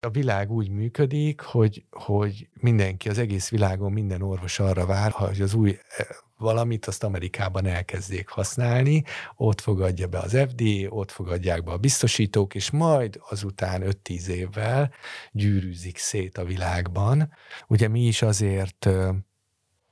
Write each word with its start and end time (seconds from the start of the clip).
A 0.00 0.10
világ 0.10 0.50
úgy 0.50 0.68
működik, 0.68 1.40
hogy, 1.40 1.84
hogy 1.90 2.48
mindenki, 2.60 3.08
az 3.08 3.18
egész 3.18 3.48
világon 3.48 3.92
minden 3.92 4.22
orvos 4.22 4.58
arra 4.58 4.86
vár, 4.86 5.10
hogy 5.10 5.40
az 5.40 5.54
új 5.54 5.70
eh, 5.70 6.06
valamit 6.36 6.86
azt 6.86 7.04
Amerikában 7.04 7.66
elkezdjék 7.66 8.28
használni, 8.28 9.04
ott 9.36 9.60
fogadja 9.60 10.06
be 10.06 10.18
az 10.18 10.36
FDA, 10.48 10.88
ott 10.88 11.10
fogadják 11.10 11.64
be 11.64 11.70
a 11.72 11.76
biztosítók, 11.76 12.54
és 12.54 12.70
majd 12.70 13.20
azután 13.28 13.82
5-10 13.84 14.26
évvel 14.26 14.92
gyűrűzik 15.32 15.98
szét 15.98 16.38
a 16.38 16.44
világban. 16.44 17.32
Ugye 17.68 17.88
mi 17.88 18.06
is 18.06 18.22
azért 18.22 18.88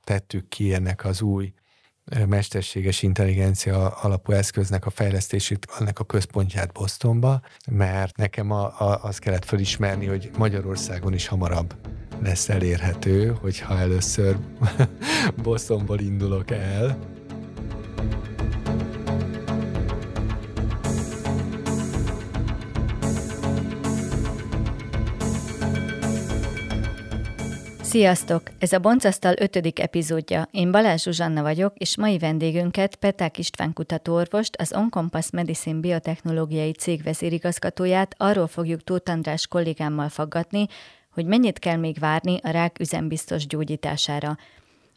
tettük 0.03 0.47
ki 0.47 0.73
ennek 0.73 1.05
az 1.05 1.21
új 1.21 1.53
mesterséges 2.27 3.03
intelligencia 3.03 3.87
alapú 3.87 4.31
eszköznek 4.31 4.85
a 4.85 4.89
fejlesztését, 4.89 5.67
annak 5.79 5.99
a 5.99 6.03
központját 6.03 6.71
Bostonba, 6.71 7.41
mert 7.71 8.17
nekem 8.17 8.51
a, 8.51 8.63
a, 8.63 8.99
azt 9.01 9.19
kellett 9.19 9.45
felismerni, 9.45 10.05
hogy 10.05 10.29
Magyarországon 10.37 11.13
is 11.13 11.27
hamarabb 11.27 11.75
lesz 12.21 12.49
elérhető, 12.49 13.37
hogyha 13.41 13.77
először 13.77 14.37
Bostonból 15.43 15.99
indulok 15.99 16.51
el, 16.51 16.97
Sziasztok! 27.87 28.41
Ez 28.59 28.71
a 28.71 28.79
Boncasztal 28.79 29.33
ötödik 29.39 29.79
epizódja. 29.79 30.47
Én 30.51 30.71
Balázs 30.71 31.01
Zsuzsanna 31.01 31.41
vagyok, 31.41 31.73
és 31.77 31.97
mai 31.97 32.17
vendégünket 32.17 32.95
Peták 32.95 33.37
István 33.37 33.73
kutatóorvost, 33.73 34.55
az 34.55 34.73
Oncompass 34.73 35.29
Medicine 35.29 35.79
biotechnológiai 35.79 36.71
cég 36.71 37.03
vezérigazgatóját 37.03 38.15
arról 38.17 38.47
fogjuk 38.47 38.83
Tóth 38.83 39.11
András 39.11 39.47
kollégámmal 39.47 40.09
faggatni, 40.09 40.67
hogy 41.13 41.25
mennyit 41.25 41.59
kell 41.59 41.75
még 41.77 41.99
várni 41.99 42.39
a 42.43 42.49
rák 42.49 42.79
üzembiztos 42.79 43.47
gyógyítására. 43.47 44.37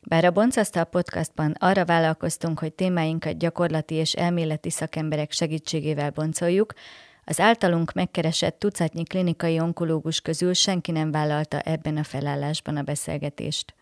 Bár 0.03 0.25
a 0.25 0.31
Boncasztal 0.31 0.85
podcastban 0.85 1.55
arra 1.59 1.85
vállalkoztunk, 1.85 2.59
hogy 2.59 2.73
témáinkat 2.73 3.39
gyakorlati 3.39 3.95
és 3.95 4.13
elméleti 4.13 4.71
szakemberek 4.71 5.33
segítségével 5.33 6.11
boncoljuk, 6.11 6.73
az 7.31 7.41
általunk 7.41 7.93
megkeresett 7.93 8.59
tucatnyi 8.59 9.03
klinikai 9.03 9.61
onkológus 9.61 10.21
közül 10.21 10.55
senki 10.55 10.91
nem 10.91 11.11
vállalta 11.11 11.61
ebben 11.61 11.97
a 11.97 12.05
felállásban 12.05 12.77
a 12.77 12.83
beszélgetést. 12.83 13.75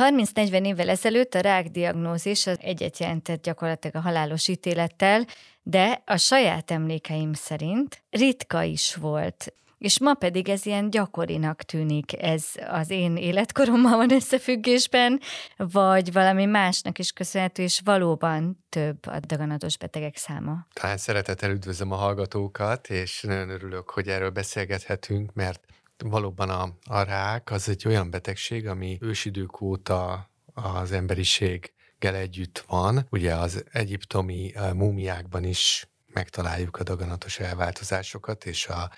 30-40 0.00 0.66
évvel 0.66 0.88
ezelőtt 0.88 1.34
a 1.34 1.40
rák 1.40 1.68
diagnózis 1.68 2.46
az 2.46 2.58
egyet 2.60 2.98
jelentett 2.98 3.42
gyakorlatilag 3.42 3.96
a 3.96 4.00
halálos 4.00 4.48
ítélettel, 4.48 5.24
de 5.62 6.02
a 6.06 6.16
saját 6.16 6.70
emlékeim 6.70 7.32
szerint 7.32 8.02
ritka 8.10 8.62
is 8.62 8.94
volt. 8.94 9.52
És 9.82 10.00
ma 10.00 10.14
pedig 10.14 10.48
ez 10.48 10.66
ilyen 10.66 10.90
gyakorinak 10.90 11.62
tűnik, 11.62 12.22
ez 12.22 12.44
az 12.68 12.90
én 12.90 13.16
életkorommal 13.16 13.96
van 13.96 14.12
összefüggésben, 14.12 15.20
vagy 15.56 16.12
valami 16.12 16.44
másnak 16.44 16.98
is 16.98 17.12
köszönhető, 17.12 17.62
és 17.62 17.80
valóban 17.84 18.64
több 18.68 19.06
a 19.06 19.20
daganatos 19.20 19.76
betegek 19.76 20.16
száma. 20.16 20.66
Talán 20.72 20.96
szeretettel 20.96 21.50
üdvözlöm 21.50 21.92
a 21.92 21.96
hallgatókat, 21.96 22.90
és 22.90 23.22
nagyon 23.22 23.48
örülök, 23.48 23.90
hogy 23.90 24.08
erről 24.08 24.30
beszélgethetünk, 24.30 25.34
mert 25.34 25.64
valóban 26.04 26.50
a, 26.50 26.68
a 26.84 27.02
rák 27.02 27.50
az 27.50 27.68
egy 27.68 27.86
olyan 27.86 28.10
betegség, 28.10 28.66
ami 28.66 28.98
ősidők 29.00 29.60
óta 29.60 30.30
az 30.54 30.92
emberiséggel 30.92 32.14
együtt 32.14 32.64
van. 32.66 33.06
Ugye 33.10 33.34
az 33.34 33.64
egyiptomi 33.72 34.52
eh, 34.54 34.72
múmiákban 34.72 35.44
is 35.44 35.86
megtaláljuk 36.06 36.76
a 36.76 36.82
daganatos 36.82 37.38
elváltozásokat, 37.38 38.44
és 38.44 38.66
a 38.66 38.90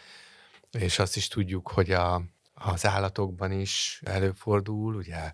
és 0.78 0.98
azt 0.98 1.16
is 1.16 1.28
tudjuk, 1.28 1.68
hogy 1.68 1.90
a, 1.90 2.22
az 2.54 2.86
állatokban 2.86 3.52
is 3.52 4.00
előfordul, 4.04 4.94
ugye 4.94 5.30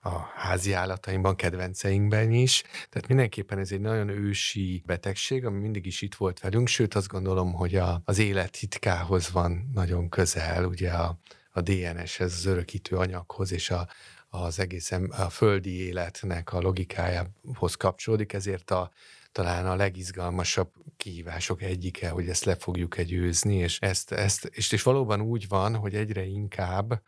a 0.00 0.18
házi 0.36 0.72
állatainkban, 0.72 1.36
kedvenceinkben 1.36 2.32
is. 2.32 2.62
Tehát 2.62 3.08
mindenképpen 3.08 3.58
ez 3.58 3.72
egy 3.72 3.80
nagyon 3.80 4.08
ősi 4.08 4.82
betegség, 4.86 5.44
ami 5.44 5.60
mindig 5.60 5.86
is 5.86 6.02
itt 6.02 6.14
volt 6.14 6.40
velünk, 6.40 6.68
sőt 6.68 6.94
azt 6.94 7.08
gondolom, 7.08 7.52
hogy 7.52 7.74
a, 7.74 8.02
az 8.04 8.18
élet 8.18 8.56
hitkához 8.56 9.30
van 9.30 9.70
nagyon 9.74 10.08
közel, 10.08 10.64
ugye 10.64 10.90
a, 10.90 11.18
a 11.50 11.60
DNS-hez, 11.60 12.32
az 12.32 12.44
örökítő 12.44 12.96
anyaghoz, 12.96 13.52
és 13.52 13.70
a, 13.70 13.88
az 14.28 14.58
egészen 14.58 15.04
a 15.04 15.28
földi 15.28 15.86
életnek 15.86 16.52
a 16.52 16.60
logikájához 16.60 17.74
kapcsolódik, 17.76 18.32
ezért 18.32 18.70
a 18.70 18.90
talán 19.34 19.66
a 19.66 19.74
legizgalmasabb 19.74 20.72
kihívások 20.96 21.62
egyike, 21.62 22.08
hogy 22.08 22.28
ezt 22.28 22.44
le 22.44 22.56
fogjuk 22.56 22.96
egyőzni, 22.96 23.56
és 23.56 23.80
ezt, 23.80 24.12
ezt 24.12 24.44
és, 24.44 24.72
és 24.72 24.82
valóban 24.82 25.20
úgy 25.20 25.48
van, 25.48 25.76
hogy 25.76 25.94
egyre 25.94 26.24
inkább 26.24 27.02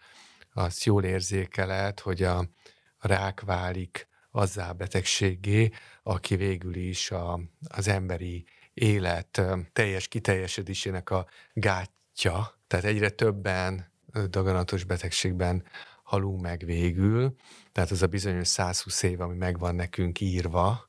azt 0.52 0.84
jól 0.84 1.04
érzékeled, 1.04 2.00
hogy 2.00 2.22
a, 2.22 2.38
a 2.98 3.06
rák 3.06 3.40
válik 3.40 4.08
azzá 4.30 4.72
betegségé, 4.72 5.70
aki 6.02 6.36
végül 6.36 6.74
is 6.74 7.10
a, 7.10 7.40
az 7.68 7.88
emberi 7.88 8.44
élet 8.74 9.42
teljes 9.72 10.08
kiteljesedésének 10.08 11.10
a 11.10 11.26
gátja, 11.52 12.58
tehát 12.66 12.84
egyre 12.84 13.10
többen 13.10 13.92
daganatos 14.28 14.84
betegségben 14.84 15.64
halunk 16.02 16.40
meg 16.40 16.64
végül, 16.64 17.34
tehát 17.72 17.90
az 17.90 18.02
a 18.02 18.06
bizonyos 18.06 18.48
120 18.48 19.02
év, 19.02 19.20
ami 19.20 19.36
megvan 19.36 19.74
nekünk 19.74 20.20
írva, 20.20 20.85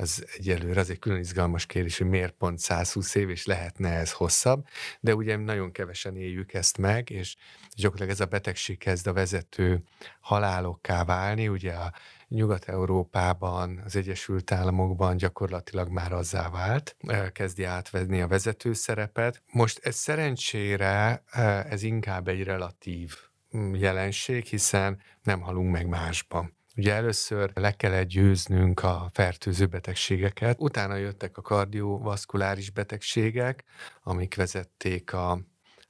az 0.00 0.26
egyelőre 0.36 0.80
az 0.80 0.90
egy 0.90 0.98
külön 0.98 1.18
izgalmas 1.18 1.66
kérdés, 1.66 1.98
hogy 1.98 2.08
miért 2.08 2.32
pont 2.32 2.58
120 2.58 3.14
év, 3.14 3.30
és 3.30 3.46
lehetne 3.46 3.90
ez 3.90 4.12
hosszabb, 4.12 4.66
de 5.00 5.14
ugye 5.14 5.36
nagyon 5.36 5.72
kevesen 5.72 6.16
éljük 6.16 6.52
ezt 6.52 6.78
meg, 6.78 7.10
és 7.10 7.36
gyakorlatilag 7.76 8.12
ez 8.12 8.20
a 8.20 8.26
betegség 8.26 8.78
kezd 8.78 9.06
a 9.06 9.12
vezető 9.12 9.82
halálokká 10.20 11.04
válni, 11.04 11.48
ugye 11.48 11.72
a 11.72 11.92
Nyugat-Európában, 12.28 13.82
az 13.84 13.96
Egyesült 13.96 14.52
Államokban 14.52 15.16
gyakorlatilag 15.16 15.88
már 15.88 16.12
azzá 16.12 16.50
vált, 16.50 16.96
kezdi 17.32 17.64
átvenni 17.64 18.20
a 18.20 18.28
vezető 18.28 18.72
szerepet. 18.72 19.42
Most 19.52 19.78
ez 19.82 19.96
szerencsére 19.96 21.22
ez 21.68 21.82
inkább 21.82 22.28
egy 22.28 22.42
relatív 22.42 23.14
mm, 23.56 23.74
jelenség, 23.74 24.44
hiszen 24.44 25.00
nem 25.22 25.40
halunk 25.40 25.72
meg 25.72 25.86
másban. 25.86 26.57
Ugye 26.78 26.94
először 26.94 27.50
le 27.54 27.72
kellett 27.72 28.06
győznünk 28.06 28.82
a 28.82 29.10
fertőző 29.12 29.66
betegségeket, 29.66 30.56
utána 30.60 30.96
jöttek 30.96 31.36
a 31.36 31.42
kardiovaszkuláris 31.42 32.70
betegségek, 32.70 33.64
amik 34.02 34.34
vezették 34.34 35.12
a 35.12 35.40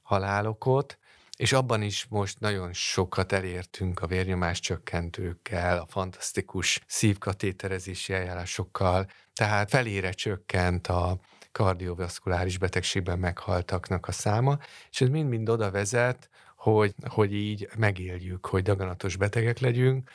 halálokot, 0.01 0.97
és 1.37 1.53
abban 1.53 1.81
is 1.81 2.05
most 2.09 2.39
nagyon 2.39 2.73
sokat 2.73 3.31
elértünk 3.31 4.01
a 4.01 4.07
vérnyomás 4.07 4.59
csökkentőkkel, 4.59 5.77
a 5.77 5.85
fantasztikus 5.87 6.81
szívkatéterezési 6.87 8.13
eljárásokkal, 8.13 9.07
tehát 9.33 9.69
felére 9.69 10.11
csökkent 10.11 10.87
a 10.87 11.19
kardiovaszkuláris 11.51 12.57
betegségben 12.57 13.19
meghaltaknak 13.19 14.07
a 14.07 14.11
száma, 14.11 14.57
és 14.91 15.01
ez 15.01 15.09
mind-mind 15.09 15.49
oda 15.49 15.71
vezet, 15.71 16.29
hogy, 16.55 16.93
hogy 17.07 17.33
így 17.33 17.69
megéljük, 17.77 18.45
hogy 18.45 18.63
daganatos 18.63 19.15
betegek 19.15 19.59
legyünk, 19.59 20.09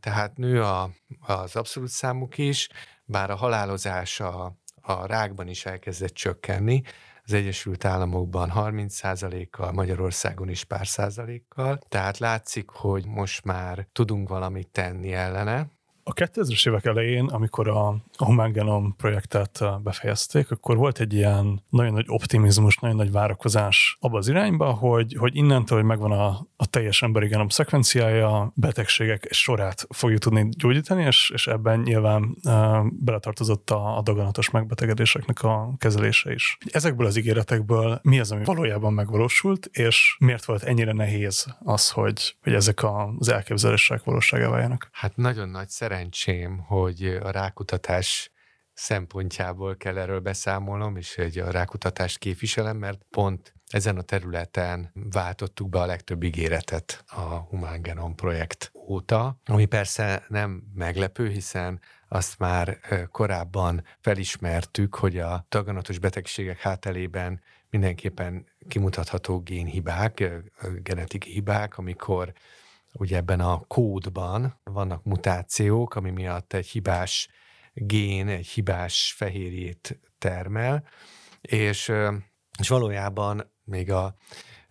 tehát 0.00 0.36
nő 0.36 0.62
a, 0.62 0.90
az 1.20 1.56
abszolút 1.56 1.88
számuk 1.88 2.38
is, 2.38 2.68
bár 3.04 3.30
a 3.30 3.36
halálozás 3.36 4.20
a, 4.20 4.56
a 4.80 5.06
rákban 5.06 5.48
is 5.48 5.66
elkezdett 5.66 6.14
csökkenni, 6.14 6.82
az 7.24 7.32
Egyesült 7.32 7.84
Államokban 7.84 8.52
30%-kal, 8.54 9.72
Magyarországon 9.72 10.48
is 10.48 10.64
pár 10.64 10.86
százalékkal. 10.86 11.78
Tehát 11.88 12.18
látszik, 12.18 12.68
hogy 12.70 13.06
most 13.06 13.44
már 13.44 13.86
tudunk 13.92 14.28
valamit 14.28 14.68
tenni 14.68 15.12
ellene, 15.12 15.70
a 16.04 16.12
2000-es 16.12 16.68
évek 16.68 16.84
elején, 16.84 17.24
amikor 17.24 17.68
a, 17.68 17.96
a 18.22 18.24
Human 18.24 18.52
Genome 18.52 18.88
projektet 18.96 19.58
uh, 19.60 19.80
befejezték, 19.80 20.50
akkor 20.50 20.76
volt 20.76 21.00
egy 21.00 21.14
ilyen 21.14 21.62
nagyon 21.68 21.92
nagy 21.92 22.04
optimizmus, 22.08 22.76
nagyon 22.76 22.96
nagy 22.96 23.10
várakozás 23.10 23.96
abba 24.00 24.18
az 24.18 24.28
irányba, 24.28 24.72
hogy, 24.72 25.16
hogy 25.18 25.36
innentől, 25.36 25.78
hogy 25.78 25.86
megvan 25.86 26.12
a, 26.12 26.46
a 26.56 26.66
teljes 26.66 27.02
emberi 27.02 27.26
genom 27.26 27.48
szekvenciája, 27.48 28.52
betegségek 28.54 29.26
sorát 29.30 29.86
fogjuk 29.88 30.20
tudni 30.20 30.48
gyógyítani, 30.50 31.04
és, 31.04 31.30
és 31.34 31.46
ebben 31.46 31.80
nyilván 31.80 32.36
uh, 32.44 32.86
beletartozott 32.90 33.70
a, 33.70 33.96
a 33.96 34.02
daganatos 34.02 34.50
megbetegedéseknek 34.50 35.42
a 35.42 35.74
kezelése 35.78 36.32
is. 36.32 36.58
Ezekből 36.70 37.06
az 37.06 37.16
ígéretekből 37.16 38.00
mi 38.02 38.20
az, 38.20 38.32
ami 38.32 38.44
valójában 38.44 38.92
megvalósult, 38.92 39.66
és 39.72 40.16
miért 40.18 40.44
volt 40.44 40.62
ennyire 40.62 40.92
nehéz 40.92 41.56
az, 41.64 41.90
hogy, 41.90 42.36
hogy 42.42 42.54
ezek 42.54 42.80
az 43.18 43.28
elképzelések 43.28 44.04
valóságá 44.04 44.48
váljanak? 44.48 44.88
Hát 44.92 45.16
nagyon 45.16 45.48
nagy 45.48 45.68
szerencsém, 45.68 46.58
hogy 46.58 47.18
a 47.22 47.30
rákutatás 47.30 48.11
szempontjából 48.74 49.76
kell 49.76 49.98
erről 49.98 50.20
beszámolnom, 50.20 50.96
és 50.96 51.14
hogy 51.14 51.38
a 51.38 51.50
rákutatást 51.50 52.18
képviselem, 52.18 52.76
mert 52.76 53.00
pont 53.10 53.54
ezen 53.66 53.96
a 53.96 54.02
területen 54.02 54.90
váltottuk 54.94 55.68
be 55.68 55.80
a 55.80 55.86
legtöbb 55.86 56.22
ígéretet 56.22 57.04
a 57.06 57.20
Human 57.20 57.82
Genome 57.82 58.14
projekt 58.14 58.72
óta, 58.74 59.40
ami 59.44 59.64
persze 59.64 60.24
nem 60.28 60.62
meglepő, 60.74 61.28
hiszen 61.28 61.80
azt 62.08 62.38
már 62.38 62.78
korábban 63.10 63.84
felismertük, 64.00 64.94
hogy 64.94 65.18
a 65.18 65.46
daganatos 65.48 65.98
betegségek 65.98 66.60
hátelében 66.60 67.40
mindenképpen 67.70 68.46
kimutatható 68.68 69.40
génhibák, 69.40 70.24
genetikai 70.82 71.32
hibák, 71.32 71.78
amikor 71.78 72.32
ugye 72.92 73.16
ebben 73.16 73.40
a 73.40 73.58
kódban 73.66 74.60
vannak 74.64 75.04
mutációk, 75.04 75.94
ami 75.94 76.10
miatt 76.10 76.52
egy 76.52 76.66
hibás 76.66 77.28
gén, 77.74 78.28
egy 78.28 78.46
hibás 78.46 79.14
fehérjét 79.16 80.00
termel, 80.18 80.84
és, 81.40 81.92
és 82.58 82.68
valójában 82.68 83.52
még 83.64 83.90
a 83.90 84.16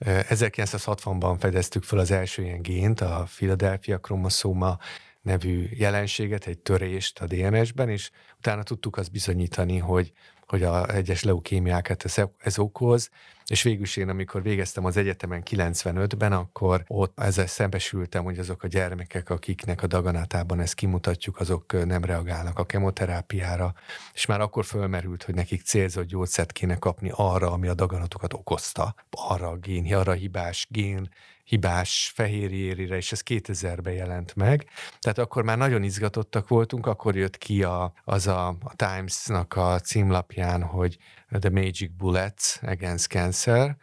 1960-ban 0.06 1.36
fedeztük 1.40 1.84
fel 1.84 2.00
az 2.00 2.12
első 2.12 2.44
ilyen 2.44 2.62
gént, 2.62 3.02
a 3.02 3.28
Philadelphia 3.36 3.98
kromoszóma 3.98 4.78
nevű 5.22 5.68
jelenséget, 5.72 6.46
egy 6.46 6.60
törést 6.60 7.20
a 7.20 7.26
DNS-ben, 7.26 7.90
és 7.90 8.12
utána 8.38 8.64
tudtuk 8.64 8.98
azt 8.98 9.12
bizonyítani, 9.12 9.78
hogy 9.78 10.14
hogy 10.52 10.64
a 10.64 10.96
egyes 10.96 11.24
leukémiákat 11.24 12.04
ez, 12.04 12.16
ez 12.38 12.60
okoz, 12.60 13.10
és 13.52 13.62
végül 13.62 13.82
is 13.82 13.98
én, 13.98 14.10
amikor 14.10 14.42
végeztem 14.42 14.86
az 14.86 14.98
egyetemen 14.98 15.44
95-ben, 15.50 16.32
akkor 16.32 16.84
ott 16.88 17.20
ezzel 17.20 17.48
szembesültem, 17.48 18.24
hogy 18.24 18.40
azok 18.40 18.64
a 18.64 18.68
gyermekek, 18.68 19.30
akiknek 19.30 19.84
a 19.84 19.88
daganatában 19.88 20.60
ezt 20.60 20.74
kimutatjuk, 20.74 21.40
azok 21.40 21.86
nem 21.86 22.04
reagálnak 22.04 22.60
a 22.60 22.66
kemoterápiára, 22.66 23.74
és 24.14 24.26
már 24.26 24.42
akkor 24.42 24.66
fölmerült, 24.66 25.24
hogy 25.24 25.36
nekik 25.36 25.62
célzott 25.62 26.08
gyógyszert 26.08 26.52
kéne 26.52 26.78
kapni 26.78 27.12
arra, 27.16 27.52
ami 27.52 27.68
a 27.68 27.74
daganatokat 27.74 28.34
okozta, 28.34 28.96
arra 29.10 29.48
a 29.48 29.58
gén, 29.58 29.96
arra 29.96 30.12
a 30.12 30.16
hibás 30.16 30.68
gén 30.70 31.10
hibás 31.44 32.12
fehérjérire, 32.16 32.96
és 32.96 33.12
ez 33.12 33.22
2000-ben 33.26 33.94
jelent 33.94 34.36
meg. 34.36 34.66
Tehát 35.00 35.18
akkor 35.18 35.44
már 35.44 35.58
nagyon 35.58 35.84
izgatottak 35.84 36.48
voltunk, 36.48 36.86
akkor 36.86 37.16
jött 37.16 37.38
ki 37.38 37.64
a, 37.64 37.94
az 38.04 38.28
a, 38.28 38.48
a 38.48 38.76
Times-nak 38.76 39.56
a 39.56 39.80
címlapján, 39.80 40.64
hogy 40.64 40.98
The 41.40 41.50
Magic 41.50 41.92
Bullets 41.98 42.60
Against 42.62 43.08
Cancer 43.08 43.78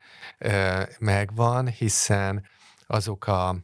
megvan, 0.98 1.68
hiszen 1.68 2.46
azok 2.86 3.26
a 3.26 3.56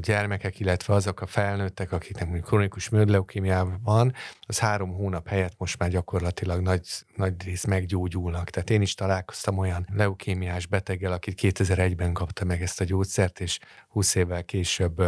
gyermekek, 0.00 0.60
illetve 0.60 0.94
azok 0.94 1.20
a 1.20 1.26
felnőttek, 1.26 1.92
akiknek 1.92 2.24
mondjuk 2.24 2.46
kronikus 2.46 2.88
műdleukémiában 2.88 3.80
van, 3.84 4.14
az 4.40 4.58
három 4.58 4.92
hónap 4.92 5.28
helyett 5.28 5.58
most 5.58 5.78
már 5.78 5.88
gyakorlatilag 5.88 6.60
nagy, 6.60 6.86
nagy 7.16 7.44
rész 7.44 7.64
meggyógyulnak. 7.64 8.50
Tehát 8.50 8.70
én 8.70 8.82
is 8.82 8.94
találkoztam 8.94 9.58
olyan 9.58 9.86
leukémiás 9.92 10.66
beteggel, 10.66 11.12
akit 11.12 11.38
2001-ben 11.42 12.12
kapta 12.12 12.44
meg 12.44 12.62
ezt 12.62 12.80
a 12.80 12.84
gyógyszert, 12.84 13.40
és 13.40 13.58
20 13.88 14.14
évvel 14.14 14.44
később 14.44 15.02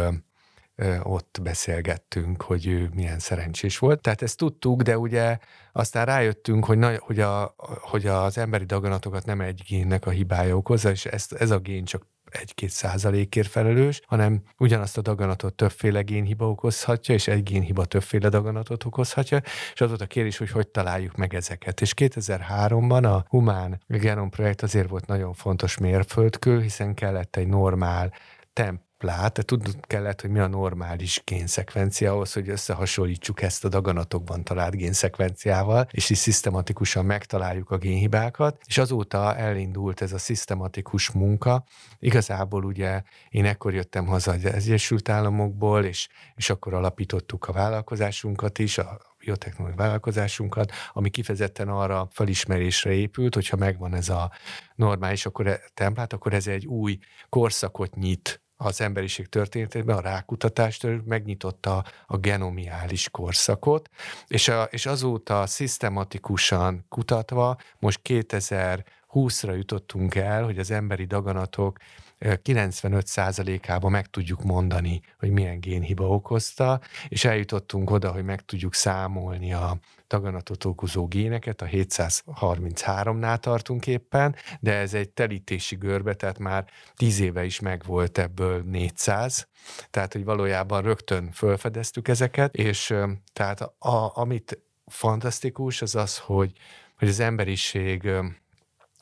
ott 1.03 1.39
beszélgettünk, 1.41 2.41
hogy 2.41 2.67
ő 2.67 2.89
milyen 2.93 3.19
szerencsés 3.19 3.77
volt. 3.77 4.01
Tehát 4.01 4.21
ezt 4.21 4.37
tudtuk, 4.37 4.81
de 4.81 4.97
ugye 4.97 5.37
aztán 5.71 6.05
rájöttünk, 6.05 6.65
hogy, 6.65 6.77
na, 6.77 6.97
hogy, 6.97 7.19
a, 7.19 7.55
hogy 7.81 8.05
az 8.05 8.37
emberi 8.37 8.65
daganatokat 8.65 9.25
nem 9.25 9.41
egy 9.41 9.63
génnek 9.67 10.05
a 10.05 10.09
hibája 10.09 10.55
okozza, 10.55 10.89
és 10.89 11.05
ezt, 11.05 11.33
ez 11.33 11.51
a 11.51 11.59
gén 11.59 11.85
csak 11.85 12.07
egy-két 12.29 12.69
százalékért 12.69 13.47
felelős, 13.47 14.01
hanem 14.05 14.41
ugyanazt 14.57 14.97
a 14.97 15.01
daganatot 15.01 15.53
többféle 15.53 16.01
génhiba 16.01 16.49
okozhatja, 16.49 17.15
és 17.15 17.27
egy 17.27 17.43
génhiba 17.43 17.85
többféle 17.85 18.29
daganatot 18.29 18.85
okozhatja, 18.85 19.41
és 19.73 19.81
az 19.81 19.87
volt 19.87 20.01
a 20.01 20.05
kérdés, 20.05 20.37
hogy 20.37 20.49
hogy 20.49 20.67
találjuk 20.67 21.15
meg 21.15 21.33
ezeket. 21.33 21.81
És 21.81 21.93
2003-ban 21.95 23.13
a 23.13 23.25
Humán 23.29 23.81
Genom 23.87 24.29
Projekt 24.29 24.61
azért 24.61 24.89
volt 24.89 25.07
nagyon 25.07 25.33
fontos 25.33 25.77
mérföldkő, 25.77 26.61
hiszen 26.61 26.93
kellett 26.93 27.35
egy 27.35 27.47
normál 27.47 28.13
temp 28.53 28.81
plát, 28.97 29.45
tudnod 29.45 29.75
kellett, 29.87 30.21
hogy 30.21 30.29
mi 30.29 30.39
a 30.39 30.47
normális 30.47 31.21
génszekvencia 31.25 32.11
ahhoz, 32.11 32.33
hogy 32.33 32.49
összehasonlítsuk 32.49 33.41
ezt 33.41 33.65
a 33.65 33.69
daganatokban 33.69 34.43
talált 34.43 34.75
génszekvenciával, 34.75 35.87
és 35.91 36.09
is 36.09 36.17
szisztematikusan 36.17 37.05
megtaláljuk 37.05 37.71
a 37.71 37.77
génhibákat, 37.77 38.61
és 38.65 38.77
azóta 38.77 39.35
elindult 39.35 40.01
ez 40.01 40.13
a 40.13 40.17
szisztematikus 40.17 41.11
munka. 41.11 41.63
Igazából 41.99 42.63
ugye 42.63 43.01
én 43.29 43.45
ekkor 43.45 43.73
jöttem 43.73 44.05
haza 44.05 44.31
az 44.31 44.45
Egyesült 44.45 45.09
Államokból, 45.09 45.83
és, 45.83 46.07
és 46.35 46.49
akkor 46.49 46.73
alapítottuk 46.73 47.45
a 47.45 47.51
vállalkozásunkat 47.51 48.59
is, 48.59 48.77
a 48.77 48.99
biotechnológiai 49.25 49.77
vállalkozásunkat, 49.77 50.71
ami 50.93 51.09
kifejezetten 51.09 51.67
arra 51.67 52.07
felismerésre 52.11 52.91
épült, 52.91 53.33
hogyha 53.33 53.57
megvan 53.57 53.93
ez 53.93 54.09
a 54.09 54.31
normális 54.75 55.25
akkor 55.25 55.47
e, 55.47 55.61
templát, 55.73 56.13
akkor 56.13 56.33
ez 56.33 56.47
egy 56.47 56.65
új 56.65 56.97
korszakot 57.29 57.95
nyit 57.95 58.44
az 58.57 58.81
emberiség 58.81 59.27
történetében, 59.27 59.97
a 59.97 60.01
rákutatást 60.01 60.87
megnyitotta 61.05 61.83
a 62.05 62.17
genomiális 62.17 63.09
korszakot, 63.09 63.89
és, 64.27 64.47
a, 64.47 64.63
és 64.63 64.85
azóta 64.85 65.45
szisztematikusan 65.45 66.85
kutatva, 66.89 67.57
most 67.79 67.99
2020-ra 68.03 69.55
jutottunk 69.55 70.15
el, 70.15 70.43
hogy 70.43 70.59
az 70.59 70.71
emberi 70.71 71.05
daganatok 71.05 71.77
95%-ában 72.19 73.91
meg 73.91 74.07
tudjuk 74.07 74.43
mondani, 74.43 75.01
hogy 75.19 75.29
milyen 75.29 75.59
génhiba 75.59 76.07
okozta, 76.07 76.81
és 77.07 77.25
eljutottunk 77.25 77.89
oda, 77.91 78.11
hogy 78.11 78.23
meg 78.23 78.45
tudjuk 78.45 78.73
számolni 78.73 79.53
a 79.53 79.77
daganatot 80.07 80.65
okozó 80.65 81.07
géneket, 81.07 81.61
a 81.61 81.65
733-nál 81.65 83.37
tartunk 83.37 83.87
éppen, 83.87 84.35
de 84.59 84.73
ez 84.73 84.93
egy 84.93 85.09
telítési 85.09 85.75
görbe, 85.75 86.13
tehát 86.13 86.39
már 86.39 86.65
10 86.95 87.19
éve 87.19 87.45
is 87.45 87.59
megvolt 87.59 88.17
ebből 88.17 88.61
400, 88.61 89.47
tehát 89.89 90.13
hogy 90.13 90.23
valójában 90.23 90.81
rögtön 90.81 91.31
felfedeztük 91.31 92.07
ezeket, 92.07 92.55
és 92.55 92.93
tehát 93.33 93.61
a, 93.61 94.11
amit 94.13 94.59
fantasztikus 94.85 95.81
az 95.81 95.95
az, 95.95 96.17
hogy, 96.17 96.51
hogy 96.97 97.07
az 97.07 97.19
emberiség 97.19 98.09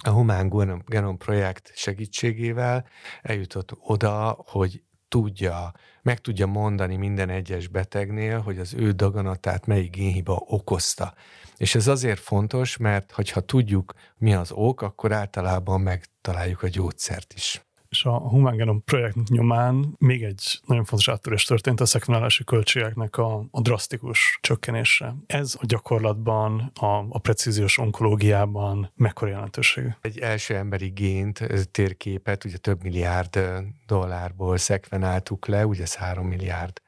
a 0.04 0.10
Humán 0.10 0.82
Genom 0.86 1.18
Projekt 1.18 1.72
segítségével 1.76 2.88
eljutott 3.22 3.76
oda, 3.80 4.44
hogy 4.48 4.84
tudja, 5.14 5.72
meg 6.02 6.20
tudja 6.22 6.46
mondani 6.46 6.96
minden 6.96 7.30
egyes 7.30 7.68
betegnél, 7.68 8.40
hogy 8.40 8.60
az 8.60 8.74
ő 8.74 8.92
daganatát 8.92 9.66
melyik 9.66 9.92
génhiba 9.92 10.44
okozta. 10.48 11.14
És 11.58 11.76
ez 11.76 11.88
azért 11.88 12.20
fontos, 12.20 12.78
mert 12.78 13.12
ha 13.12 13.42
tudjuk, 13.42 13.94
mi 14.18 14.34
az 14.34 14.52
ok, 14.52 14.82
akkor 14.82 15.12
általában 15.12 15.82
megtaláljuk 15.82 16.64
a 16.64 16.68
gyógyszert 16.68 17.34
is 17.34 17.62
és 17.94 18.06
a 18.06 18.18
Human 18.18 18.56
Genome 18.56 18.80
projekt 18.86 19.30
nyomán 19.30 19.96
még 19.98 20.24
egy 20.24 20.60
nagyon 20.66 20.86
fontos 20.86 21.08
áttörés 21.08 21.44
történt 21.44 21.80
a 21.80 21.86
szekvenálási 21.86 22.44
költségeknek 22.44 23.18
a, 23.18 23.46
a 23.52 23.62
drasztikus 23.62 24.38
csökkenése. 24.42 25.16
Ez 25.26 25.56
a 25.60 25.66
gyakorlatban, 25.66 26.72
a, 26.76 27.06
a 27.10 27.20
precíziós 27.20 27.78
onkológiában 27.78 28.92
mekkora 28.96 29.32
jelentőségű? 29.32 29.88
Egy 30.02 30.20
első 30.20 30.56
emberi 30.56 30.88
gént, 30.88 31.48
térképet, 31.72 32.46
ugye 32.46 32.58
több 32.58 32.84
milliárd 32.84 33.40
dollárból 33.88 34.58
szekvenáltuk 34.58 35.48
le, 35.48 35.66
ugye 35.66 35.82
ez 35.82 35.96
három 35.96 36.28
milliárd 36.28 36.82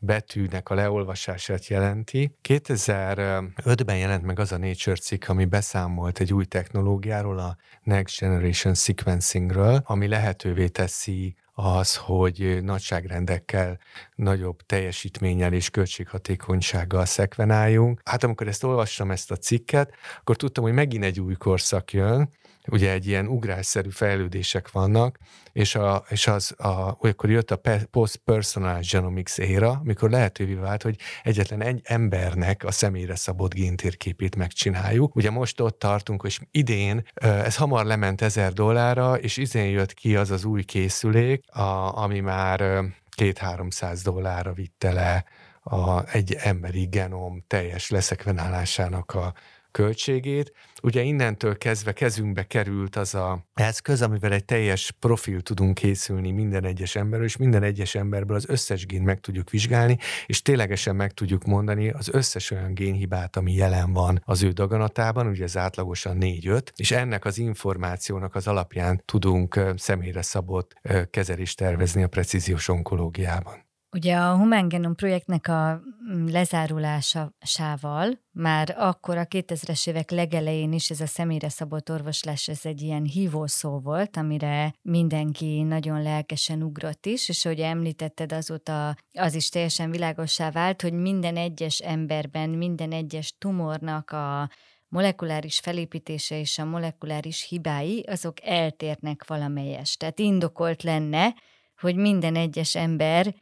betűnek 0.00 0.68
a 0.68 0.74
leolvasását 0.74 1.66
jelenti. 1.66 2.36
2005-ben 2.48 3.96
jelent 3.96 4.24
meg 4.24 4.38
az 4.38 4.52
a 4.52 4.58
Nature 4.58 4.96
cikk, 4.96 5.28
ami 5.28 5.44
beszámolt 5.44 6.20
egy 6.20 6.32
új 6.32 6.44
technológiáról, 6.44 7.38
a 7.38 7.56
Next 7.82 8.20
Generation 8.20 8.74
Sequencingről, 8.74 9.80
ami 9.84 10.08
lehetővé 10.08 10.68
teszi 10.68 11.36
az, 11.52 11.96
hogy 11.96 12.58
nagyságrendekkel, 12.62 13.78
nagyobb 14.14 14.60
teljesítménnyel 14.66 15.52
és 15.52 15.70
költséghatékonysággal 15.70 17.04
szekvenáljunk. 17.04 18.00
Hát 18.04 18.24
amikor 18.24 18.48
ezt 18.48 18.64
olvassam, 18.64 19.10
ezt 19.10 19.30
a 19.30 19.36
cikket, 19.36 19.94
akkor 20.18 20.36
tudtam, 20.36 20.64
hogy 20.64 20.72
megint 20.72 21.04
egy 21.04 21.20
új 21.20 21.34
korszak 21.34 21.92
jön, 21.92 22.30
ugye 22.70 22.92
egy 22.92 23.06
ilyen 23.06 23.26
ugrásszerű 23.26 23.90
fejlődések 23.90 24.70
vannak, 24.70 25.18
és, 25.52 25.74
a, 25.74 26.04
és 26.08 26.26
az, 26.26 26.54
a, 26.58 26.96
olyankor 27.00 27.30
jött 27.30 27.50
a 27.50 27.60
post-personalized 27.90 28.90
genomics 28.90 29.38
éra, 29.38 29.80
amikor 29.84 30.10
lehetővé 30.10 30.54
vált, 30.54 30.82
hogy 30.82 30.96
egyetlen 31.22 31.62
egy 31.62 31.80
embernek 31.84 32.64
a 32.64 32.70
személyre 32.70 33.16
szabott 33.16 33.54
géntérképét 33.54 34.36
megcsináljuk. 34.36 35.16
Ugye 35.16 35.30
most 35.30 35.60
ott 35.60 35.78
tartunk, 35.78 36.20
hogy 36.20 36.38
idén 36.50 37.02
ez 37.14 37.56
hamar 37.56 37.84
lement 37.84 38.20
ezer 38.20 38.52
dollárra, 38.52 39.18
és 39.18 39.36
idén 39.36 39.70
jött 39.70 39.92
ki 39.92 40.16
az 40.16 40.30
az 40.30 40.44
új 40.44 40.62
készülék, 40.62 41.50
a, 41.50 41.96
ami 41.96 42.20
már 42.20 42.84
két-háromszáz 43.10 44.02
dollárra 44.02 44.52
vitte 44.52 44.92
le 44.92 45.24
a, 45.62 46.10
egy 46.10 46.36
emberi 46.38 46.84
genom 46.84 47.44
teljes 47.46 47.90
leszekvenálásának 47.90 49.14
a 49.14 49.34
költségét. 49.70 50.52
Ugye 50.82 51.02
innentől 51.02 51.58
kezdve 51.58 51.92
kezünkbe 51.92 52.42
került 52.42 52.96
az 52.96 53.14
a 53.14 53.46
eszköz, 53.54 54.02
amivel 54.02 54.32
egy 54.32 54.44
teljes 54.44 54.92
profil 54.98 55.40
tudunk 55.40 55.74
készülni 55.74 56.30
minden 56.30 56.64
egyes 56.64 56.96
emberről, 56.96 57.26
és 57.26 57.36
minden 57.36 57.62
egyes 57.62 57.94
emberből 57.94 58.36
az 58.36 58.48
összes 58.48 58.86
gén 58.86 59.02
meg 59.02 59.20
tudjuk 59.20 59.50
vizsgálni, 59.50 59.98
és 60.26 60.42
ténylegesen 60.42 60.96
meg 60.96 61.12
tudjuk 61.12 61.44
mondani 61.44 61.90
az 61.90 62.08
összes 62.12 62.50
olyan 62.50 62.74
génhibát, 62.74 63.36
ami 63.36 63.52
jelen 63.52 63.92
van 63.92 64.22
az 64.24 64.42
ő 64.42 64.50
daganatában, 64.50 65.26
ugye 65.26 65.44
ez 65.44 65.56
átlagosan 65.56 66.16
4-5, 66.20 66.62
és 66.76 66.90
ennek 66.90 67.24
az 67.24 67.38
információnak 67.38 68.34
az 68.34 68.46
alapján 68.46 69.02
tudunk 69.04 69.60
személyre 69.76 70.22
szabott 70.22 70.74
kezelést 71.10 71.56
tervezni 71.56 72.02
a 72.02 72.08
precíziós 72.08 72.68
onkológiában. 72.68 73.69
Ugye 73.92 74.16
a 74.16 74.36
Human 74.36 74.68
Genome 74.68 74.94
projektnek 74.94 75.48
a 75.48 75.80
lezárulásával, 76.26 78.18
már 78.32 78.74
akkor 78.78 79.16
a 79.16 79.24
2000-es 79.24 79.88
évek 79.88 80.10
legelején 80.10 80.72
is 80.72 80.90
ez 80.90 81.00
a 81.00 81.06
személyre 81.06 81.48
szabott 81.48 81.90
orvoslás, 81.90 82.48
ez 82.48 82.66
egy 82.66 82.82
ilyen 82.82 83.04
hívószó 83.04 83.78
volt, 83.78 84.16
amire 84.16 84.74
mindenki 84.82 85.62
nagyon 85.62 86.02
lelkesen 86.02 86.62
ugrott 86.62 87.06
is, 87.06 87.28
és 87.28 87.44
ahogy 87.44 87.60
említetted, 87.60 88.32
azóta 88.32 88.96
az 89.12 89.34
is 89.34 89.48
teljesen 89.48 89.90
világossá 89.90 90.50
vált, 90.50 90.82
hogy 90.82 90.92
minden 90.92 91.36
egyes 91.36 91.78
emberben, 91.78 92.50
minden 92.50 92.92
egyes 92.92 93.34
tumornak 93.38 94.10
a 94.10 94.50
molekuláris 94.88 95.58
felépítése 95.58 96.38
és 96.38 96.58
a 96.58 96.64
molekuláris 96.64 97.46
hibái, 97.48 98.00
azok 98.00 98.44
eltérnek 98.44 99.26
valamelyest. 99.26 99.98
Tehát 99.98 100.18
indokolt 100.18 100.82
lenne, 100.82 101.34
hogy 101.80 101.96
minden 101.96 102.36
egyes 102.36 102.74
ember 102.74 103.34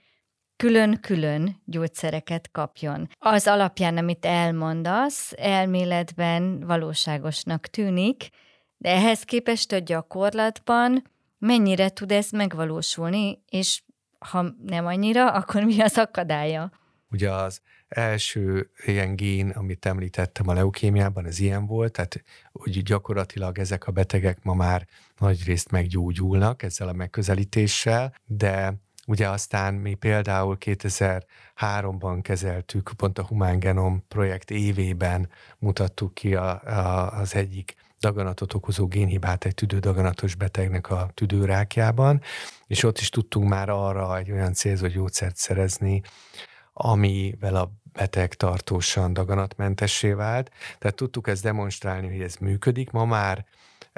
külön-külön 0.59 1.63
gyógyszereket 1.65 2.51
kapjon. 2.51 3.09
Az 3.19 3.47
alapján, 3.47 3.97
amit 3.97 4.25
elmondasz, 4.25 5.33
elméletben 5.37 6.61
valóságosnak 6.61 7.67
tűnik, 7.67 8.29
de 8.77 8.91
ehhez 8.91 9.23
képest 9.23 9.73
a 9.73 9.79
gyakorlatban 9.79 11.03
mennyire 11.39 11.89
tud 11.89 12.13
ez 12.13 12.31
megvalósulni, 12.31 13.43
és 13.49 13.83
ha 14.19 14.55
nem 14.67 14.87
annyira, 14.87 15.33
akkor 15.33 15.65
mi 15.65 15.81
az 15.81 15.99
akadálya? 15.99 16.71
Ugye 17.11 17.33
az 17.33 17.61
első 17.89 18.71
ilyen 18.85 19.17
gén, 19.17 19.51
amit 19.51 19.87
említettem 19.87 20.49
a 20.49 20.53
leukémiában, 20.53 21.25
az 21.25 21.41
ilyen 21.41 21.67
volt, 21.67 21.93
tehát 21.93 22.23
úgy 22.53 22.83
gyakorlatilag 22.83 23.59
ezek 23.59 23.87
a 23.87 23.93
betegek 23.93 24.43
ma 24.43 24.55
már 24.55 24.87
nagy 25.19 25.45
részt 25.45 25.71
meggyógyulnak 25.71 26.63
ezzel 26.63 26.89
a 26.89 26.93
megközelítéssel, 26.93 28.15
de 28.25 28.75
Ugye 29.09 29.29
aztán 29.29 29.75
mi 29.75 29.95
például 29.95 30.57
2003-ban 30.61 32.19
kezeltük, 32.23 32.93
pont 32.97 33.19
a 33.19 33.25
Humán 33.25 33.59
Genom 33.59 34.05
projekt 34.09 34.51
évében 34.51 35.29
mutattuk 35.59 36.15
ki 36.15 36.35
a, 36.35 36.63
a, 36.65 37.13
az 37.19 37.35
egyik 37.35 37.75
daganatot 38.01 38.55
okozó 38.55 38.87
génhibát 38.87 39.45
egy 39.45 39.55
tüdődaganatos 39.55 40.35
betegnek 40.35 40.91
a 40.91 41.11
tüdőrákjában, 41.15 42.21
és 42.67 42.83
ott 42.83 42.99
is 42.99 43.09
tudtunk 43.09 43.49
már 43.49 43.69
arra 43.69 44.17
egy 44.17 44.31
olyan 44.31 44.53
célzó 44.53 44.87
gyógyszert 44.87 45.37
szerezni, 45.37 46.03
amivel 46.73 47.57
a 47.57 47.73
beteg 47.93 48.35
tartósan 48.35 49.13
daganatmentessé 49.13 50.13
vált. 50.13 50.51
Tehát 50.79 50.97
tudtuk 50.97 51.29
ezt 51.29 51.43
demonstrálni, 51.43 52.09
hogy 52.09 52.21
ez 52.21 52.37
működik. 52.37 52.91
Ma 52.91 53.05
már 53.05 53.47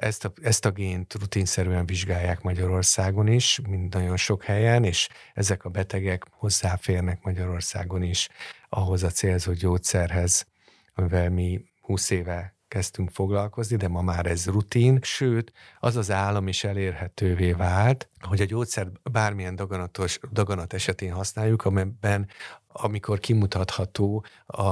ezt 0.01 0.25
a, 0.25 0.33
ezt 0.43 0.65
a 0.65 0.71
gént 0.71 1.15
rutinszerűen 1.15 1.87
vizsgálják 1.87 2.43
Magyarországon 2.43 3.27
is, 3.27 3.61
mint 3.69 3.95
nagyon 3.95 4.17
sok 4.17 4.45
helyen, 4.45 4.85
és 4.85 5.09
ezek 5.35 5.65
a 5.65 5.69
betegek 5.69 6.25
hozzáférnek 6.31 7.23
Magyarországon 7.23 8.03
is 8.03 8.29
ahhoz 8.69 9.03
a 9.03 9.11
célzott 9.11 9.57
gyógyszerhez, 9.57 10.47
amivel 10.95 11.31
mi 11.31 11.65
20 11.81 12.11
éve 12.11 12.55
kezdtünk 12.69 13.11
foglalkozni, 13.11 13.77
de 13.77 13.89
ma 13.89 14.03
már 14.03 14.27
ez 14.27 14.47
rutin, 14.47 14.99
sőt, 15.03 15.53
az 15.81 15.97
az 15.97 16.11
állam 16.11 16.49
is 16.49 16.65
elérhetővé 16.65 17.53
vált, 17.53 18.09
hogy 18.21 18.41
a 18.41 18.45
gyógyszer 18.45 18.89
bármilyen 19.13 19.57
daganatos, 19.57 20.19
daganat 20.33 20.73
esetén 20.73 21.13
használjuk, 21.13 21.65
amiben 21.65 22.29
amikor 22.73 23.19
kimutatható 23.19 24.25
a, 24.47 24.63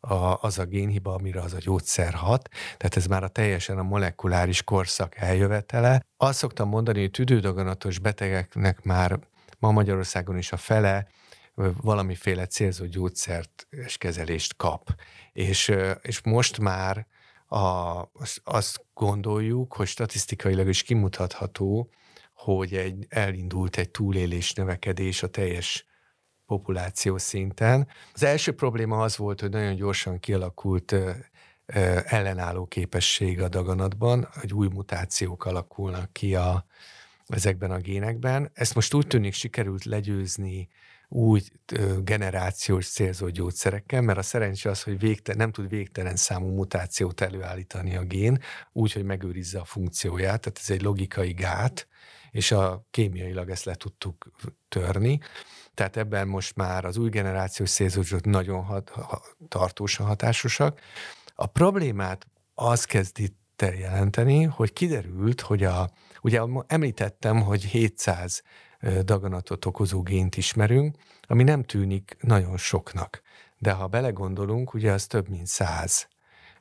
a, 0.00 0.38
az 0.40 0.58
a 0.58 0.64
génhiba, 0.64 1.14
amire 1.14 1.40
az 1.40 1.52
a 1.52 1.58
gyógyszer 1.58 2.14
hat, 2.14 2.48
tehát 2.76 2.96
ez 2.96 3.06
már 3.06 3.22
a 3.22 3.28
teljesen 3.28 3.78
a 3.78 3.82
molekuláris 3.82 4.62
korszak 4.62 5.16
eljövetele. 5.16 6.02
Azt 6.16 6.38
szoktam 6.38 6.68
mondani, 6.68 7.00
hogy 7.00 7.10
tüdődaganatos 7.10 7.98
betegeknek 7.98 8.82
már 8.84 9.18
ma 9.58 9.70
Magyarországon 9.70 10.38
is 10.38 10.52
a 10.52 10.56
fele 10.56 11.06
valamiféle 11.82 12.46
célzó 12.46 12.84
gyógyszert 12.84 13.66
és 13.70 13.96
kezelést 13.96 14.56
kap. 14.56 14.94
És, 15.32 15.72
és 16.02 16.20
most 16.22 16.58
már 16.58 17.06
a, 17.48 17.56
azt 18.44 18.84
gondoljuk, 18.94 19.74
hogy 19.74 19.86
statisztikailag 19.86 20.68
is 20.68 20.82
kimutatható, 20.82 21.90
hogy 22.34 22.74
egy, 22.74 23.06
elindult 23.08 23.76
egy 23.76 23.90
túlélés 23.90 24.52
növekedés 24.52 25.22
a 25.22 25.26
teljes 25.26 25.87
populáció 26.48 27.18
szinten. 27.18 27.88
Az 28.12 28.22
első 28.22 28.54
probléma 28.54 29.02
az 29.02 29.16
volt, 29.16 29.40
hogy 29.40 29.50
nagyon 29.50 29.74
gyorsan 29.74 30.20
kialakult 30.20 30.94
ellenálló 32.04 32.66
képesség 32.66 33.42
a 33.42 33.48
daganatban, 33.48 34.28
hogy 34.32 34.52
új 34.52 34.68
mutációk 34.68 35.44
alakulnak 35.44 36.12
ki 36.12 36.34
a, 36.34 36.64
ezekben 37.26 37.70
a 37.70 37.78
génekben. 37.78 38.50
Ezt 38.54 38.74
most 38.74 38.94
úgy 38.94 39.06
tűnik 39.06 39.32
sikerült 39.32 39.84
legyőzni 39.84 40.68
új 41.08 41.40
generációs 42.04 42.88
célzó 42.88 43.28
gyógyszerekkel, 43.28 44.00
mert 44.00 44.18
a 44.18 44.22
szerencse 44.22 44.70
az, 44.70 44.82
hogy 44.82 44.98
végte, 44.98 45.34
nem 45.34 45.52
tud 45.52 45.68
végtelen 45.68 46.16
számú 46.16 46.48
mutációt 46.54 47.20
előállítani 47.20 47.96
a 47.96 48.02
gén, 48.02 48.40
úgy, 48.72 48.92
hogy 48.92 49.04
megőrizze 49.04 49.58
a 49.58 49.64
funkcióját, 49.64 50.40
tehát 50.40 50.58
ez 50.62 50.70
egy 50.70 50.82
logikai 50.82 51.32
gát, 51.32 51.88
és 52.30 52.50
a 52.50 52.86
kémiailag 52.90 53.50
ezt 53.50 53.64
le 53.64 53.74
tudtuk 53.74 54.30
törni. 54.68 55.20
Tehát 55.74 55.96
ebben 55.96 56.28
most 56.28 56.56
már 56.56 56.84
az 56.84 56.96
új 56.96 57.08
generációs 57.08 57.70
célzógyók 57.70 58.24
nagyon 58.24 58.64
hat, 58.64 58.88
ha, 58.88 59.22
tartósan 59.48 60.06
hatásosak. 60.06 60.80
A 61.34 61.46
problémát 61.46 62.26
az 62.54 62.84
kezd 62.84 63.18
itt 63.18 63.62
jelenteni, 63.62 64.42
hogy 64.42 64.72
kiderült, 64.72 65.40
hogy 65.40 65.64
a, 65.64 65.90
ugye 66.22 66.40
említettem, 66.66 67.42
hogy 67.42 67.64
700 67.64 68.42
daganatot 69.02 69.64
okozó 69.64 70.02
gént 70.02 70.36
ismerünk, 70.36 70.96
ami 71.26 71.42
nem 71.42 71.62
tűnik 71.62 72.16
nagyon 72.20 72.56
soknak. 72.56 73.22
De 73.58 73.72
ha 73.72 73.86
belegondolunk, 73.86 74.74
ugye 74.74 74.92
az 74.92 75.06
több 75.06 75.28
mint 75.28 75.46
száz. 75.46 76.08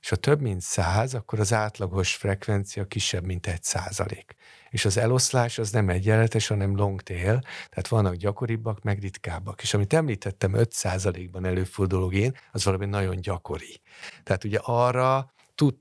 És 0.02 0.10
ha 0.10 0.16
több 0.16 0.42
mint 0.42 0.62
száz, 0.62 1.14
akkor 1.14 1.40
az 1.40 1.54
átlagos 1.54 2.16
frekvencia 2.16 2.86
kisebb, 2.86 3.26
mint 3.26 3.48
egy 3.48 3.64
százalék. 3.64 4.36
És 4.70 4.86
az 4.86 4.98
eloszlás 4.98 5.58
az 5.58 5.72
nem 5.72 5.90
egyenletes, 5.90 6.48
hanem 6.48 6.76
long 6.76 7.02
tail, 7.02 7.40
tehát 7.70 7.88
vannak 7.88 8.16
gyakoribbak, 8.16 8.82
meg 8.84 9.00
ritkábbak. 9.00 9.62
És 9.62 9.74
amit 9.74 9.94
említettem, 9.94 10.54
5 10.54 10.72
százalékban 10.72 11.46
előforduló 11.46 12.08
gén, 12.08 12.38
az 12.52 12.64
valami 12.64 12.86
nagyon 12.86 13.16
gyakori. 13.16 13.82
Tehát 14.24 14.44
ugye 14.44 14.60
arra 14.62 15.34
tud 15.56 15.76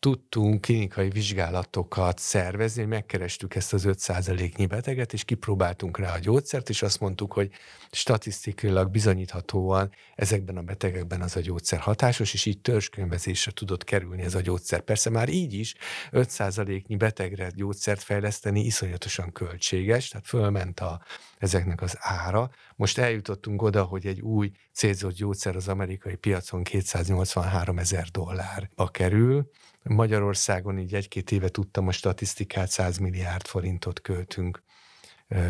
tudtunk 0.00 0.60
klinikai 0.60 1.08
vizsgálatokat 1.10 2.18
szervezni, 2.18 2.84
megkerestük 2.84 3.54
ezt 3.54 3.72
az 3.72 3.84
5%-nyi 3.86 4.66
beteget, 4.66 5.12
és 5.12 5.24
kipróbáltunk 5.24 5.98
rá 5.98 6.14
a 6.14 6.18
gyógyszert, 6.18 6.68
és 6.68 6.82
azt 6.82 7.00
mondtuk, 7.00 7.32
hogy 7.32 7.50
statisztikailag 7.90 8.90
bizonyíthatóan 8.90 9.90
ezekben 10.14 10.56
a 10.56 10.62
betegekben 10.62 11.20
az 11.20 11.36
a 11.36 11.40
gyógyszer 11.40 11.78
hatásos, 11.78 12.32
és 12.32 12.46
így 12.46 12.60
törzskönyvezésre 12.60 13.52
tudott 13.52 13.84
kerülni 13.84 14.22
ez 14.22 14.34
a 14.34 14.40
gyógyszer. 14.40 14.80
Persze 14.80 15.10
már 15.10 15.28
így 15.28 15.52
is 15.52 15.74
5%-nyi 16.10 16.96
betegre 16.96 17.50
gyógyszert 17.54 18.02
fejleszteni 18.02 18.60
iszonyatosan 18.60 19.32
költséges, 19.32 20.08
tehát 20.08 20.26
fölment 20.26 20.80
a, 20.80 21.02
ezeknek 21.38 21.82
az 21.82 21.96
ára. 21.98 22.50
Most 22.76 22.98
eljutottunk 22.98 23.62
oda, 23.62 23.82
hogy 23.82 24.06
egy 24.06 24.20
új 24.20 24.50
célzott 24.72 25.14
gyógyszer 25.14 25.56
az 25.56 25.68
amerikai 25.68 26.14
piacon 26.14 26.62
283 26.62 27.78
ezer 27.78 28.06
dollárba 28.10 28.88
kerül, 28.88 29.50
Magyarországon 29.82 30.78
így 30.78 30.94
egy-két 30.94 31.30
éve 31.30 31.48
tudtam 31.48 31.88
a 31.88 31.92
statisztikát, 31.92 32.70
100 32.70 32.98
milliárd 32.98 33.46
forintot 33.46 34.00
költünk 34.00 34.62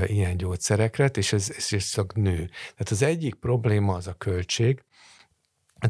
ilyen 0.07 0.37
gyógyszerekre, 0.37 1.07
és 1.07 1.33
ez, 1.33 1.53
ez, 1.57 1.69
ez 1.71 1.91
csak 1.91 2.15
nő. 2.15 2.47
Tehát 2.47 2.91
az 2.91 3.03
egyik 3.03 3.35
probléma 3.35 3.95
az 3.95 4.07
a 4.07 4.15
költség, 4.15 4.85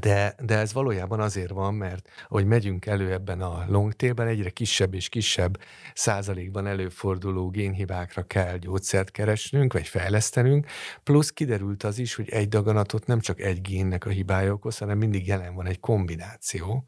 de, 0.00 0.34
de 0.42 0.56
ez 0.56 0.72
valójában 0.72 1.20
azért 1.20 1.50
van, 1.50 1.74
mert 1.74 2.08
ahogy 2.28 2.46
megyünk 2.46 2.86
elő 2.86 3.12
ebben 3.12 3.40
a 3.40 3.64
longtailben, 3.68 4.26
egyre 4.26 4.50
kisebb 4.50 4.94
és 4.94 5.08
kisebb 5.08 5.60
százalékban 5.94 6.66
előforduló 6.66 7.48
génhibákra 7.48 8.22
kell 8.22 8.56
gyógyszert 8.56 9.10
keresnünk, 9.10 9.72
vagy 9.72 9.88
fejlesztenünk, 9.88 10.66
plusz 11.02 11.30
kiderült 11.30 11.82
az 11.82 11.98
is, 11.98 12.14
hogy 12.14 12.28
egy 12.28 12.48
daganatot 12.48 13.06
nem 13.06 13.20
csak 13.20 13.40
egy 13.40 13.60
génnek 13.60 14.06
a 14.06 14.10
hibája 14.10 14.52
okoz, 14.52 14.78
hanem 14.78 14.98
mindig 14.98 15.26
jelen 15.26 15.54
van 15.54 15.66
egy 15.66 15.80
kombináció. 15.80 16.86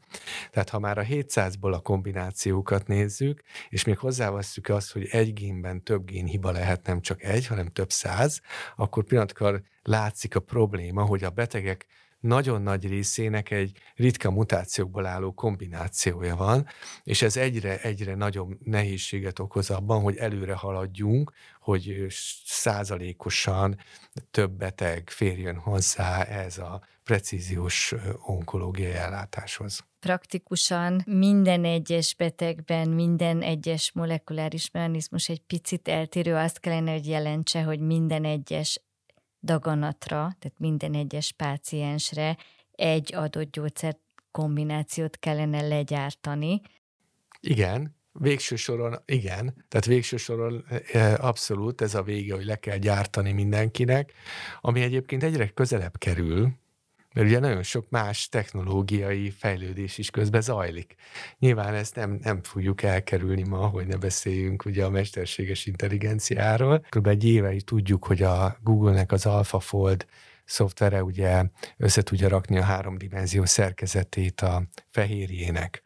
Tehát 0.51 0.69
ha 0.69 0.79
már 0.79 0.97
a 0.97 1.03
700-ból 1.03 1.73
a 1.73 1.79
kombinációkat 1.79 2.87
nézzük, 2.87 3.41
és 3.69 3.83
még 3.83 3.97
hozzávasztjuk 3.97 4.69
azt, 4.69 4.91
hogy 4.91 5.07
egy 5.11 5.33
génben 5.33 5.83
több 5.83 6.05
génhiba 6.05 6.51
lehet, 6.51 6.85
nem 6.87 7.01
csak 7.01 7.23
egy, 7.23 7.47
hanem 7.47 7.67
több 7.67 7.91
száz, 7.91 8.41
akkor 8.75 9.03
pillanatkor 9.03 9.61
látszik 9.83 10.35
a 10.35 10.39
probléma, 10.39 11.03
hogy 11.03 11.23
a 11.23 11.29
betegek 11.29 11.85
nagyon 12.21 12.61
nagy 12.61 12.87
részének 12.87 13.51
egy 13.51 13.77
ritka 13.95 14.31
mutációkból 14.31 15.05
álló 15.05 15.33
kombinációja 15.33 16.35
van, 16.35 16.67
és 17.03 17.21
ez 17.21 17.37
egyre-egyre 17.37 18.15
nagyobb 18.15 18.57
nehézséget 18.65 19.39
okoz 19.39 19.69
abban, 19.69 20.01
hogy 20.01 20.15
előre 20.15 20.53
haladjunk, 20.53 21.31
hogy 21.59 22.05
százalékosan 22.45 23.77
több 24.31 24.51
beteg 24.51 25.09
férjön 25.09 25.55
hozzá 25.55 26.23
ez 26.23 26.57
a 26.57 26.81
precíziós 27.03 27.93
onkológiai 28.25 28.91
ellátáshoz. 28.91 29.85
Praktikusan 29.99 31.01
minden 31.05 31.65
egyes 31.65 32.15
betegben, 32.15 32.89
minden 32.89 33.41
egyes 33.41 33.91
molekuláris 33.93 34.71
mechanizmus 34.71 35.29
egy 35.29 35.41
picit 35.41 35.87
eltérő, 35.87 36.35
azt 36.35 36.59
kellene, 36.59 36.91
hogy 36.91 37.07
jelentse, 37.07 37.63
hogy 37.63 37.79
minden 37.79 38.25
egyes 38.25 38.81
daganatra, 39.41 40.35
tehát 40.39 40.59
minden 40.59 40.93
egyes 40.93 41.31
páciensre 41.31 42.37
egy 42.71 43.15
adott 43.15 43.51
gyógyszer 43.51 43.97
kombinációt 44.31 45.19
kellene 45.19 45.67
legyártani. 45.67 46.61
Igen, 47.39 47.99
Végső 48.13 48.55
soron 48.55 48.97
igen, 49.05 49.65
tehát 49.67 49.85
végső 49.85 50.17
soron 50.17 50.65
e, 50.91 51.17
abszolút 51.19 51.81
ez 51.81 51.95
a 51.95 52.03
vége, 52.03 52.33
hogy 52.35 52.45
le 52.45 52.55
kell 52.55 52.77
gyártani 52.77 53.31
mindenkinek, 53.31 54.13
ami 54.61 54.81
egyébként 54.81 55.23
egyre 55.23 55.47
közelebb 55.47 55.97
kerül, 55.97 56.51
mert 57.13 57.27
ugye 57.27 57.39
nagyon 57.39 57.63
sok 57.63 57.89
más 57.89 58.29
technológiai 58.29 59.29
fejlődés 59.29 59.97
is 59.97 60.09
közben 60.09 60.41
zajlik. 60.41 60.95
Nyilván 61.39 61.73
ezt 61.73 61.95
nem, 61.95 62.19
nem 62.23 62.43
fogjuk 62.43 62.83
elkerülni 62.83 63.43
ma, 63.43 63.67
hogy 63.67 63.87
ne 63.87 63.97
beszéljünk 63.97 64.65
ugye 64.65 64.85
a 64.85 64.89
mesterséges 64.89 65.65
intelligenciáról. 65.65 66.85
Kb. 66.89 67.07
egy 67.07 67.25
éve 67.25 67.55
tudjuk, 67.65 68.05
hogy 68.05 68.21
a 68.21 68.57
Google-nek 68.63 69.11
az 69.11 69.25
AlphaFold 69.25 70.05
szoftvere 70.45 71.03
ugye 71.03 71.43
össze 71.77 72.01
tudja 72.01 72.27
rakni 72.27 72.57
a 72.57 72.63
háromdimenziós 72.63 73.49
szerkezetét 73.49 74.41
a 74.41 74.63
fehérjének. 74.89 75.81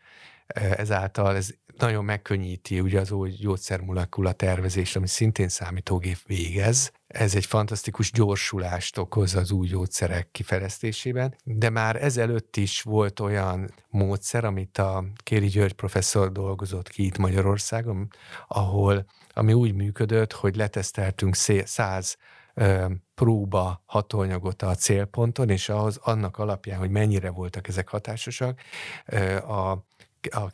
Ezáltal 0.56 1.36
ez 1.36 1.50
nagyon 1.78 2.06
megkönnyíti 2.06 2.80
ugye 2.80 3.00
az 3.00 3.12
új 3.12 3.30
gyógyszermolekula 3.30 4.32
tervezés, 4.32 4.96
ami 4.96 5.08
szintén 5.08 5.50
számítógép 5.50 6.18
végez. 6.26 6.92
Ez 7.08 7.36
egy 7.36 7.46
fantasztikus 7.46 8.12
gyorsulást 8.12 8.98
okoz 8.98 9.36
az 9.36 9.52
új 9.52 9.68
gyógyszerek 9.68 10.32
kifejlesztésében, 10.32 11.36
de 11.44 11.70
már 11.70 12.04
ezelőtt 12.04 12.56
is 12.56 12.82
volt 12.82 13.20
olyan 13.20 13.74
módszer, 13.90 14.46
amit 14.46 14.78
a 14.78 15.06
Kéri 15.24 15.48
György 15.48 15.74
professzor 15.74 16.32
dolgozott 16.32 16.90
ki 16.90 17.06
itt 17.06 17.18
Magyarországon, 17.18 18.08
ahol 18.48 19.06
ami 19.34 19.54
úgy 19.54 19.74
működött, 19.74 20.34
hogy 20.34 20.56
leteszteltünk 20.56 21.36
száz 21.66 22.18
próba 23.16 23.84
hatóanyagot 23.86 24.62
a 24.62 24.76
célponton, 24.76 25.50
és 25.50 25.70
ahhoz 25.70 25.98
annak 25.98 26.38
alapján, 26.38 26.80
hogy 26.80 26.90
mennyire 26.90 27.30
voltak 27.30 27.68
ezek 27.68 27.90
hatásosak, 27.90 28.62
a 29.48 29.78
a, 30.32 30.50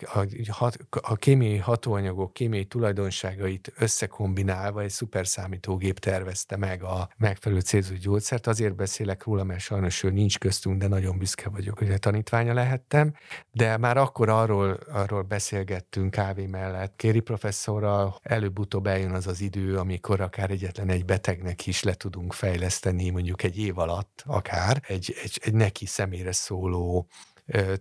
a, 0.59 0.71
a 1.01 1.15
kémiai 1.15 1.57
hatóanyagok 1.57 2.33
kémiai 2.33 2.65
tulajdonságait 2.65 3.73
összekombinálva 3.77 4.81
egy 4.81 4.89
szuperszámítógép 4.89 5.99
tervezte 5.99 6.57
meg 6.57 6.83
a 6.83 7.09
megfelelő 7.17 7.61
célzó 7.61 7.95
gyógyszert. 7.95 8.47
Azért 8.47 8.75
beszélek 8.75 9.23
róla, 9.23 9.43
mert 9.43 9.59
sajnos 9.59 10.03
ő 10.03 10.09
nincs 10.09 10.39
köztünk, 10.39 10.77
de 10.77 10.87
nagyon 10.87 11.17
büszke 11.17 11.49
vagyok, 11.49 11.77
hogy 11.77 11.91
a 11.91 11.97
tanítványa 11.97 12.53
lehettem. 12.53 13.13
De 13.51 13.77
már 13.77 13.97
akkor 13.97 14.29
arról, 14.29 14.79
arról 14.91 15.21
beszélgettünk 15.21 16.11
kávé 16.11 16.45
mellett. 16.45 16.95
Kéri 16.95 17.19
professzorral 17.19 18.19
előbb-utóbb 18.21 18.87
eljön 18.87 19.11
az 19.11 19.27
az 19.27 19.41
idő, 19.41 19.77
amikor 19.77 20.21
akár 20.21 20.51
egyetlen 20.51 20.89
egy 20.89 21.05
betegnek 21.05 21.67
is 21.67 21.83
le 21.83 21.93
tudunk 21.93 22.33
fejleszteni, 22.33 23.09
mondjuk 23.09 23.43
egy 23.43 23.57
év 23.57 23.77
alatt 23.77 24.23
akár, 24.25 24.81
egy, 24.87 25.15
egy, 25.23 25.39
egy 25.43 25.53
neki 25.53 25.85
személyre 25.85 26.31
szóló 26.31 27.07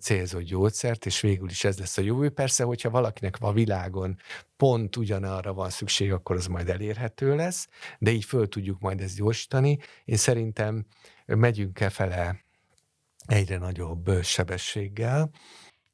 célzott 0.00 0.42
gyógyszert, 0.42 1.06
és 1.06 1.20
végül 1.20 1.48
is 1.50 1.64
ez 1.64 1.78
lesz 1.78 1.98
a 1.98 2.02
jövő. 2.02 2.30
Persze, 2.30 2.64
hogyha 2.64 2.90
valakinek 2.90 3.36
a 3.40 3.52
világon 3.52 4.18
pont 4.56 4.96
ugyanarra 4.96 5.52
van 5.52 5.70
szükség, 5.70 6.12
akkor 6.12 6.36
az 6.36 6.46
majd 6.46 6.68
elérhető 6.68 7.36
lesz, 7.36 7.68
de 7.98 8.10
így 8.10 8.24
föl 8.24 8.48
tudjuk 8.48 8.80
majd 8.80 9.00
ezt 9.00 9.16
gyorsítani. 9.16 9.78
Én 10.04 10.16
szerintem 10.16 10.86
megyünk-e 11.26 11.90
fele 11.90 12.44
egyre 13.26 13.58
nagyobb 13.58 14.22
sebességgel. 14.22 15.30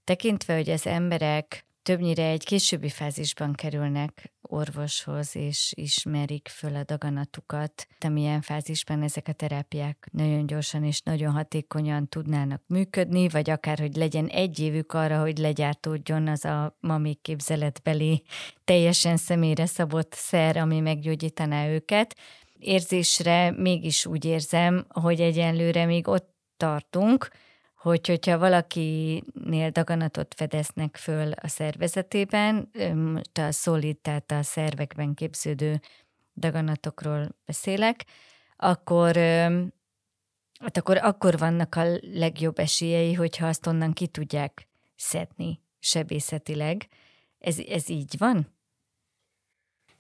Tekintve, 0.05 0.55
hogy 0.55 0.71
az 0.71 0.87
emberek 0.87 1.66
többnyire 1.87 2.27
egy 2.27 2.45
későbbi 2.45 2.89
fázisban 2.89 3.53
kerülnek 3.53 4.33
orvoshoz, 4.41 5.37
és 5.37 5.73
ismerik 5.77 6.49
föl 6.49 6.75
a 6.75 6.85
daganatukat. 6.85 7.87
De 7.99 8.09
milyen 8.09 8.41
fázisban 8.41 9.03
ezek 9.03 9.29
a 9.29 9.33
terápiák 9.33 10.09
nagyon 10.13 10.47
gyorsan 10.47 10.85
és 10.85 11.01
nagyon 11.01 11.33
hatékonyan 11.33 12.09
tudnának 12.09 12.63
működni, 12.67 13.29
vagy 13.29 13.51
akár, 13.51 13.79
hogy 13.79 13.97
legyen 13.97 14.27
egy 14.27 14.59
évük 14.59 14.93
arra, 14.93 15.21
hogy 15.21 15.39
legyártódjon 15.39 16.29
az 16.29 16.45
a 16.45 16.77
ma 16.81 17.01
képzeletbeli, 17.23 18.23
teljesen 18.65 19.17
személyre 19.17 19.67
szabott 19.67 20.13
szer, 20.13 20.57
ami 20.57 20.81
meggyógyítaná 20.81 21.69
őket. 21.69 22.17
Érzésre 22.59 23.51
mégis 23.51 24.07
úgy 24.07 24.25
érzem, 24.25 24.87
hogy 24.89 25.21
egyenlőre 25.21 25.85
még 25.85 26.09
ott 26.09 26.35
tartunk, 26.57 27.29
hogy 27.77 28.07
hogyha 28.07 28.39
valakinél 28.39 29.71
daganatot 29.71 30.35
fedeznek 30.37 30.97
föl 30.97 31.33
a 31.33 31.49
szervezetében, 31.49 32.71
a 33.33 33.51
szolid, 33.51 33.97
tehát 33.97 34.31
a 34.31 34.43
szervekben 34.43 35.15
képződő 35.15 35.81
daganatokról 36.37 37.29
beszélek, 37.45 38.05
akkor, 38.57 39.17
hát 40.61 40.77
akkor, 40.77 40.97
akkor 40.97 41.39
vannak 41.39 41.75
a 41.75 41.85
legjobb 42.01 42.59
esélyei, 42.59 43.15
hogyha 43.15 43.47
azt 43.47 43.67
onnan 43.67 43.93
ki 43.93 44.07
tudják 44.07 44.69
szedni 44.97 45.61
sebészetileg. 45.79 46.89
Ez, 47.39 47.59
ez 47.59 47.89
így 47.89 48.15
van? 48.19 48.56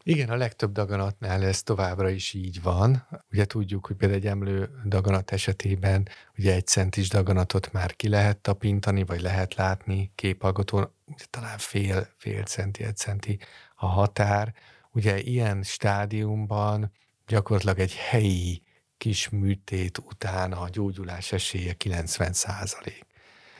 Igen, 0.08 0.30
a 0.30 0.36
legtöbb 0.36 0.72
daganatnál 0.72 1.44
ez 1.44 1.62
továbbra 1.62 2.08
is 2.08 2.32
így 2.32 2.62
van. 2.62 3.06
Ugye 3.32 3.44
tudjuk, 3.44 3.86
hogy 3.86 3.96
például 3.96 4.20
egy 4.20 4.26
emlő 4.26 4.70
daganat 4.84 5.30
esetében 5.30 6.08
ugye 6.38 6.54
egy 6.54 6.66
centis 6.66 7.08
daganatot 7.08 7.72
már 7.72 7.96
ki 7.96 8.08
lehet 8.08 8.38
tapintani, 8.38 9.04
vagy 9.04 9.20
lehet 9.20 9.54
látni 9.54 10.12
képalkotón, 10.14 10.92
talán 11.30 11.58
fél, 11.58 12.08
fél 12.16 12.42
centi, 12.42 12.84
egy 12.84 12.96
centi 12.96 13.38
a 13.74 13.86
határ. 13.86 14.54
Ugye 14.90 15.20
ilyen 15.20 15.62
stádiumban 15.62 16.92
gyakorlatilag 17.26 17.78
egy 17.78 17.94
helyi 17.94 18.62
kis 18.98 19.28
műtét 19.28 19.98
után 19.98 20.52
a 20.52 20.68
gyógyulás 20.68 21.32
esélye 21.32 21.72
90 21.72 22.32
százalék. 22.32 23.06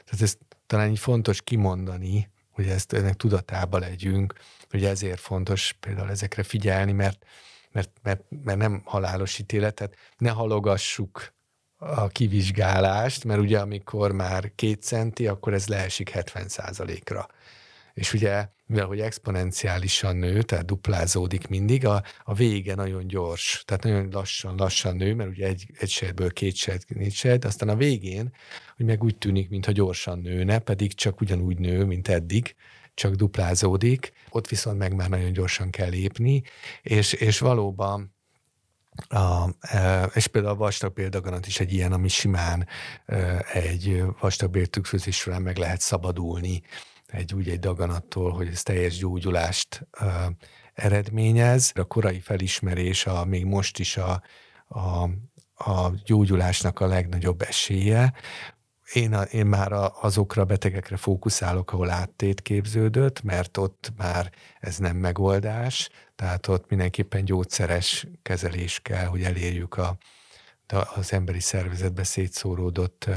Tehát 0.04 0.22
ez 0.22 0.36
talán 0.66 0.90
így 0.90 0.98
fontos 0.98 1.42
kimondani, 1.42 2.30
hogy 2.50 2.66
ezt 2.66 2.92
ennek 2.92 3.14
tudatában 3.14 3.80
legyünk, 3.80 4.34
hogy 4.70 4.84
ezért 4.84 5.20
fontos 5.20 5.76
például 5.80 6.10
ezekre 6.10 6.42
figyelni, 6.42 6.92
mert, 6.92 7.24
mert, 7.72 7.90
mert, 8.02 8.22
mert 8.44 8.58
nem 8.58 8.82
halálos 8.84 9.38
ítéletet, 9.38 9.96
ne 10.18 10.30
halogassuk 10.30 11.34
a 11.78 12.08
kivizsgálást, 12.08 13.24
mert 13.24 13.40
ugye 13.40 13.58
amikor 13.58 14.12
már 14.12 14.52
két 14.54 14.82
centi, 14.82 15.26
akkor 15.26 15.54
ez 15.54 15.66
leesik 15.66 16.08
70 16.08 16.46
ra 17.04 17.28
És 17.94 18.12
ugye, 18.12 18.48
mivel 18.66 18.86
hogy 18.86 19.00
exponenciálisan 19.00 20.16
nő, 20.16 20.42
tehát 20.42 20.64
duplázódik 20.64 21.48
mindig, 21.48 21.86
a, 21.86 22.02
a 22.24 22.34
vége 22.34 22.74
nagyon 22.74 23.06
gyors, 23.06 23.62
tehát 23.64 23.82
nagyon 23.82 24.08
lassan, 24.12 24.56
lassan 24.56 24.96
nő, 24.96 25.14
mert 25.14 25.30
ugye 25.30 25.46
egy, 25.46 25.70
egy 25.78 25.88
sejtből 25.88 26.32
két 26.32 26.54
sejt, 26.54 26.88
négy 26.88 27.14
sejt, 27.14 27.44
aztán 27.44 27.68
a 27.68 27.76
végén, 27.76 28.32
hogy 28.76 28.86
meg 28.86 29.02
úgy 29.02 29.16
tűnik, 29.16 29.48
mintha 29.48 29.72
gyorsan 29.72 30.18
nőne, 30.18 30.58
pedig 30.58 30.94
csak 30.94 31.20
ugyanúgy 31.20 31.58
nő, 31.58 31.84
mint 31.84 32.08
eddig, 32.08 32.54
csak 32.96 33.14
duplázódik, 33.14 34.12
ott 34.30 34.48
viszont 34.48 34.78
meg 34.78 34.94
már 34.94 35.08
nagyon 35.08 35.32
gyorsan 35.32 35.70
kell 35.70 35.88
lépni, 35.88 36.42
és, 36.82 37.12
és 37.12 37.38
valóban 37.38 38.14
a, 39.08 39.48
e, 39.60 40.04
és 40.14 40.26
például 40.26 40.54
a 40.54 40.58
vastagbéldaganat 40.58 41.46
is 41.46 41.60
egy 41.60 41.72
ilyen, 41.72 41.92
ami 41.92 42.08
simán 42.08 42.68
e, 43.06 43.44
egy 43.52 44.04
vastagbéltükrözés 44.20 45.16
során 45.16 45.42
meg 45.42 45.56
lehet 45.56 45.80
szabadulni 45.80 46.62
egy 47.06 47.34
úgy 47.34 47.48
egy 47.48 47.58
daganattól, 47.58 48.30
hogy 48.30 48.48
ez 48.48 48.62
teljes 48.62 48.98
gyógyulást 48.98 49.86
e, 49.90 50.30
eredményez. 50.74 51.72
A 51.74 51.84
korai 51.84 52.20
felismerés 52.20 53.06
a, 53.06 53.24
még 53.24 53.44
most 53.44 53.78
is 53.78 53.96
a, 53.96 54.22
a, 54.68 55.02
a 55.54 55.90
gyógyulásnak 56.04 56.80
a 56.80 56.86
legnagyobb 56.86 57.42
esélye, 57.42 58.12
én, 58.92 59.14
a, 59.14 59.22
én 59.22 59.46
már 59.46 59.72
a, 59.72 60.02
azokra 60.02 60.42
a 60.42 60.44
betegekre 60.44 60.96
fókuszálok, 60.96 61.72
ahol 61.72 61.90
áttét 61.90 62.42
képződött, 62.42 63.22
mert 63.22 63.56
ott 63.56 63.92
már 63.96 64.32
ez 64.60 64.78
nem 64.78 64.96
megoldás, 64.96 65.90
tehát 66.14 66.46
ott 66.46 66.68
mindenképpen 66.68 67.24
gyógyszeres 67.24 68.06
kezelés 68.22 68.80
kell, 68.80 69.04
hogy 69.04 69.22
elérjük 69.22 69.76
a, 69.76 69.96
az 70.94 71.12
emberi 71.12 71.40
szervezetbe 71.40 72.04
szétszóródott 72.04 73.08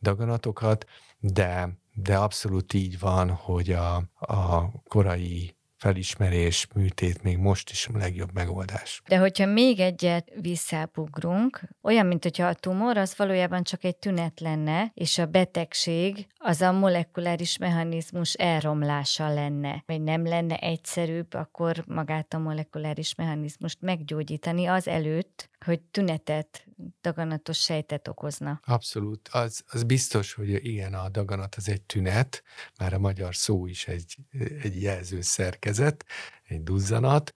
daganatokat, 0.00 0.86
de, 1.18 1.78
de 1.94 2.16
abszolút 2.16 2.72
így 2.72 2.98
van, 2.98 3.30
hogy 3.30 3.72
a, 3.72 3.94
a 4.18 4.70
korai 4.88 5.58
felismerés, 5.80 6.66
műtét 6.74 7.22
még 7.22 7.36
most 7.36 7.70
is 7.70 7.88
a 7.92 7.98
legjobb 7.98 8.32
megoldás. 8.32 9.02
De 9.08 9.18
hogyha 9.18 9.46
még 9.46 9.80
egyet 9.80 10.32
visszápugrunk, 10.40 11.60
olyan, 11.82 12.06
mint 12.06 12.22
hogyha 12.22 12.46
a 12.46 12.54
tumor 12.54 12.96
az 12.96 13.16
valójában 13.16 13.62
csak 13.62 13.84
egy 13.84 13.96
tünet 13.96 14.40
lenne, 14.40 14.90
és 14.94 15.18
a 15.18 15.26
betegség 15.26 16.26
az 16.36 16.60
a 16.60 16.72
molekuláris 16.72 17.58
mechanizmus 17.58 18.32
elromlása 18.32 19.32
lenne. 19.32 19.82
Vagy 19.86 20.02
nem 20.02 20.26
lenne 20.26 20.56
egyszerűbb 20.56 21.34
akkor 21.34 21.84
magát 21.86 22.34
a 22.34 22.38
molekuláris 22.38 23.14
mechanizmust 23.14 23.80
meggyógyítani 23.80 24.66
az 24.66 24.88
előtt, 24.88 25.50
hogy 25.64 25.80
tünetet, 25.80 26.66
daganatos 27.00 27.58
sejtet 27.58 28.08
okozna. 28.08 28.60
Abszolút. 28.64 29.28
Az, 29.32 29.64
az 29.68 29.84
biztos, 29.84 30.32
hogy 30.32 30.64
igen, 30.64 30.94
a 30.94 31.08
daganat 31.08 31.54
az 31.54 31.68
egy 31.68 31.82
tünet, 31.82 32.42
már 32.78 32.92
a 32.92 32.98
magyar 32.98 33.34
szó 33.34 33.66
is 33.66 33.88
egy, 33.88 34.16
egy 34.62 34.82
jelző 34.82 35.20
szerkezet, 35.20 36.04
egy 36.44 36.62
duzzanat, 36.62 37.32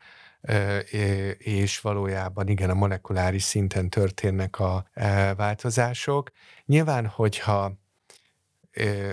és 1.38 1.80
valójában 1.80 2.48
igen, 2.48 2.70
a 2.70 2.74
molekuláris 2.74 3.42
szinten 3.42 3.90
történnek 3.90 4.58
a 4.58 4.86
változások. 5.36 6.30
Nyilván, 6.64 7.06
hogyha 7.06 7.82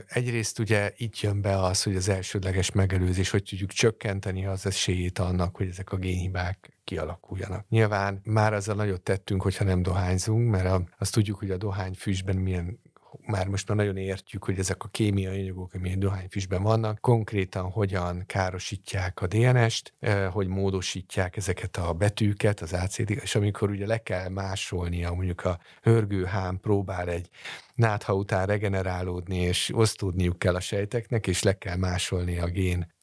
egyrészt 0.08 0.60
ugye 0.60 0.94
itt 0.98 1.20
jön 1.20 1.42
be 1.42 1.62
az, 1.64 1.84
hogy 1.84 1.96
az 1.96 2.10
elsődleges 2.10 2.72
megelőzés, 2.72 3.30
hogy 3.30 3.44
tudjuk 3.44 3.70
csökkenteni 3.70 4.46
az 4.46 4.66
esélyét 4.66 5.20
annak, 5.20 5.56
hogy 5.56 5.68
ezek 5.68 5.92
a 5.92 5.98
génhibák 5.98 6.78
kialakuljanak. 6.84 7.66
Nyilván 7.70 8.22
már 8.24 8.54
azzal 8.54 8.76
nagyot 8.76 9.02
tettünk, 9.02 9.42
hogyha 9.42 9.64
nem 9.64 9.82
dohányzunk, 9.82 10.50
mert 10.50 10.84
azt 10.98 11.14
tudjuk, 11.14 11.38
hogy 11.38 11.52
a 11.52 11.58
dohányfüstben 11.58 12.36
milyen 12.36 12.80
már 13.26 13.48
most 13.48 13.68
már 13.68 13.78
nagyon 13.78 13.98
értjük, 13.98 14.44
hogy 14.44 14.60
ezek 14.60 14.84
a 14.84 14.88
kémiai 14.88 15.42
anyagok, 15.42 15.74
amilyen 15.74 16.00
dohányfüstben 16.00 16.64
vannak, 16.64 17.00
konkrétan 17.00 17.70
hogyan 17.70 18.24
károsítják 18.26 19.22
a 19.22 19.28
DNS-t, 19.28 19.94
hogy 20.30 20.48
módosítják 20.48 21.38
ezeket 21.38 21.78
a 21.78 21.94
betűket, 21.94 22.60
az 22.60 22.74
ACD, 22.74 23.10
és 23.10 23.36
amikor 23.36 23.70
ugye 23.70 23.86
le 23.86 23.98
kell 23.98 24.30
másolnia, 24.30 25.14
mondjuk 25.14 25.46
a 25.46 25.60
hörgőhám 25.82 26.60
próbál 26.60 27.10
egy 27.10 27.30
nátha 27.82 28.14
után 28.14 28.46
regenerálódni, 28.46 29.38
és 29.38 29.72
osztódniuk 29.74 30.40
kell 30.40 30.56
a 30.56 30.60
sejteknek, 30.60 31.28
és 31.28 31.44
le 31.44 31.58
kell 31.58 31.76
másolni 31.76 32.38
a 32.38 32.48
gén 32.48 32.94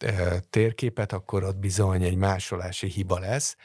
térképet, 0.51 1.13
akkor 1.13 1.45
ott 1.45 1.57
bizony 1.57 2.03
egy 2.03 2.17
másolási 2.17 2.87
hiba 2.87 3.19
lesz, 3.19 3.57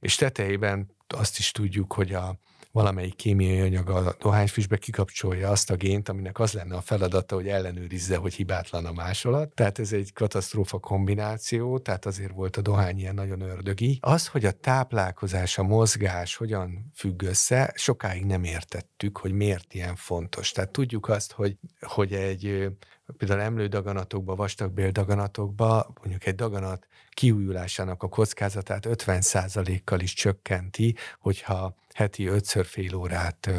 és 0.00 0.14
tetejében 0.14 0.90
azt 1.06 1.38
is 1.38 1.50
tudjuk, 1.50 1.92
hogy 1.92 2.12
a 2.12 2.38
valamelyik 2.72 3.14
kémiai 3.14 3.60
anyag 3.60 3.88
a 3.88 4.16
dohányfüstbe 4.18 4.76
kikapcsolja 4.76 5.50
azt 5.50 5.70
a 5.70 5.76
gént, 5.76 6.08
aminek 6.08 6.38
az 6.38 6.52
lenne 6.52 6.76
a 6.76 6.80
feladata, 6.80 7.34
hogy 7.34 7.48
ellenőrizze, 7.48 8.16
hogy 8.16 8.34
hibátlan 8.34 8.86
a 8.86 8.92
másolat. 8.92 9.54
Tehát 9.54 9.78
ez 9.78 9.92
egy 9.92 10.12
katasztrófa 10.12 10.78
kombináció, 10.78 11.78
tehát 11.78 12.06
azért 12.06 12.32
volt 12.32 12.56
a 12.56 12.60
dohány 12.60 12.98
ilyen 12.98 13.14
nagyon 13.14 13.40
ördögi. 13.40 13.98
Az, 14.00 14.26
hogy 14.26 14.44
a 14.44 14.52
táplálkozás, 14.52 15.58
a 15.58 15.62
mozgás 15.62 16.36
hogyan 16.36 16.90
függ 16.94 17.22
össze, 17.22 17.72
sokáig 17.76 18.24
nem 18.24 18.44
értettük, 18.44 19.18
hogy 19.18 19.32
miért 19.32 19.74
ilyen 19.74 19.96
fontos. 19.96 20.50
Tehát 20.50 20.70
tudjuk 20.70 21.08
azt, 21.08 21.32
hogy, 21.32 21.56
hogy 21.80 22.12
egy 22.12 22.70
például 23.16 23.40
emlődaganatokban, 23.40 24.36
vastagbéldaganatokban 24.36 25.84
mondjuk 26.00 26.26
egy 26.26 26.34
daganat 26.34 26.86
kiújulásának 27.14 28.02
a 28.02 28.08
kockázatát 28.08 28.86
50%-kal 28.88 30.00
is 30.00 30.14
csökkenti, 30.14 30.94
hogyha 31.20 31.74
heti 31.94 32.26
ötször 32.26 32.66
fél 32.66 32.94
órát 32.94 33.50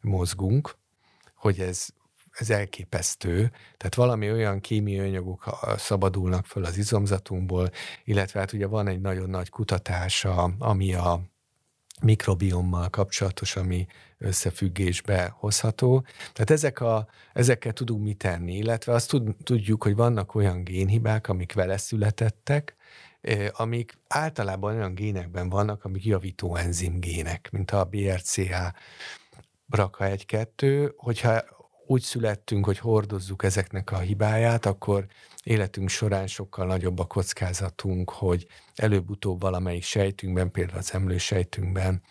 mozgunk, 0.00 0.76
hogy 1.34 1.60
ez, 1.60 1.86
ez 2.30 2.50
elképesztő. 2.50 3.50
Tehát 3.76 3.94
valami 3.94 4.32
olyan 4.32 4.60
kémiai 4.60 5.08
anyagok 5.08 5.58
szabadulnak 5.76 6.46
föl 6.46 6.64
az 6.64 6.76
izomzatunkból, 6.76 7.70
illetve 8.04 8.40
hát 8.40 8.52
ugye 8.52 8.66
van 8.66 8.88
egy 8.88 9.00
nagyon 9.00 9.30
nagy 9.30 9.48
kutatása, 9.48 10.50
ami 10.58 10.94
a 10.94 11.20
mikrobiommal 12.00 12.88
kapcsolatos, 12.88 13.56
ami 13.56 13.86
összefüggésbe 14.18 15.34
hozható. 15.36 16.04
Tehát 16.32 16.50
ezek 16.50 16.80
a, 16.80 17.08
ezekkel 17.32 17.72
tudunk 17.72 18.02
mit 18.02 18.18
tenni, 18.18 18.56
illetve 18.56 18.92
azt 18.92 19.08
tud, 19.08 19.36
tudjuk, 19.42 19.82
hogy 19.82 19.94
vannak 19.94 20.34
olyan 20.34 20.64
génhibák, 20.64 21.28
amik 21.28 21.52
vele 21.52 21.76
születettek, 21.76 22.76
amik 23.52 23.98
általában 24.08 24.74
olyan 24.74 24.94
génekben 24.94 25.48
vannak, 25.48 25.84
amik 25.84 26.04
javító 26.04 26.56
enzim 26.56 27.00
gének, 27.00 27.48
mint 27.50 27.70
a 27.70 27.84
BRCA 27.84 28.74
braka 29.66 30.04
1-2, 30.08 30.92
hogyha 30.96 31.42
úgy 31.86 32.02
születtünk, 32.02 32.64
hogy 32.64 32.78
hordozzuk 32.78 33.42
ezeknek 33.42 33.92
a 33.92 33.98
hibáját, 33.98 34.66
akkor 34.66 35.06
életünk 35.42 35.88
során 35.88 36.26
sokkal 36.26 36.66
nagyobb 36.66 36.98
a 36.98 37.04
kockázatunk, 37.04 38.10
hogy 38.10 38.46
előbb-utóbb 38.74 39.40
valamelyik 39.40 39.82
sejtünkben, 39.82 40.50
például 40.50 40.78
az 40.78 40.94
emlősejtünkben, 40.94 42.02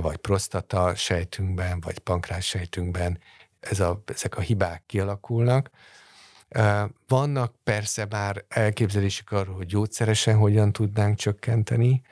vagy 0.00 0.16
prostata 0.16 0.94
sejtünkben, 0.94 1.80
vagy 1.80 1.98
pankrás 1.98 2.46
sejtünkben 2.46 3.18
ez 3.60 3.80
a, 3.80 4.02
ezek 4.06 4.36
a 4.36 4.40
hibák 4.40 4.82
kialakulnak, 4.86 5.70
vannak 7.08 7.54
persze 7.64 8.06
már 8.10 8.44
elképzelések 8.48 9.32
arról, 9.32 9.54
hogy 9.54 9.66
gyógyszeresen 9.66 10.36
hogyan 10.36 10.72
tudnánk 10.72 11.16
csökkenteni, 11.16 12.02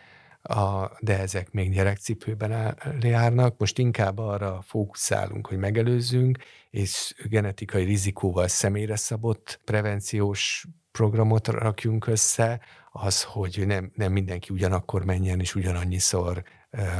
a, 0.43 0.91
de 1.01 1.19
ezek 1.19 1.51
még 1.51 1.73
gyerekcipőben 1.73 2.77
járnak. 3.01 3.59
Most 3.59 3.79
inkább 3.79 4.19
arra 4.19 4.63
fókuszálunk, 4.67 5.47
hogy 5.47 5.59
megelőzzünk, 5.59 6.39
és 6.71 7.15
genetikai 7.29 7.85
rizikóval 7.85 8.49
személyre 8.49 8.97
szabott 8.97 9.61
prevenciós 9.65 10.67
programot 10.93 11.49
rakjunk 11.49 12.07
össze, 12.07 12.61
az, 12.93 13.23
hogy 13.23 13.63
nem, 13.67 13.93
nem 13.95 14.13
mindenki 14.13 14.53
ugyanakkor 14.53 15.05
menjen 15.05 15.41
és 15.41 15.55
ugyanannyiszor 15.55 16.43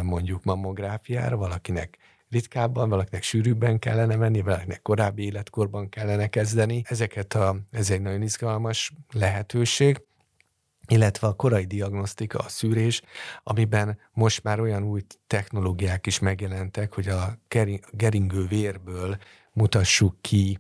mondjuk 0.03 0.45
mammográfiára, 0.45 1.37
valakinek 1.37 1.99
ritkábban, 2.31 2.89
valakinek 2.89 3.23
sűrűbben 3.23 3.79
kellene 3.79 4.17
menni, 4.17 4.41
valakinek 4.41 4.83
korábbi 4.83 5.25
életkorban 5.25 5.89
kellene 5.89 6.27
kezdeni. 6.27 6.83
Ezeket 6.87 7.35
a, 7.35 7.57
ez 7.71 7.91
egy 7.91 8.01
nagyon 8.01 8.23
izgalmas 8.23 8.93
lehetőség 9.13 10.03
illetve 10.87 11.27
a 11.27 11.33
korai 11.33 11.65
diagnosztika, 11.65 12.39
a 12.39 12.49
szűrés, 12.49 13.03
amiben 13.43 13.99
most 14.13 14.43
már 14.43 14.61
olyan 14.61 14.83
új 14.83 15.01
technológiák 15.27 16.07
is 16.07 16.19
megjelentek, 16.19 16.95
hogy 16.95 17.09
a 17.09 17.39
geringő 17.93 18.47
vérből 18.47 19.19
mutassuk 19.53 20.17
ki 20.21 20.59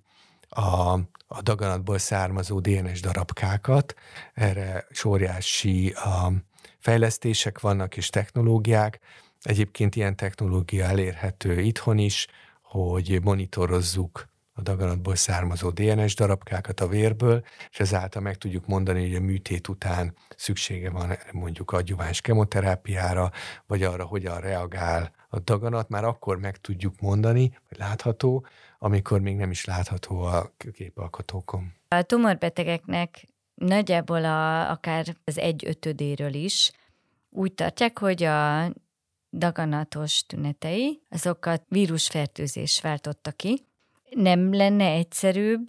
a, 0.48 0.98
a 1.26 1.42
daganatból 1.42 1.98
származó 1.98 2.60
DNS 2.60 3.00
darabkákat. 3.00 3.94
Erre 4.34 4.86
sóriási 4.90 5.90
a 5.90 6.32
fejlesztések 6.78 7.60
vannak 7.60 7.96
és 7.96 8.08
technológiák, 8.08 9.00
Egyébként 9.42 9.96
ilyen 9.96 10.16
technológia 10.16 10.84
elérhető 10.84 11.60
itthon 11.60 11.98
is, 11.98 12.26
hogy 12.62 13.20
monitorozzuk 13.22 14.28
a 14.52 14.62
daganatból 14.62 15.14
származó 15.14 15.70
DNS 15.70 16.14
darabkákat 16.14 16.80
a 16.80 16.88
vérből, 16.88 17.44
és 17.70 17.80
ezáltal 17.80 18.22
meg 18.22 18.36
tudjuk 18.36 18.66
mondani, 18.66 19.00
hogy 19.00 19.14
a 19.14 19.20
műtét 19.20 19.68
után 19.68 20.14
szüksége 20.36 20.90
van 20.90 21.16
mondjuk 21.32 21.72
adjuváns 21.72 22.20
kemoterápiára, 22.20 23.30
vagy 23.66 23.82
arra, 23.82 24.04
hogyan 24.04 24.40
reagál 24.40 25.12
a 25.28 25.38
daganat, 25.38 25.88
már 25.88 26.04
akkor 26.04 26.38
meg 26.38 26.56
tudjuk 26.56 27.00
mondani, 27.00 27.58
vagy 27.68 27.78
látható, 27.78 28.46
amikor 28.78 29.20
még 29.20 29.36
nem 29.36 29.50
is 29.50 29.64
látható 29.64 30.20
a 30.20 30.52
képalkotókon. 30.72 31.72
A 31.88 32.02
tumorbetegeknek 32.02 33.26
nagyjából 33.54 34.24
a, 34.24 34.70
akár 34.70 35.16
az 35.24 35.38
egy 35.38 35.66
ötödéről 35.66 36.34
is 36.34 36.72
úgy 37.30 37.52
tartják, 37.52 37.98
hogy 37.98 38.22
a 38.22 38.72
daganatos 39.30 40.26
tünetei, 40.26 41.02
azokat 41.10 41.62
vírusfertőzés 41.68 42.80
váltotta 42.80 43.30
ki. 43.30 43.66
Nem 44.10 44.54
lenne 44.54 44.84
egyszerűbb 44.84 45.66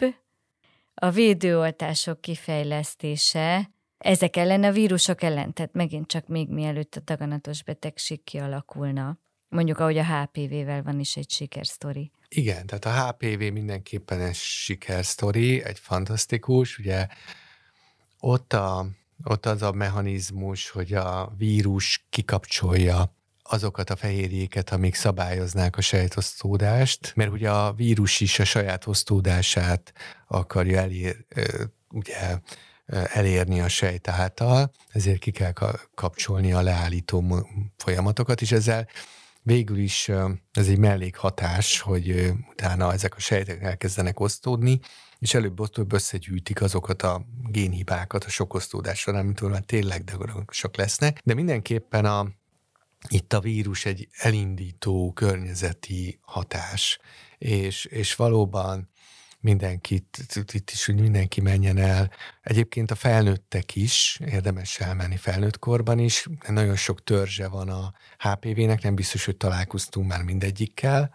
a 0.94 1.10
védőoltások 1.10 2.20
kifejlesztése 2.20 3.70
ezek 3.98 4.36
ellen, 4.36 4.64
a 4.64 4.72
vírusok 4.72 5.22
ellen, 5.22 5.52
tehát 5.52 5.72
megint 5.72 6.06
csak 6.06 6.26
még 6.26 6.48
mielőtt 6.48 6.96
a 6.96 7.00
daganatos 7.00 7.62
betegség 7.62 8.24
kialakulna. 8.24 9.18
Mondjuk, 9.48 9.78
ahogy 9.78 9.98
a 9.98 10.04
HPV-vel 10.04 10.82
van 10.82 11.00
is 11.00 11.16
egy 11.16 11.30
sikersztori. 11.30 12.10
Igen, 12.28 12.66
tehát 12.66 12.84
a 12.84 13.06
HPV 13.08 13.52
mindenképpen 13.52 14.20
egy 14.20 14.34
sikersztori, 14.34 15.62
egy 15.64 15.78
fantasztikus, 15.78 16.78
ugye 16.78 17.06
ott, 18.18 18.52
a, 18.52 18.86
ott 19.24 19.46
az 19.46 19.62
a 19.62 19.72
mechanizmus, 19.72 20.70
hogy 20.70 20.92
a 20.94 21.32
vírus 21.36 22.06
kikapcsolja 22.10 23.14
azokat 23.42 23.90
a 23.90 23.96
fehérjéket, 23.96 24.70
amik 24.70 24.94
szabályoznák 24.94 25.76
a 25.76 25.80
sejtosztódást, 25.80 27.12
mert 27.16 27.30
ugye 27.30 27.50
a 27.50 27.72
vírus 27.72 28.20
is 28.20 28.38
a 28.38 28.44
saját 28.44 28.86
osztódását 28.86 29.92
akarja 30.26 30.80
elér, 30.80 31.16
ugye, 31.88 32.38
elérni 32.92 33.60
a 33.60 33.68
sejt 33.68 34.08
által, 34.08 34.70
ezért 34.88 35.18
ki 35.18 35.30
kell 35.30 35.52
kapcsolni 35.94 36.52
a 36.52 36.62
leállító 36.62 37.46
folyamatokat, 37.76 38.40
és 38.40 38.52
ezzel 38.52 38.88
végül 39.42 39.78
is 39.78 40.08
ez 40.52 40.68
egy 40.68 40.78
mellékhatás, 40.78 41.80
hogy 41.80 42.32
utána 42.50 42.92
ezek 42.92 43.16
a 43.16 43.20
sejtek 43.20 43.62
elkezdenek 43.62 44.20
osztódni, 44.20 44.80
és 45.18 45.34
előbb-utóbb 45.34 45.92
összegyűjtik 45.92 46.62
azokat 46.62 47.02
a 47.02 47.26
génhibákat 47.50 48.24
a 48.24 48.28
sok 48.28 48.54
osztódás 48.54 48.98
során, 48.98 49.24
mint 49.24 49.40
már 49.40 49.60
tényleg 49.60 50.16
sok 50.48 50.76
lesznek, 50.76 51.20
de 51.24 51.34
mindenképpen 51.34 52.04
a, 52.04 52.28
itt 53.08 53.32
a 53.32 53.40
vírus 53.40 53.84
egy 53.84 54.08
elindító 54.12 55.12
környezeti 55.12 56.18
hatás, 56.22 56.98
és, 57.38 57.84
és 57.84 58.14
valóban 58.14 58.90
mindenkit, 59.42 60.18
itt 60.52 60.70
is, 60.70 60.86
hogy 60.86 61.00
mindenki 61.00 61.40
menjen 61.40 61.78
el. 61.78 62.10
Egyébként 62.42 62.90
a 62.90 62.94
felnőttek 62.94 63.76
is, 63.76 64.20
érdemes 64.26 64.80
elmenni 64.80 65.16
felnőtt 65.16 65.58
korban 65.58 65.98
is, 65.98 66.26
nagyon 66.48 66.76
sok 66.76 67.04
törzse 67.04 67.48
van 67.48 67.68
a 67.68 67.92
HPV-nek, 68.18 68.82
nem 68.82 68.94
biztos, 68.94 69.24
hogy 69.24 69.36
találkoztunk 69.36 70.08
már 70.08 70.22
mindegyikkel, 70.22 71.14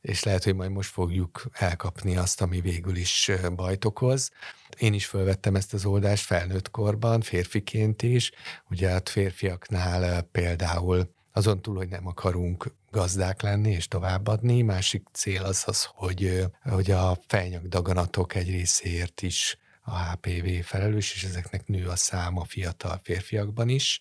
és 0.00 0.22
lehet, 0.22 0.44
hogy 0.44 0.54
majd 0.54 0.70
most 0.70 0.90
fogjuk 0.90 1.44
elkapni 1.52 2.16
azt, 2.16 2.40
ami 2.40 2.60
végül 2.60 2.96
is 2.96 3.30
bajt 3.54 3.84
okoz. 3.84 4.30
Én 4.78 4.92
is 4.92 5.06
felvettem 5.06 5.54
ezt 5.54 5.74
az 5.74 5.84
oldást 5.84 6.24
felnőtt 6.24 6.70
korban, 6.70 7.20
férfiként 7.20 8.02
is. 8.02 8.32
Ugye 8.70 8.88
hát 8.88 9.08
férfiaknál 9.08 10.22
például 10.22 11.14
azon 11.32 11.62
túl, 11.62 11.76
hogy 11.76 11.88
nem 11.88 12.06
akarunk 12.06 12.74
gazdák 12.90 13.42
lenni 13.42 13.70
és 13.70 13.88
továbbadni, 13.88 14.62
másik 14.62 15.06
cél 15.12 15.42
az 15.42 15.62
az, 15.66 15.88
hogy, 15.94 16.46
hogy 16.62 16.90
a 16.90 17.18
fejnyakdaganatok 17.26 18.34
egy 18.34 18.50
részéért 18.50 19.22
is 19.22 19.56
a 19.84 20.10
HPV 20.10 20.48
felelős, 20.62 21.14
és 21.14 21.24
ezeknek 21.24 21.66
nő 21.66 21.86
a 21.86 21.96
száma 21.96 22.44
fiatal 22.44 23.00
férfiakban 23.02 23.68
is. 23.68 24.00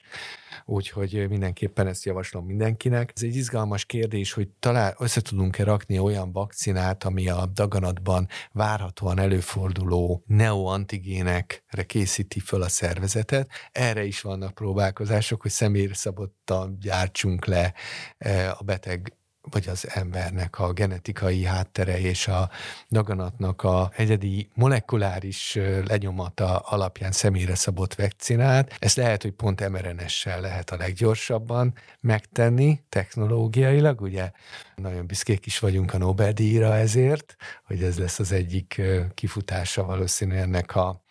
Úgyhogy 0.66 1.30
mindenképpen 1.30 1.88
ezt 1.88 2.06
javaslom 2.06 2.46
mindenkinek. 2.46 3.12
Ez 3.16 3.24
egy 3.24 3.36
izgalmas 3.36 3.86
kérdés, 3.86 4.34
hogy 4.34 4.50
talán 4.60 4.96
össze 5.00 5.22
tudunk-e 5.22 5.64
rakni 5.64 6.00
olyan 6.00 6.32
vakcinát, 6.32 7.04
ami 7.04 7.30
a 7.30 7.46
daganatban 7.46 8.28
várhatóan 8.52 9.20
előforduló 9.20 10.24
neoantigénekre 10.28 11.84
készíti 11.84 12.40
föl 12.40 12.62
a 12.62 12.70
szervezetet. 12.70 13.50
Erre 13.72 14.04
is 14.04 14.22
vannak 14.22 14.54
próbálkozások, 14.54 15.42
hogy 15.42 15.52
személyre 15.52 15.94
szabottan 15.94 16.78
gyártsunk 16.80 17.46
le 17.46 17.74
eh, 18.18 18.60
a 18.60 18.64
beteg 18.64 19.16
vagy 19.42 19.68
az 19.68 19.88
embernek 19.90 20.60
a 20.60 20.74
genetikai 20.74 21.44
háttere 21.44 22.00
és 22.00 22.28
a 22.28 22.50
daganatnak 22.90 23.64
a 23.64 23.92
egyedi 23.96 24.50
molekuláris 24.54 25.60
lenyomata 25.88 26.58
alapján 26.58 27.12
személyre 27.12 27.56
szabott 27.56 27.94
vakcinát. 27.94 28.76
Ezt 28.80 28.96
lehet, 28.96 29.22
hogy 29.22 29.32
pont 29.32 29.70
mRNS-sel 29.70 30.42
lehet 30.42 30.70
a 30.70 30.78
leggyorsabban 30.78 31.74
megtenni 32.00 32.80
technológiailag, 32.90 34.02
ugye 34.02 34.32
nagyon 34.76 35.06
büszkék 35.06 35.46
is 35.46 35.60
vagyunk 35.60 35.94
a 35.94 35.98
Nobel-díjra 35.98 36.76
ezért, 36.76 37.36
hogy 37.64 37.84
ez 37.84 38.00
lesz 38.00 38.20
az 38.20 38.32
egyik 38.32 38.82
kifutása 39.14 39.84
valószínűleg 39.84 40.42
ennek 40.42 40.76
a, 40.76 41.04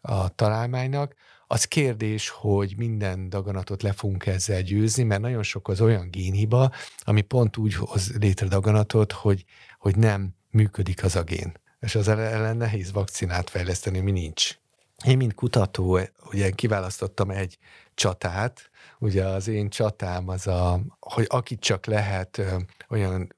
a 0.00 0.28
találmánynak. 0.28 1.14
Az 1.52 1.64
kérdés, 1.64 2.28
hogy 2.28 2.74
minden 2.76 3.28
daganatot 3.28 3.82
le 3.82 3.92
fogunk 3.92 4.26
ezzel 4.26 4.62
győzni, 4.62 5.02
mert 5.02 5.20
nagyon 5.20 5.42
sok 5.42 5.68
az 5.68 5.80
olyan 5.80 6.10
génhiba, 6.10 6.70
ami 6.98 7.20
pont 7.20 7.56
úgy 7.56 7.74
hoz 7.74 8.16
létre 8.18 8.46
daganatot, 8.46 9.12
hogy, 9.12 9.44
hogy 9.78 9.96
nem 9.96 10.34
működik 10.50 11.04
az 11.04 11.16
a 11.16 11.22
gén. 11.22 11.52
És 11.80 11.94
az 11.94 12.08
ellen 12.08 12.56
nehéz 12.56 12.92
vakcinát 12.92 13.50
fejleszteni, 13.50 14.00
mi 14.00 14.10
nincs. 14.10 14.58
Én, 15.04 15.16
mint 15.16 15.34
kutató, 15.34 15.98
ugye 16.32 16.50
kiválasztottam 16.50 17.30
egy 17.30 17.58
csatát, 17.94 18.70
ugye 18.98 19.24
az 19.24 19.48
én 19.48 19.68
csatám 19.68 20.28
az 20.28 20.46
a, 20.46 20.80
hogy 21.00 21.26
akit 21.28 21.60
csak 21.60 21.86
lehet 21.86 22.40
olyan, 22.88 23.34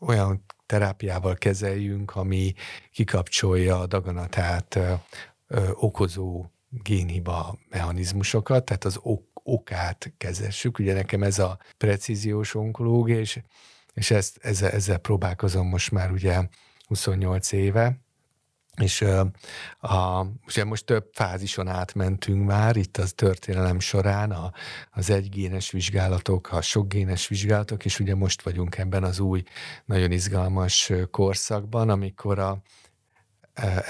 olyan 0.00 0.44
terápiával 0.66 1.34
kezeljünk, 1.34 2.16
ami 2.16 2.54
kikapcsolja 2.92 3.80
a 3.80 3.86
daganatát 3.86 4.78
okozó 5.74 6.44
génhiba 6.82 7.58
mechanizmusokat, 7.70 8.64
tehát 8.64 8.84
az 8.84 8.98
ok, 9.02 9.22
okát 9.42 10.12
kezessük. 10.18 10.78
Ugye 10.78 10.94
nekem 10.94 11.22
ez 11.22 11.38
a 11.38 11.58
precíziós 11.76 12.54
onkológia, 12.54 13.18
és, 13.18 13.40
és 13.94 14.10
ezt, 14.10 14.38
ezzel, 14.42 14.70
ezzel 14.70 14.98
próbálkozom 14.98 15.68
most 15.68 15.90
már 15.90 16.10
ugye 16.10 16.48
28 16.86 17.52
éve, 17.52 17.98
és 18.76 19.04
a, 19.80 20.26
ugye 20.46 20.64
most 20.64 20.84
több 20.84 21.10
fázison 21.12 21.68
átmentünk 21.68 22.46
már 22.46 22.76
itt 22.76 22.96
az 22.96 23.12
történelem 23.12 23.80
során, 23.80 24.30
a, 24.30 24.52
az 24.90 25.10
egygénes 25.10 25.70
vizsgálatok, 25.70 26.52
a 26.52 26.60
sokgénes 26.60 27.28
vizsgálatok, 27.28 27.84
és 27.84 28.00
ugye 28.00 28.14
most 28.14 28.42
vagyunk 28.42 28.78
ebben 28.78 29.04
az 29.04 29.18
új, 29.18 29.42
nagyon 29.84 30.10
izgalmas 30.10 30.92
korszakban, 31.10 31.88
amikor 31.88 32.38
a, 32.38 32.62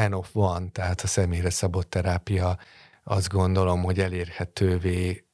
N 0.09 0.13
of 0.13 0.31
One, 0.33 0.69
tehát 0.73 1.01
a 1.01 1.07
személyre 1.07 1.51
szabott 1.51 1.91
terápia 1.91 2.59
azt 3.05 3.29
gondolom, 3.29 3.83
hogy 3.83 4.01
elérhetővé 4.01 5.25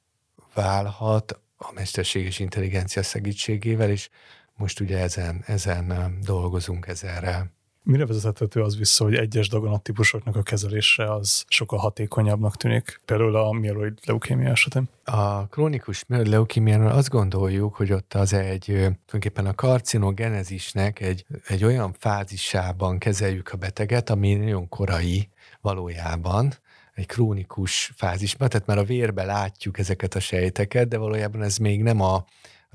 válhat 0.54 1.40
a 1.56 1.72
mesterséges 1.72 2.38
intelligencia 2.38 3.02
segítségével, 3.02 3.90
és 3.90 4.08
most 4.54 4.80
ugye 4.80 4.98
ezen, 4.98 5.42
ezen 5.46 6.18
dolgozunk 6.24 6.86
ezerrel. 6.86 7.58
Mire 7.82 8.06
vezethető 8.06 8.62
az 8.62 8.76
vissza, 8.76 9.04
hogy 9.04 9.14
egyes 9.14 9.48
daganattípusoknak 9.48 10.36
a 10.36 10.42
kezelése 10.42 11.12
az 11.12 11.44
sokkal 11.48 11.78
hatékonyabbnak 11.78 12.56
tűnik? 12.56 13.00
Például 13.04 13.36
a 13.36 13.52
mieloid 13.52 13.98
leukémia 14.04 14.50
esetén? 14.50 14.88
A 15.04 15.46
krónikus 15.46 16.04
mieloid 16.06 16.30
leukémiánál 16.30 16.96
azt 16.96 17.08
gondoljuk, 17.08 17.74
hogy 17.74 17.92
ott 17.92 18.14
az 18.14 18.32
egy 18.32 18.64
tulajdonképpen 18.64 19.46
a 19.46 19.54
karcinogenezisnek 19.54 21.00
egy, 21.00 21.26
egy 21.46 21.64
olyan 21.64 21.94
fázisában 21.98 22.98
kezeljük 22.98 23.52
a 23.52 23.56
beteget, 23.56 24.10
ami 24.10 24.34
nagyon 24.34 24.68
korai 24.68 25.28
valójában, 25.60 26.52
egy 26.94 27.06
krónikus 27.06 27.92
fázisban, 27.96 28.48
tehát 28.48 28.66
már 28.66 28.78
a 28.78 28.84
vérbe 28.84 29.24
látjuk 29.24 29.78
ezeket 29.78 30.14
a 30.14 30.20
sejteket, 30.20 30.88
de 30.88 30.98
valójában 30.98 31.42
ez 31.42 31.56
még 31.56 31.82
nem 31.82 32.00
a 32.00 32.24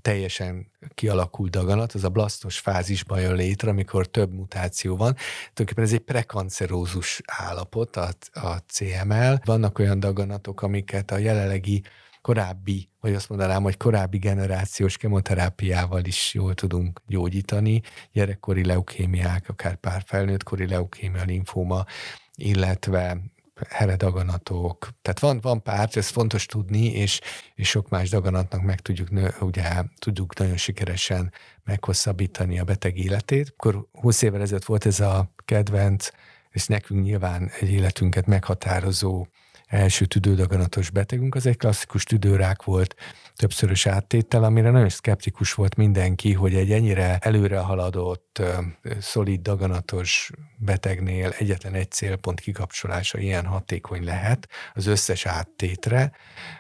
teljesen 0.06 0.72
kialakult 0.94 1.52
daganat, 1.52 1.94
az 1.94 2.04
a 2.04 2.10
blasztos 2.10 2.60
fázisban 2.60 3.20
jön 3.20 3.36
létre, 3.36 3.70
amikor 3.70 4.08
több 4.08 4.34
mutáció 4.34 4.96
van. 4.96 5.14
Tulajdonképpen 5.14 5.84
ez 5.84 5.94
egy 5.94 6.00
prekancerózus 6.00 7.22
állapot, 7.26 7.96
a, 7.96 8.10
a 8.34 8.58
CML. 8.68 9.40
Vannak 9.46 9.80
olyan 9.80 10.00
daganatok, 10.00 10.62
amiket 10.62 11.12
a 11.12 11.18
jelenlegi 11.18 11.82
korábbi, 12.22 12.90
vagy 13.00 13.14
azt 13.14 13.30
mondanám, 13.30 13.64
hogy 13.64 13.78
korábbi 13.78 14.18
generációs 14.18 14.98
kemoterápiával 14.98 16.06
is 16.06 16.34
jól 16.34 16.54
tudunk 16.54 17.02
gyógyítani, 17.08 17.82
gyerekkori 18.12 18.66
leukémiák, 18.66 19.50
akár 19.50 19.76
pár 19.76 20.04
felnőttkori 20.06 20.68
leukémia, 20.68 21.24
linfóma, 21.24 21.86
illetve 22.36 23.18
heredaganatok. 23.70 24.90
Tehát 25.02 25.20
van, 25.20 25.40
van 25.42 25.64
pár, 25.64 25.90
ez 25.94 26.08
fontos 26.08 26.46
tudni, 26.46 26.86
és, 26.86 27.22
és 27.56 27.70
sok 27.70 27.90
más 27.90 28.10
daganatnak 28.10 28.62
meg 28.62 28.80
tudjuk, 28.80 29.10
ugye, 29.40 29.84
tudjuk 30.00 30.38
nagyon 30.38 30.58
sikeresen 30.58 31.34
meghosszabbítani 31.64 32.60
a 32.60 32.64
beteg 32.64 32.98
életét. 32.98 33.54
Akkor 33.58 33.88
20 33.92 34.22
évvel 34.22 34.42
ezelőtt 34.42 34.66
volt 34.66 34.86
ez 34.86 35.00
a 35.00 35.34
kedvenc, 35.46 36.10
és 36.50 36.68
nekünk 36.68 37.04
nyilván 37.04 37.52
egy 37.60 37.70
életünket 37.70 38.26
meghatározó 38.26 39.26
első 39.68 40.06
tüdődaganatos 40.06 40.90
betegünk, 40.90 41.36
az 41.36 41.46
egy 41.46 41.58
klasszikus 41.58 42.04
tüdőrák 42.04 42.64
volt, 42.64 42.96
többszörös 43.36 43.86
áttétel, 43.86 44.44
amire 44.44 44.70
nagyon 44.70 44.90
szkeptikus 44.90 45.54
volt 45.54 45.76
mindenki, 45.76 46.34
hogy 46.34 46.56
egy 46.56 46.72
ennyire 46.72 47.18
előre 47.18 47.60
haladott, 47.60 48.42
szolid 49.00 49.42
daganatos 49.42 50.32
betegnél 50.58 51.34
egyetlen 51.38 51.74
egy 51.74 51.92
célpont 51.92 52.40
kikapcsolása 52.40 53.18
ilyen 53.18 53.46
hatékony 53.46 54.04
lehet 54.04 54.50
az 54.74 54.86
összes 54.86 55.26
áttétre. 55.26 56.12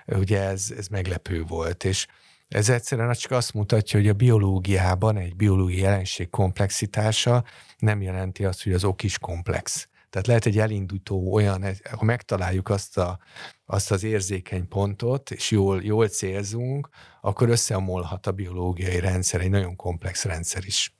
Ugye 0.06 0.42
ez, 0.42 0.74
ez 0.78 0.88
meglepő 0.88 1.44
volt, 1.44 1.84
és 1.84 2.08
ez 2.48 2.70
egyszerűen 2.70 3.14
csak 3.14 3.32
azt 3.32 3.54
mutatja, 3.54 4.00
hogy 4.00 4.10
a 4.10 4.14
biológiában 4.14 5.18
egy 5.18 5.36
biológiai 5.36 5.82
jelenség 5.82 6.30
komplexitása 6.30 7.44
nem 7.78 8.02
jelenti 8.02 8.46
azt, 8.46 8.64
hogy 8.64 8.74
az 8.74 8.84
ok 8.84 9.04
is 9.04 9.20
komplex. 9.20 9.88
Tehát 10.16 10.30
lehet 10.30 10.46
egy 10.46 10.58
elindító 10.58 11.34
olyan, 11.34 11.66
ha 11.92 12.04
megtaláljuk 12.04 12.70
azt, 12.70 12.98
a, 12.98 13.20
azt 13.66 13.92
az 13.92 14.04
érzékeny 14.04 14.68
pontot, 14.68 15.32
és 15.32 15.52
jól, 15.52 15.82
jól 15.84 16.08
célzunk, 16.08 16.90
akkor 17.22 17.50
összeomolhat 17.50 18.28
a 18.28 18.32
biológiai 18.32 19.00
rendszer, 19.00 19.42
egy 19.42 19.50
nagyon 19.50 19.76
komplex 19.76 20.24
rendszer 20.26 20.64
is. 20.66 20.96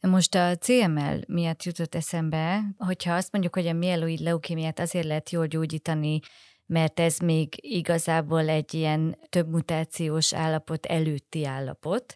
Most 0.00 0.34
a 0.34 0.56
CML 0.56 1.20
miatt 1.28 1.62
jutott 1.62 1.94
eszembe, 1.94 2.62
hogyha 2.78 3.14
azt 3.14 3.32
mondjuk, 3.32 3.54
hogy 3.54 3.66
a 3.66 3.72
mieloid 3.72 4.20
leukémiát 4.20 4.80
azért 4.80 5.06
lehet 5.06 5.30
jól 5.30 5.46
gyógyítani, 5.46 6.20
mert 6.66 7.00
ez 7.00 7.18
még 7.18 7.54
igazából 7.56 8.48
egy 8.48 8.74
ilyen 8.74 9.18
több 9.28 9.48
mutációs 9.48 10.34
állapot 10.34 10.86
előtti 10.86 11.44
állapot. 11.44 12.14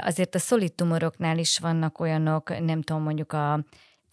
Azért 0.00 0.34
a 0.34 0.38
szolid 0.38 0.72
tumoroknál 0.72 1.38
is 1.38 1.58
vannak 1.58 2.00
olyanok, 2.00 2.58
nem 2.64 2.82
tudom, 2.82 3.02
mondjuk 3.02 3.32
a 3.32 3.64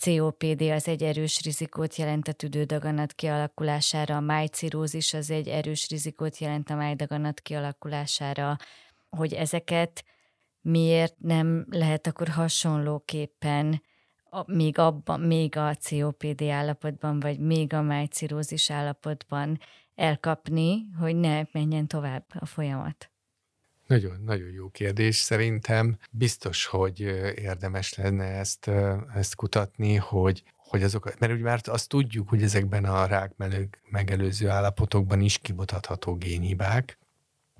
COPD 0.03 0.61
az 0.61 0.87
egy 0.87 1.03
erős 1.03 1.41
rizikót 1.43 1.95
jelent 1.95 2.27
a 2.27 2.31
tüdődaganat 2.31 3.13
kialakulására, 3.13 4.15
a 4.15 4.19
májcirózis 4.19 5.13
az 5.13 5.31
egy 5.31 5.47
erős 5.47 5.89
rizikót 5.89 6.37
jelent 6.37 6.69
a 6.69 6.75
májdaganat 6.75 7.39
kialakulására, 7.39 8.57
hogy 9.09 9.33
ezeket 9.33 10.05
miért 10.61 11.15
nem 11.19 11.65
lehet 11.69 12.07
akkor 12.07 12.27
hasonlóképpen 12.27 13.81
a, 14.29 14.51
még, 14.51 14.77
abban, 14.77 15.19
még 15.19 15.57
a 15.57 15.75
COPD 15.89 16.41
állapotban, 16.41 17.19
vagy 17.19 17.39
még 17.39 17.73
a 17.73 17.81
májcirózis 17.81 18.69
állapotban 18.69 19.59
elkapni, 19.95 20.85
hogy 20.99 21.15
ne 21.15 21.43
menjen 21.51 21.87
tovább 21.87 22.25
a 22.39 22.45
folyamat. 22.45 23.11
Nagyon, 23.87 24.21
nagyon 24.25 24.51
jó 24.51 24.69
kérdés 24.69 25.15
szerintem. 25.15 25.97
Biztos, 26.11 26.65
hogy 26.65 26.99
érdemes 27.35 27.93
lenne 27.93 28.25
ezt, 28.25 28.71
ezt 29.13 29.35
kutatni, 29.35 29.95
hogy 29.95 30.43
hogy 30.67 30.83
azok, 30.83 31.19
mert 31.19 31.33
ugye 31.33 31.43
már 31.43 31.61
azt 31.63 31.89
tudjuk, 31.89 32.29
hogy 32.29 32.43
ezekben 32.43 32.85
a 32.85 33.05
rák 33.05 33.31
megelőző 33.89 34.49
állapotokban 34.49 35.21
is 35.21 35.37
kimutatható 35.37 36.15
génhibák, 36.15 36.97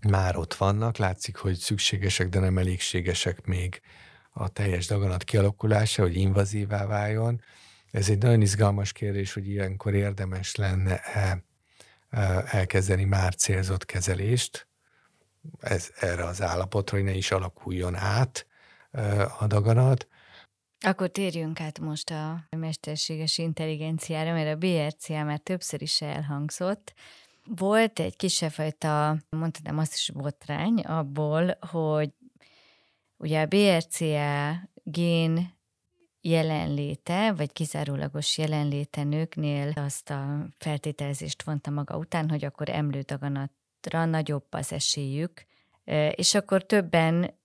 már 0.09 0.37
ott 0.37 0.53
vannak, 0.53 0.97
látszik, 0.97 1.35
hogy 1.35 1.55
szükségesek, 1.55 2.29
de 2.29 2.39
nem 2.39 2.57
elégségesek 2.57 3.45
még 3.45 3.81
a 4.31 4.49
teljes 4.49 4.87
daganat 4.87 5.23
kialakulása, 5.23 6.01
hogy 6.01 6.15
invazívá 6.15 6.85
váljon. 6.85 7.41
Ez 7.91 8.09
egy 8.09 8.21
nagyon 8.21 8.41
izgalmas 8.41 8.91
kérdés, 8.91 9.33
hogy 9.33 9.47
ilyenkor 9.47 9.93
érdemes 9.93 10.55
lenne-e 10.55 11.43
elkezdeni 12.45 13.03
már 13.03 13.35
célzott 13.35 13.85
kezelést 13.85 14.67
ez, 15.59 15.91
erre 15.99 16.25
az 16.25 16.41
állapotra, 16.41 16.97
hogy 16.97 17.05
ne 17.05 17.13
is 17.13 17.31
alakuljon 17.31 17.95
át 17.95 18.47
a 19.39 19.47
daganat. 19.47 20.07
Akkor 20.79 21.09
térjünk 21.09 21.59
át 21.59 21.79
most 21.79 22.09
a 22.09 22.43
mesterséges 22.49 23.37
intelligenciára, 23.37 24.33
mert 24.33 24.55
a 24.55 24.57
BRCA 24.57 25.23
már 25.23 25.39
többször 25.39 25.81
is 25.81 26.01
elhangzott. 26.01 26.93
Volt 27.55 27.99
egy 27.99 28.15
kisebb 28.15 28.51
fajta, 28.51 29.17
mondhatnám 29.29 29.77
azt 29.77 29.93
is 29.93 30.11
botrány 30.13 30.79
abból, 30.79 31.57
hogy 31.71 32.13
ugye 33.17 33.41
a 33.41 33.45
BRCA 33.45 34.69
gén 34.83 35.55
jelenléte, 36.21 37.33
vagy 37.33 37.53
kizárólagos 37.53 38.37
jelenléte 38.37 39.03
nőknél 39.03 39.71
azt 39.75 40.09
a 40.09 40.47
feltételezést 40.57 41.43
vonta 41.43 41.71
maga 41.71 41.97
után, 41.97 42.29
hogy 42.29 42.45
akkor 42.45 42.69
emlődaganatra 43.87 44.05
nagyobb 44.05 44.45
az 44.49 44.71
esélyük, 44.71 45.45
és 46.11 46.33
akkor 46.33 46.65
többen 46.65 47.35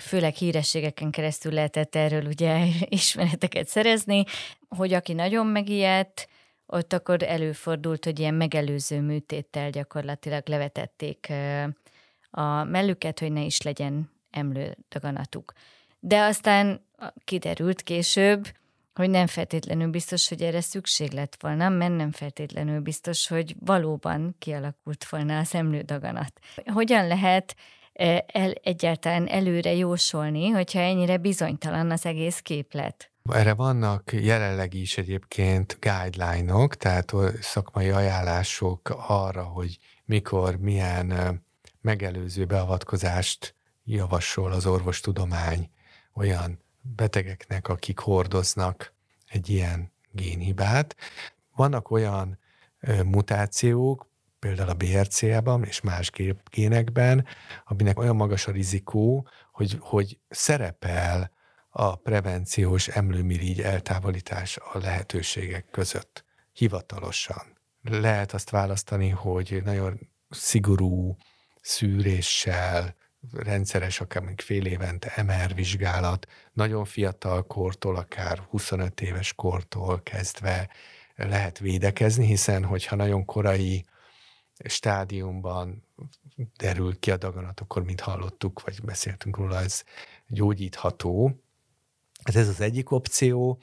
főleg 0.00 0.34
hírességeken 0.34 1.10
keresztül 1.10 1.52
lehetett 1.52 1.94
erről 1.94 2.26
ugye 2.26 2.66
ismereteket 2.88 3.68
szerezni, 3.68 4.24
hogy 4.68 4.92
aki 4.92 5.12
nagyon 5.12 5.46
megijedt, 5.46 6.28
ott 6.66 6.92
akkor 6.92 7.22
előfordult, 7.22 8.04
hogy 8.04 8.18
ilyen 8.18 8.34
megelőző 8.34 9.00
műtéttel 9.00 9.70
gyakorlatilag 9.70 10.48
levetették 10.48 11.32
a 12.30 12.64
mellüket, 12.64 13.18
hogy 13.18 13.32
ne 13.32 13.42
is 13.42 13.62
legyen 13.62 14.10
emlődaganatuk. 14.30 15.52
De 16.00 16.20
aztán 16.20 16.84
kiderült 17.24 17.82
később, 17.82 18.46
hogy 18.96 19.10
nem 19.10 19.26
feltétlenül 19.26 19.88
biztos, 19.88 20.28
hogy 20.28 20.42
erre 20.42 20.60
szükség 20.60 21.12
lett 21.12 21.36
volna, 21.40 21.68
mert 21.68 21.96
nem 21.96 22.10
feltétlenül 22.10 22.80
biztos, 22.80 23.28
hogy 23.28 23.56
valóban 23.58 24.34
kialakult 24.38 25.08
volna 25.08 25.38
az 25.38 25.54
emlődaganat. 25.54 26.32
Hogyan 26.64 27.06
lehet 27.06 27.56
el, 28.26 28.50
egyáltalán 28.62 29.26
előre 29.26 29.74
jósolni, 29.74 30.48
hogyha 30.48 30.78
ennyire 30.78 31.16
bizonytalan 31.16 31.90
az 31.90 32.06
egész 32.06 32.38
képlet? 32.40 33.10
Erre 33.32 33.54
vannak 33.54 34.12
jelenleg 34.12 34.74
is 34.74 34.98
egyébként 34.98 35.78
guideline-ok, 35.80 36.74
tehát 36.74 37.12
szakmai 37.40 37.88
ajánlások 37.88 39.04
arra, 39.08 39.42
hogy 39.42 39.78
mikor, 40.04 40.56
milyen 40.56 41.40
megelőző 41.80 42.44
beavatkozást 42.44 43.54
javasol 43.84 44.52
az 44.52 44.66
orvostudomány 44.66 45.70
olyan 46.14 46.64
betegeknek, 46.94 47.68
akik 47.68 47.98
hordoznak 47.98 48.92
egy 49.26 49.48
ilyen 49.48 49.92
génhibát. 50.10 50.96
Vannak 51.54 51.90
olyan 51.90 52.38
mutációk, 53.04 54.06
például 54.38 54.68
a 54.68 54.74
BRCA-ban 54.74 55.64
és 55.64 55.80
más 55.80 56.10
génekben, 56.50 57.26
aminek 57.64 57.98
olyan 57.98 58.16
magas 58.16 58.46
a 58.46 58.52
rizikó, 58.52 59.28
hogy, 59.52 59.76
hogy 59.80 60.18
szerepel 60.28 61.30
a 61.70 61.96
prevenciós 61.96 62.88
emlőmirigy 62.88 63.60
eltávolítás 63.60 64.56
a 64.56 64.78
lehetőségek 64.78 65.66
között 65.70 66.24
hivatalosan. 66.52 67.58
Lehet 67.82 68.32
azt 68.32 68.50
választani, 68.50 69.08
hogy 69.08 69.60
nagyon 69.64 69.98
szigorú 70.30 71.16
szűréssel, 71.60 72.94
rendszeres, 73.32 74.00
akár 74.00 74.22
még 74.22 74.40
fél 74.40 74.66
évente 74.66 75.22
MR 75.22 75.54
vizsgálat, 75.54 76.26
nagyon 76.52 76.84
fiatal 76.84 77.46
kortól, 77.46 77.96
akár 77.96 78.38
25 78.38 79.00
éves 79.00 79.32
kortól 79.34 80.02
kezdve 80.02 80.70
lehet 81.16 81.58
védekezni, 81.58 82.26
hiszen 82.26 82.64
hogyha 82.64 82.96
nagyon 82.96 83.24
korai 83.24 83.84
stádiumban 84.64 85.84
derül 86.56 86.98
ki 86.98 87.10
a 87.10 87.16
daganat, 87.16 87.60
akkor, 87.60 87.84
mint 87.84 88.00
hallottuk, 88.00 88.62
vagy 88.62 88.82
beszéltünk 88.84 89.36
róla, 89.36 89.60
ez 89.60 89.82
gyógyítható. 90.26 91.40
Hát 92.22 92.36
ez 92.36 92.48
az 92.48 92.60
egyik 92.60 92.90
opció, 92.90 93.60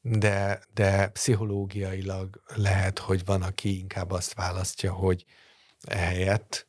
de, 0.00 0.60
de 0.74 1.08
pszichológiailag 1.08 2.42
lehet, 2.54 2.98
hogy 2.98 3.24
van, 3.24 3.42
aki 3.42 3.78
inkább 3.78 4.10
azt 4.10 4.34
választja, 4.34 4.92
hogy 4.92 5.24
ehelyett, 5.80 6.66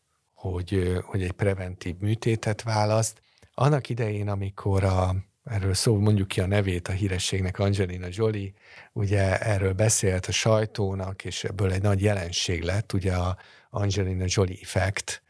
hogy, 0.52 1.02
hogy 1.06 1.24
egy 1.24 1.32
preventív 1.32 1.96
műtétet 2.00 2.62
választ. 2.62 3.22
Annak 3.54 3.90
idején, 3.90 4.30
amikor 4.30 4.84
a, 4.84 5.16
erről 5.44 5.74
szó, 5.74 6.00
mondjuk 6.00 6.28
ki 6.28 6.42
a 6.42 6.48
nevét 6.48 6.88
a 6.88 6.92
hírességnek, 6.92 7.60
Angelina 7.60 8.08
Jolie, 8.10 8.52
ugye 8.94 9.40
erről 9.40 9.74
beszélt 9.74 10.26
a 10.26 10.32
sajtónak, 10.32 11.26
és 11.26 11.44
ebből 11.44 11.72
egy 11.72 11.82
nagy 11.82 12.02
jelenség 12.02 12.64
lett, 12.64 12.94
ugye 12.94 13.14
a 13.14 13.38
Angelina 13.70 14.26
Jolie 14.28 14.58
effect, 14.62 15.24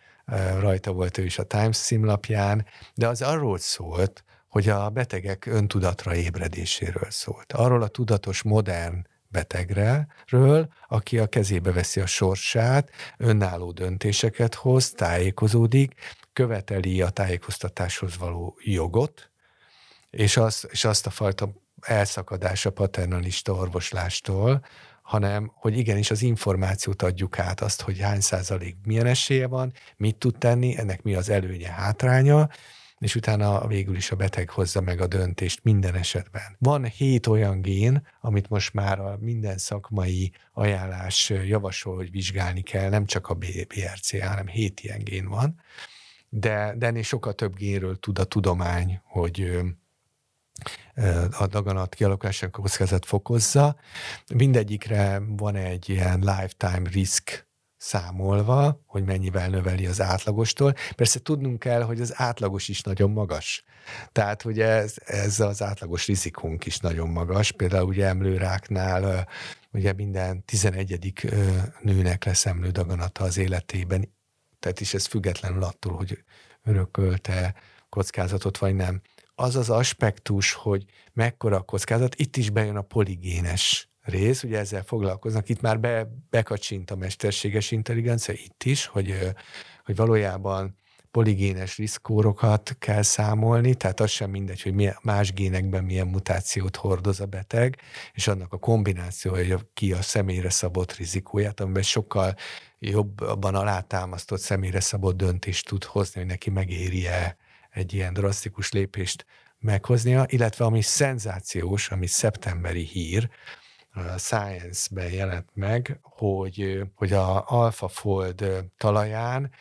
rajta 0.60 0.92
volt 0.92 1.18
ő 1.18 1.24
is 1.24 1.40
a 1.40 1.44
Times 1.44 1.78
címlapján, 1.78 2.66
de 2.94 3.08
az 3.08 3.22
arról 3.22 3.58
szólt, 3.58 4.24
hogy 4.48 4.70
a 4.70 4.90
betegek 4.90 5.46
öntudatra 5.46 6.16
ébredéséről 6.16 7.10
szólt. 7.10 7.54
Arról 7.54 7.82
a 7.82 7.88
tudatos, 7.88 8.44
modern 8.44 9.06
betegről, 9.28 10.68
aki 10.88 11.20
a 11.20 11.28
kezébe 11.28 11.72
veszi 11.72 12.00
a 12.00 12.06
sorsát, 12.06 12.90
önálló 13.18 13.72
döntéseket 13.72 14.56
hoz, 14.56 14.92
tájékozódik, 14.92 15.94
követeli 16.34 17.02
a 17.02 17.10
tájékoztatáshoz 17.10 18.18
való 18.18 18.58
jogot, 18.62 19.30
és, 20.10 20.38
az, 20.38 20.68
és 20.72 20.86
azt 20.86 21.06
a 21.06 21.10
fajta 21.10 21.50
elszakadás 21.82 22.66
a 22.66 22.72
paternalista 22.72 23.54
orvoslástól, 23.54 24.66
hanem 25.02 25.52
hogy 25.56 25.78
igenis 25.78 26.12
az 26.12 26.22
információt 26.22 27.02
adjuk 27.02 27.40
át, 27.40 27.62
azt, 27.62 27.82
hogy 27.82 28.00
hány 28.00 28.22
százalék 28.22 28.76
milyen 28.84 29.06
esélye 29.06 29.48
van, 29.48 29.74
mit 29.98 30.16
tud 30.16 30.38
tenni, 30.38 30.78
ennek 30.78 31.02
mi 31.02 31.16
az 31.16 31.30
előnye, 31.30 31.70
hátránya, 31.70 32.50
és 33.00 33.16
utána 33.16 33.68
végül 33.68 33.96
is 33.96 34.12
a 34.12 34.16
beteg 34.16 34.50
hozza 34.50 34.82
meg 34.82 35.02
a 35.02 35.08
döntést 35.08 35.64
minden 35.64 35.96
esetben. 35.96 36.56
Van 36.60 36.86
hét 36.86 37.28
olyan 37.28 37.62
gén, 37.62 38.08
amit 38.22 38.50
most 38.50 38.74
már 38.74 39.00
a 39.00 39.18
minden 39.20 39.58
szakmai 39.58 40.32
ajánlás 40.54 41.30
javasol, 41.30 41.96
hogy 41.96 42.12
vizsgálni 42.12 42.62
kell, 42.62 42.90
nem 42.90 43.06
csak 43.06 43.28
a 43.28 43.34
BRC, 43.34 44.22
hanem 44.22 44.48
hét 44.48 44.80
ilyen 44.82 45.04
gén 45.04 45.28
van, 45.28 45.62
de, 46.30 46.74
de 46.78 46.86
ennél 46.86 47.04
sokkal 47.04 47.34
több 47.34 47.56
génről 47.56 48.00
tud 48.00 48.20
a 48.20 48.24
tudomány, 48.24 49.02
hogy 49.04 49.60
a 51.32 51.48
daganat 51.48 51.96
kialakulásának 51.96 52.56
kockázat 52.56 53.06
fokozza. 53.06 53.76
Mindegyikre 54.34 55.22
van 55.28 55.56
egy 55.56 55.90
ilyen 55.90 56.20
lifetime 56.20 56.90
risk 56.92 57.45
számolva, 57.86 58.82
hogy 58.86 59.04
mennyivel 59.04 59.50
növeli 59.50 59.86
az 59.86 60.02
átlagostól. 60.02 60.74
Persze 60.96 61.20
tudnunk 61.20 61.60
kell, 61.60 61.82
hogy 61.82 62.02
az 62.02 62.14
átlagos 62.16 62.68
is 62.68 62.82
nagyon 62.82 63.12
magas. 63.12 63.64
Tehát 64.12 64.42
hogy 64.42 64.60
ez, 64.60 64.96
ez 65.06 65.40
az 65.40 65.62
átlagos 65.62 66.08
rizikónk 66.08 66.66
is 66.66 66.78
nagyon 66.78 67.10
magas. 67.10 67.52
Például 67.52 67.88
ugye 67.88 68.06
emlőráknál 68.06 69.28
ugye 69.72 69.94
minden 69.94 70.46
11. 70.46 71.14
nőnek 71.82 72.24
lesz 72.24 72.46
emlődaganata 72.46 73.24
az 73.24 73.38
életében. 73.38 74.14
Tehát 74.60 74.80
is 74.80 74.94
ez 74.94 75.06
függetlenül 75.06 75.64
attól, 75.64 75.94
hogy 75.96 76.24
örökölte 76.64 77.56
kockázatot 77.90 78.58
vagy 78.58 78.76
nem. 78.76 79.02
Az 79.36 79.56
az 79.56 79.70
aspektus, 79.70 80.54
hogy 80.54 80.86
mekkora 81.14 81.58
a 81.58 81.62
kockázat, 81.62 82.16
itt 82.16 82.38
is 82.38 82.50
bejön 82.50 82.76
a 82.76 82.82
poligénes 82.82 83.90
rész, 84.06 84.44
ugye 84.44 84.60
ezzel 84.60 84.84
foglalkoznak, 84.84 85.50
itt 85.50 85.62
már 85.62 85.80
be, 85.80 86.08
bekacsint 86.30 86.92
a 86.92 86.96
mesterséges 86.96 87.72
intelligencia, 87.72 88.34
itt 88.34 88.64
is, 88.64 88.86
hogy, 88.86 89.18
hogy 89.86 89.96
valójában 89.96 90.78
poligénes 91.12 91.78
riszkórokat 91.78 92.76
kell 92.80 93.02
számolni, 93.02 93.76
tehát 93.76 94.00
az 94.00 94.10
sem 94.10 94.30
mindegy, 94.30 94.62
hogy 94.62 94.74
milyen, 94.74 94.98
más 95.02 95.34
génekben 95.34 95.84
milyen 95.84 96.08
mutációt 96.08 96.76
hordoz 96.76 97.20
a 97.20 97.26
beteg, 97.26 97.78
és 98.14 98.28
annak 98.28 98.54
a 98.54 98.58
kombinációja 98.58 99.60
ki 99.74 99.94
a 99.94 100.02
személyre 100.02 100.50
szabott 100.50 100.96
rizikóját, 100.96 101.60
amiben 101.60 101.84
sokkal 101.84 102.36
jobban 102.80 103.56
alátámasztott 103.56 104.40
személyre 104.40 104.80
szabott 104.80 105.18
döntést 105.18 105.68
tud 105.68 105.84
hozni, 105.84 106.20
hogy 106.20 106.30
neki 106.30 106.50
megéri-e 106.50 107.38
egy 107.70 107.94
ilyen 107.94 108.14
drasztikus 108.14 108.72
lépést 108.72 109.26
meghoznia, 109.60 110.26
illetve 110.30 110.66
ami 110.66 110.82
szenzációs, 110.82 111.90
ami 111.90 112.08
szeptemberi 112.08 112.84
hír, 112.84 113.30
Science-ben 114.18 115.12
jelent 115.12 115.50
meg, 115.54 116.00
hogy, 116.02 116.82
hogy 116.96 117.14
a 117.14 117.44
AlphaFold 117.48 118.46
talaján 118.78 119.52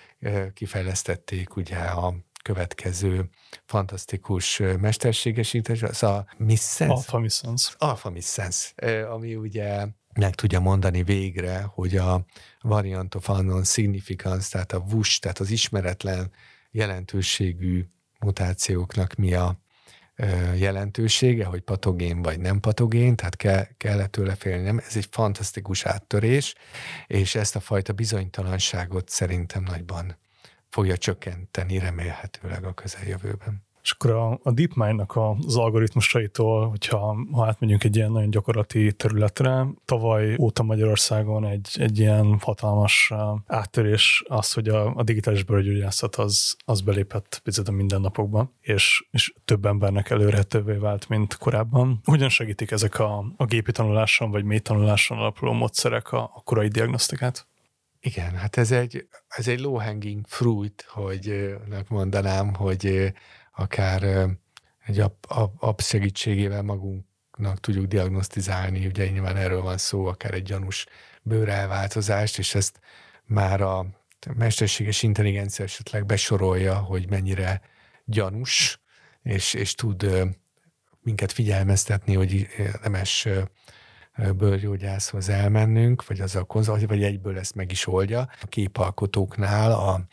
kifejlesztették 0.55 1.57
ugye 1.57 1.77
a 1.77 2.15
következő 2.43 3.29
fantasztikus 3.65 4.63
mesterségesítés, 4.81 5.83
az 5.83 6.03
a 6.03 6.27
Missense. 6.37 6.95
Alpha 6.95 7.19
Missense. 7.19 7.73
Alpha 7.79 8.11
Missense, 8.11 8.73
ami 9.09 9.35
ugye 9.35 9.87
meg 10.15 10.35
tudja 10.35 10.61
mondani 10.61 11.03
végre, 11.03 11.63
hogy 11.63 11.97
a 11.97 12.25
variant 12.61 13.15
of 13.15 13.29
unknown 13.29 13.65
significance, 13.65 14.49
tehát 14.51 14.73
a 14.73 14.81
VUS, 14.81 15.19
tehát 15.19 15.39
az 15.39 15.51
ismeretlen 15.51 16.33
jelentőségű 16.71 17.85
mutációknak 18.21 19.15
mi 19.15 19.35
a 19.35 19.64
jelentősége, 20.55 21.45
hogy 21.45 21.61
patogén 21.61 22.23
vagy 22.23 22.41
nem 22.41 22.61
patogén, 22.61 23.17
tehát 23.17 23.37
kell, 23.37 23.67
kellett 23.77 24.11
tőle 24.11 24.35
félni. 24.35 24.63
Nem? 24.63 24.79
Ez 24.79 24.97
egy 24.97 25.09
fantasztikus 25.11 25.85
áttörés, 25.85 26.55
és 27.07 27.35
ezt 27.35 27.57
a 27.57 27.61
fajta 27.61 27.93
bizonytalanságot 27.93 29.09
szerintem 29.09 29.63
nagyban 29.63 30.19
fogja 30.69 30.97
csökkenteni 30.97 31.79
remélhetőleg 31.79 32.65
a 32.65 32.75
közeljövőben. 32.75 33.64
És 33.85 33.91
akkor 33.91 34.11
a, 34.11 34.41
a 34.43 34.53
DeepMind-nak 34.53 35.17
az 35.17 35.57
algoritmusaitól, 35.57 36.69
hogyha 36.69 37.17
ha 37.33 37.47
átmegyünk 37.47 37.85
egy 37.85 37.97
ilyen 37.97 38.13
nagyon 38.13 38.31
gyakorlati 38.31 38.93
területre, 38.93 39.67
tavaly 39.85 40.37
óta 40.39 40.63
Magyarországon 40.63 41.47
egy, 41.47 41.69
egy 41.75 41.99
ilyen 41.99 42.39
hatalmas 42.41 43.13
áttörés 43.47 44.25
az, 44.29 44.53
hogy 44.53 44.69
a, 44.69 44.95
a 44.95 45.03
digitális 45.03 45.43
bőrgyógyászat 45.43 46.17
az, 46.17 46.57
az 46.65 46.81
belépett 46.81 47.41
picit 47.43 47.69
a 47.69 47.73
mindennapokba, 47.73 48.53
és, 48.61 49.07
és 49.11 49.35
több 49.45 49.67
embernek 49.67 50.11
előrehetővé 50.11 50.77
vált, 50.77 51.09
mint 51.09 51.37
korábban. 51.37 52.01
Hogyan 52.05 52.29
segítik 52.29 52.71
ezek 52.71 52.99
a, 52.99 53.25
a 53.37 53.45
gépi 53.45 53.73
tanuláson 53.73 54.31
vagy 54.31 54.45
mély 54.45 54.59
tanuláson 54.59 55.19
alapuló 55.19 55.53
módszerek 55.53 56.13
a, 56.13 56.23
a 56.35 56.43
korai 56.45 56.69
diagnosztikát? 56.69 57.47
Igen, 58.01 58.35
hát 58.35 58.57
ez 58.57 58.71
egy, 58.71 59.07
ez 59.29 59.49
egy 59.49 59.61
low 59.61 59.81
hanging 59.81 60.25
fruit, 60.27 60.87
hogy 60.89 61.55
mondanám, 61.89 62.55
hogy 62.55 63.13
akár 63.55 64.29
egy 64.85 65.01
app, 65.01 65.25
app 65.59 65.79
segítségével 65.79 66.63
magunknak 66.63 67.61
tudjuk 67.61 67.87
diagnosztizálni, 67.87 68.87
ugye 68.87 69.09
nyilván 69.09 69.37
erről 69.37 69.63
van 69.63 69.79
szó, 69.79 70.07
akár 70.07 70.35
egy 70.35 70.43
gyanús 70.43 70.87
bőrelváltozást, 71.23 72.39
és 72.39 72.55
ezt 72.55 72.81
már 73.25 73.61
a 73.61 73.87
mesterséges 74.37 75.03
intelligencia 75.03 75.65
esetleg 75.65 76.07
besorolja, 76.07 76.75
hogy 76.75 77.11
mennyire 77.11 77.61
gyanús, 78.05 78.81
és, 79.23 79.55
és 79.55 79.75
tud 79.75 80.07
minket 81.01 81.33
figyelmeztetni, 81.33 82.15
hogy 82.15 82.49
nemes 82.83 83.29
bőrgyógyászhoz 84.37 85.29
elmennünk, 85.29 86.07
vagy 86.07 86.21
az 86.21 86.37
a 86.37 86.45
konzol, 86.45 86.79
vagy 86.87 87.03
egyből 87.03 87.39
ezt 87.39 87.55
meg 87.55 87.71
is 87.71 87.87
oldja. 87.87 88.29
A 88.41 88.47
képalkotóknál 88.47 89.73
a 89.73 90.07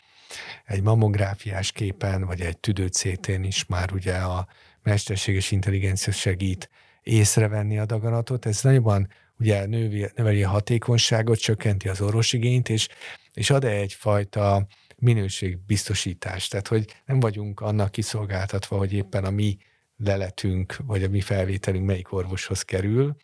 egy 0.66 0.82
mamográfiás 0.82 1.72
képen, 1.72 2.24
vagy 2.24 2.40
egy 2.40 2.58
tüdőcétén 2.58 3.44
is 3.44 3.66
már 3.66 3.92
ugye 3.92 4.14
a 4.16 4.46
mesterséges 4.82 5.50
intelligencia 5.50 6.12
segít 6.12 6.70
észrevenni 7.02 7.78
a 7.78 7.84
daganatot. 7.84 8.46
Ez 8.46 8.62
nagyban 8.62 9.08
ugye 9.38 9.66
növi, 9.66 10.06
növeli 10.14 10.42
a 10.42 10.48
hatékonyságot, 10.48 11.38
csökkenti 11.38 11.88
az 11.88 12.00
orvosigényt, 12.00 12.68
és, 12.68 12.88
és 13.32 13.50
ad 13.50 13.64
egyfajta 13.64 14.66
minőségbiztosítást. 14.96 16.50
Tehát, 16.50 16.68
hogy 16.68 16.84
nem 17.06 17.20
vagyunk 17.20 17.60
annak 17.60 17.90
kiszolgáltatva, 17.90 18.76
hogy 18.76 18.92
éppen 18.92 19.24
a 19.24 19.30
mi 19.30 19.58
leletünk, 19.96 20.76
vagy 20.86 21.02
a 21.02 21.08
mi 21.08 21.20
felvételünk 21.20 21.86
melyik 21.86 22.12
orvoshoz 22.12 22.62
kerül, 22.62 23.16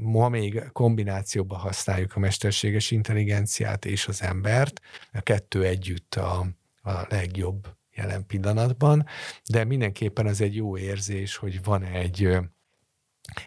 Ma 0.00 0.28
még 0.28 0.62
kombinációban 0.72 1.58
használjuk 1.58 2.16
a 2.16 2.18
mesterséges 2.18 2.90
intelligenciát 2.90 3.84
és 3.84 4.06
az 4.06 4.22
embert, 4.22 4.80
a 5.12 5.20
kettő 5.20 5.64
együtt 5.64 6.14
a, 6.14 6.46
a 6.82 7.06
legjobb 7.08 7.76
jelen 7.94 8.26
pillanatban, 8.26 9.06
de 9.50 9.64
mindenképpen 9.64 10.26
az 10.26 10.40
egy 10.40 10.56
jó 10.56 10.78
érzés, 10.78 11.36
hogy 11.36 11.64
van 11.64 11.82
egy, 11.82 12.38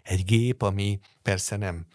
egy 0.02 0.24
gép, 0.24 0.62
ami 0.62 0.98
persze 1.22 1.56
nem 1.56 1.86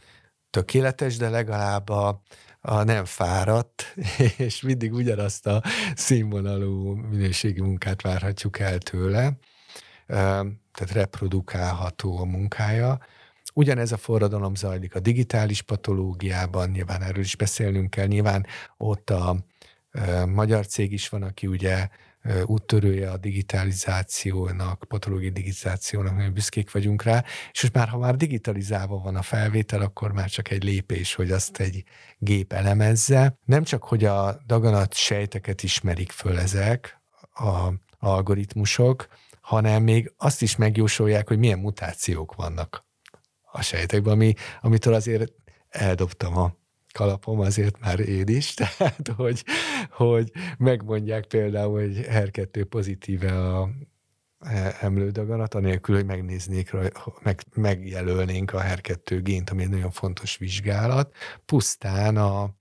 tökéletes, 0.50 1.18
de 1.18 1.30
legalább 1.30 1.90
a, 1.90 2.22
a 2.62 2.84
nem 2.84 3.06
fáradt, 3.06 3.96
és 4.38 4.62
mindig 4.62 4.94
ugyanazt 4.94 5.48
a 5.48 5.64
színvonalú 5.96 6.94
minőségi 6.94 7.62
munkát 7.62 8.02
várhatjuk 8.02 8.60
el 8.60 8.78
tőle, 8.78 9.38
tehát 10.08 10.92
reprodukálható 10.92 12.18
a 12.18 12.26
munkája, 12.26 13.00
Ugyanez 13.58 13.92
a 13.92 13.98
forradalom 13.98 14.56
zajlik 14.56 14.96
a 14.96 15.00
digitális 15.00 15.62
patológiában, 15.62 16.70
nyilván 16.70 17.02
erről 17.02 17.24
is 17.24 17.36
beszélnünk 17.36 17.90
kell, 17.90 18.06
nyilván 18.06 18.46
ott 18.78 19.10
a, 19.10 19.30
a 19.30 20.26
magyar 20.26 20.68
cég 20.68 20.92
is 20.92 21.10
van, 21.10 21.24
aki 21.24 21.48
ugye 21.48 21.88
úttörője 22.46 23.12
a 23.12 23.18
digitalizációnak, 23.18 24.84
patológiai 24.88 25.32
digitalizációnak, 25.32 26.16
nagyon 26.16 26.34
büszkék 26.34 26.72
vagyunk 26.72 27.04
rá, 27.04 27.24
és 27.52 27.62
most 27.62 27.74
már, 27.74 27.88
ha 27.88 27.98
már 27.98 28.16
digitalizálva 28.16 28.98
van 28.98 29.16
a 29.16 29.22
felvétel, 29.22 29.82
akkor 29.82 30.12
már 30.12 30.30
csak 30.30 30.50
egy 30.52 30.64
lépés, 30.64 31.14
hogy 31.14 31.32
azt 31.32 31.60
egy 31.60 31.84
gép 32.18 32.54
elemezze. 32.54 33.40
Nem 33.46 33.64
csak, 33.64 33.84
hogy 33.84 34.06
a 34.06 34.40
daganat 34.46 34.94
sejteket 34.94 35.64
ismerik 35.64 36.12
föl 36.12 36.40
ezek, 36.40 37.02
a 37.34 37.74
algoritmusok, 38.00 39.08
hanem 39.42 39.84
még 39.84 40.14
azt 40.18 40.42
is 40.42 40.56
megjósolják, 40.56 41.28
hogy 41.28 41.38
milyen 41.38 41.60
mutációk 41.60 42.36
vannak 42.36 42.87
a 43.58 43.62
sejtekben, 43.62 44.14
ami, 44.14 44.34
amitől 44.62 44.94
azért 44.94 45.32
eldobtam 45.70 46.38
a 46.38 46.56
kalapom, 46.94 47.40
azért 47.40 47.80
már 47.80 48.00
én 48.00 48.28
is, 48.28 48.54
tehát 48.54 49.08
hogy, 49.16 49.44
hogy 49.92 50.32
megmondják 50.58 51.26
például, 51.26 51.80
hogy 51.80 52.06
HER2 52.10 52.66
pozitíve 52.70 53.54
a 53.54 53.70
emlődaganat, 54.82 55.54
anélkül, 55.54 55.96
hogy 55.96 56.06
megnéznék, 56.06 56.72
meg, 57.24 57.42
megjelölnénk 57.56 58.54
a 58.54 58.62
HER2 58.62 59.20
gént, 59.24 59.50
ami 59.50 59.62
egy 59.64 59.70
nagyon 59.70 59.92
fontos 59.92 60.38
vizsgálat, 60.38 61.16
pusztán 61.46 62.18
a, 62.18 62.56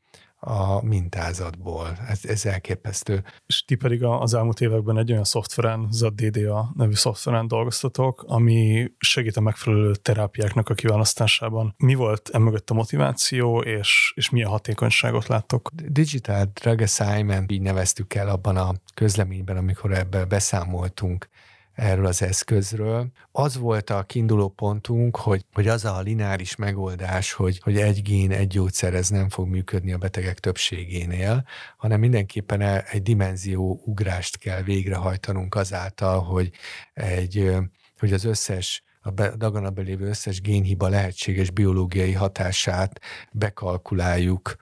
a 0.46 0.84
mintázatból. 0.84 1.98
Ez, 2.08 2.20
ez 2.24 2.46
elképesztő. 2.46 3.24
És 3.46 3.64
ti 3.64 3.74
pedig 3.74 4.04
az 4.04 4.34
elmúlt 4.34 4.60
években 4.60 4.98
egy 4.98 5.10
olyan 5.10 5.24
szoftveren, 5.24 5.88
ZDDA 5.90 6.72
nevű 6.74 6.94
szoftveren 6.94 7.48
dolgoztatok, 7.48 8.24
ami 8.26 8.90
segít 8.98 9.36
a 9.36 9.40
megfelelő 9.40 9.94
terápiáknak 9.94 10.68
a 10.68 10.74
kiválasztásában. 10.74 11.74
Mi 11.76 11.94
volt 11.94 12.28
emögött 12.32 12.70
a 12.70 12.74
motiváció, 12.74 13.60
és, 13.60 14.12
és 14.16 14.30
milyen 14.30 14.48
hatékonyságot 14.48 15.26
láttok? 15.26 15.70
Digital 15.74 16.50
Drug 16.60 16.80
Assignment, 16.80 17.52
így 17.52 17.62
neveztük 17.62 18.14
el 18.14 18.28
abban 18.28 18.56
a 18.56 18.74
közleményben, 18.94 19.56
amikor 19.56 19.92
ebben 19.92 20.28
beszámoltunk 20.28 21.28
erről 21.76 22.06
az 22.06 22.22
eszközről. 22.22 23.06
Az 23.32 23.56
volt 23.56 23.90
a 23.90 24.02
kiinduló 24.02 24.48
pontunk, 24.48 25.16
hogy, 25.16 25.44
hogy 25.52 25.68
az 25.68 25.84
a 25.84 26.00
lineáris 26.00 26.56
megoldás, 26.56 27.32
hogy, 27.32 27.60
hogy 27.62 27.76
egy 27.76 28.02
gén, 28.02 28.30
egy 28.30 28.46
gyógyszer, 28.46 28.94
ez 28.94 29.08
nem 29.08 29.28
fog 29.28 29.48
működni 29.48 29.92
a 29.92 29.98
betegek 29.98 30.38
többségénél, 30.38 31.46
hanem 31.76 32.00
mindenképpen 32.00 32.60
e, 32.60 32.84
egy 32.90 33.02
dimenzió 33.02 33.82
ugrást 33.84 34.38
kell 34.38 34.62
végrehajtanunk 34.62 35.54
azáltal, 35.54 36.20
hogy, 36.20 36.50
egy, 36.94 37.52
hogy 37.98 38.12
az 38.12 38.24
összes 38.24 38.84
a 39.00 39.10
daganatban 39.10 39.84
lévő 39.84 40.08
összes 40.08 40.40
génhiba 40.40 40.88
lehetséges 40.88 41.50
biológiai 41.50 42.12
hatását 42.12 43.00
bekalkuláljuk 43.32 44.56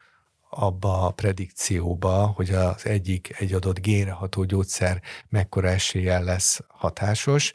abba 0.56 1.06
a 1.06 1.10
predikcióba, 1.10 2.26
hogy 2.26 2.50
az 2.50 2.86
egyik 2.86 3.40
egy 3.40 3.52
adott 3.52 3.80
génre 3.80 4.10
ható 4.10 4.44
gyógyszer 4.44 5.02
mekkora 5.28 5.68
eséllyel 5.68 6.24
lesz 6.24 6.60
hatásos, 6.68 7.52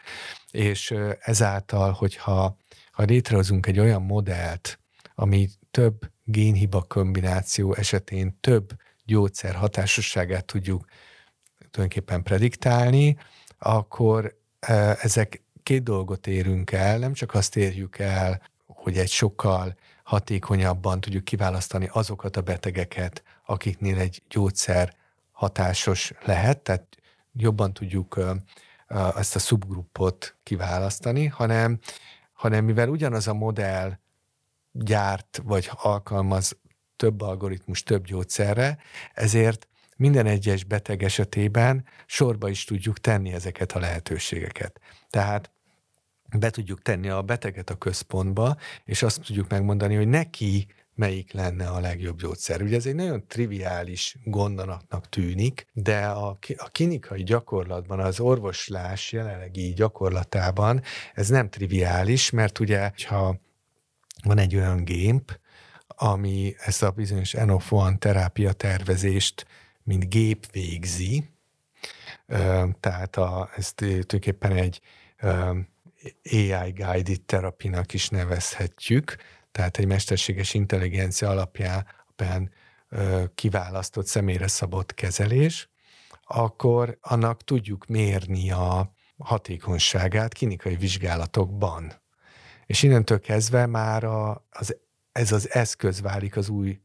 és 0.52 0.94
ezáltal, 1.20 1.92
hogyha 1.92 2.58
ha 2.92 3.04
létrehozunk 3.04 3.66
egy 3.66 3.80
olyan 3.80 4.02
modellt, 4.02 4.80
ami 5.16 5.50
több 5.72 6.12
génhiba 6.24 6.82
kombináció 6.82 7.74
esetén 7.74 8.38
több 8.42 8.72
gyógyszer 9.06 9.56
hatásosságát 9.56 10.46
tudjuk 10.46 10.86
tulajdonképpen 11.72 12.24
prediktálni, 12.24 13.18
akkor 13.60 14.38
ezek 15.02 15.44
két 15.64 15.84
dolgot 15.84 16.28
érünk 16.28 16.72
el, 16.72 16.98
nem 16.98 17.14
csak 17.14 17.34
azt 17.34 17.56
érjük 17.56 17.98
el, 17.98 18.42
hogy 18.90 18.98
egy 18.98 19.10
sokkal 19.10 19.76
hatékonyabban 20.04 21.02
tudjuk 21.02 21.24
kiválasztani 21.24 21.90
azokat 21.92 22.38
a 22.38 22.42
betegeket, 22.42 23.24
akiknél 23.46 24.00
egy 24.00 24.22
gyógyszer 24.30 24.96
hatásos 25.32 26.14
lehet, 26.26 26.60
tehát 26.60 26.98
jobban 27.34 27.74
tudjuk 27.74 28.20
ezt 29.16 29.36
a 29.36 29.40
szubgrupot 29.40 30.36
kiválasztani, 30.44 31.26
hanem, 31.26 31.80
hanem 32.34 32.66
mivel 32.66 32.90
ugyanaz 32.90 33.28
a 33.28 33.34
modell 33.34 34.00
gyárt 34.72 35.42
vagy 35.44 35.70
alkalmaz 35.72 36.58
több 36.96 37.22
algoritmus 37.22 37.84
több 37.84 38.06
gyógyszerre, 38.06 38.78
ezért 39.14 39.68
minden 39.96 40.26
egyes 40.26 40.64
beteg 40.64 41.04
esetében 41.04 41.86
sorba 42.06 42.50
is 42.50 42.64
tudjuk 42.64 42.98
tenni 43.00 43.34
ezeket 43.34 43.72
a 43.72 43.80
lehetőségeket. 43.80 44.80
Tehát 45.10 45.52
be 46.38 46.50
tudjuk 46.50 46.82
tenni 46.82 47.10
a 47.10 47.22
beteget 47.22 47.70
a 47.70 47.76
központba, 47.76 48.58
és 48.86 49.04
azt 49.04 49.22
tudjuk 49.22 49.50
megmondani, 49.50 49.96
hogy 49.96 50.08
neki 50.08 50.68
melyik 50.96 51.32
lenne 51.32 51.68
a 51.68 51.80
legjobb 51.80 52.20
gyógyszer. 52.20 52.62
Ugye 52.62 52.76
ez 52.76 52.86
egy 52.86 52.96
nagyon 52.96 53.28
triviális 53.28 54.16
gondolatnak 54.24 55.10
tűnik, 55.10 55.68
de 55.74 56.06
a, 56.06 56.38
a 56.58 56.70
klinikai 56.72 57.24
gyakorlatban, 57.24 58.00
az 58.00 58.20
orvoslás 58.20 59.12
jelenlegi 59.12 59.74
gyakorlatában 59.74 60.82
ez 61.14 61.30
nem 61.30 61.50
triviális, 61.50 62.30
mert 62.30 62.60
ugye, 62.60 62.92
ha 63.08 63.40
van 64.24 64.38
egy 64.38 64.56
olyan 64.56 64.84
gép, 64.84 65.40
ami 65.88 66.56
ezt 66.58 66.84
a 66.84 66.92
bizonyos 66.92 67.34
NOF1 67.38 67.98
terápia 67.98 68.52
tervezést, 68.52 69.46
mint 69.84 70.10
gép 70.10 70.52
végzi, 70.52 71.30
tehát 72.80 73.16
a, 73.16 73.50
ez 73.56 73.74
tulajdonképpen 73.74 74.52
egy 74.52 74.82
AI 76.32 76.72
Guided 76.72 77.22
Therapy-nak 77.26 77.94
is 77.94 78.10
nevezhetjük, 78.10 79.16
tehát 79.52 79.78
egy 79.78 79.88
mesterséges 79.88 80.54
intelligencia 80.54 81.30
alapján 81.30 82.52
kiválasztott 83.36 84.06
személyre 84.06 84.48
szabott 84.48 84.94
kezelés, 84.94 85.70
akkor 86.24 86.98
annak 87.02 87.44
tudjuk 87.44 87.86
mérni 87.86 88.52
a 88.52 88.94
hatékonyságát 89.18 90.34
klinikai 90.34 90.76
vizsgálatokban. 90.76 91.92
És 92.66 92.84
innentől 92.84 93.20
kezdve 93.20 93.66
már 93.66 94.04
a, 94.04 94.46
az, 94.50 94.78
ez 95.12 95.32
az 95.32 95.52
eszköz 95.52 96.02
válik 96.02 96.36
az 96.38 96.50
új 96.50 96.80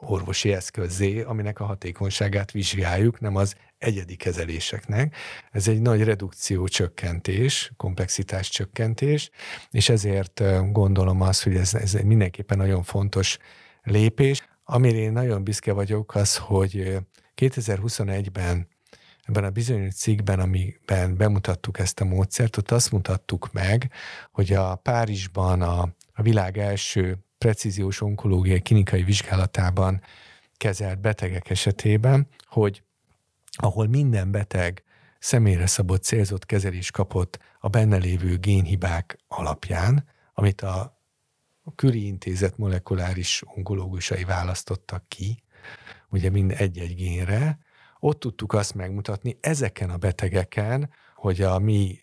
orvosi 0.00 0.52
eszközé, 0.52 1.22
aminek 1.22 1.60
a 1.60 1.64
hatékonyságát 1.64 2.50
vizsgáljuk, 2.50 3.20
nem 3.20 3.36
az 3.36 3.56
egyedi 3.78 4.16
kezeléseknek. 4.16 5.16
Ez 5.50 5.68
egy 5.68 5.80
nagy 5.80 6.02
redukció 6.02 6.68
csökkentés, 6.68 7.72
komplexitás 7.76 8.48
csökkentés, 8.48 9.30
és 9.70 9.88
ezért 9.88 10.42
gondolom 10.72 11.20
azt, 11.20 11.42
hogy 11.42 11.56
ez, 11.56 11.74
ez 11.74 11.92
mindenképpen 11.92 12.58
nagyon 12.58 12.82
fontos 12.82 13.38
lépés. 13.82 14.48
Amire 14.64 14.96
én 14.96 15.12
nagyon 15.12 15.44
büszke 15.44 15.72
vagyok, 15.72 16.14
az, 16.14 16.36
hogy 16.36 16.98
2021-ben 17.36 18.68
ebben 19.22 19.44
a 19.44 19.50
bizonyos 19.50 19.94
cikkben, 19.94 20.40
amiben 20.40 21.16
bemutattuk 21.16 21.78
ezt 21.78 22.00
a 22.00 22.04
módszert, 22.04 22.56
ott 22.56 22.70
azt 22.70 22.92
mutattuk 22.92 23.52
meg, 23.52 23.90
hogy 24.32 24.52
a 24.52 24.74
Párizsban 24.74 25.62
a, 25.62 25.88
a 26.12 26.22
világ 26.22 26.58
első 26.58 27.18
precíziós 27.38 28.00
onkológiai 28.00 28.60
klinikai 28.60 29.02
vizsgálatában 29.02 30.02
kezelt 30.56 31.00
betegek 31.00 31.50
esetében, 31.50 32.28
hogy 32.44 32.82
ahol 33.56 33.86
minden 33.86 34.30
beteg 34.30 34.84
személyre 35.18 35.66
szabott 35.66 36.02
célzott 36.02 36.46
kezelés 36.46 36.90
kapott 36.90 37.38
a 37.60 37.68
benne 37.68 37.96
lévő 37.96 38.36
génhibák 38.36 39.18
alapján, 39.28 40.08
amit 40.34 40.60
a 40.60 41.00
Küri 41.74 42.06
Intézet 42.06 42.58
molekuláris 42.58 43.42
onkológusai 43.54 44.24
választottak 44.24 45.08
ki, 45.08 45.42
ugye 46.08 46.30
mind 46.30 46.54
egy-egy 46.56 46.94
génre, 46.94 47.58
ott 48.00 48.20
tudtuk 48.20 48.52
azt 48.52 48.74
megmutatni 48.74 49.38
ezeken 49.40 49.90
a 49.90 49.96
betegeken, 49.96 50.90
hogy 51.14 51.42
a 51.42 51.58
mi 51.58 51.98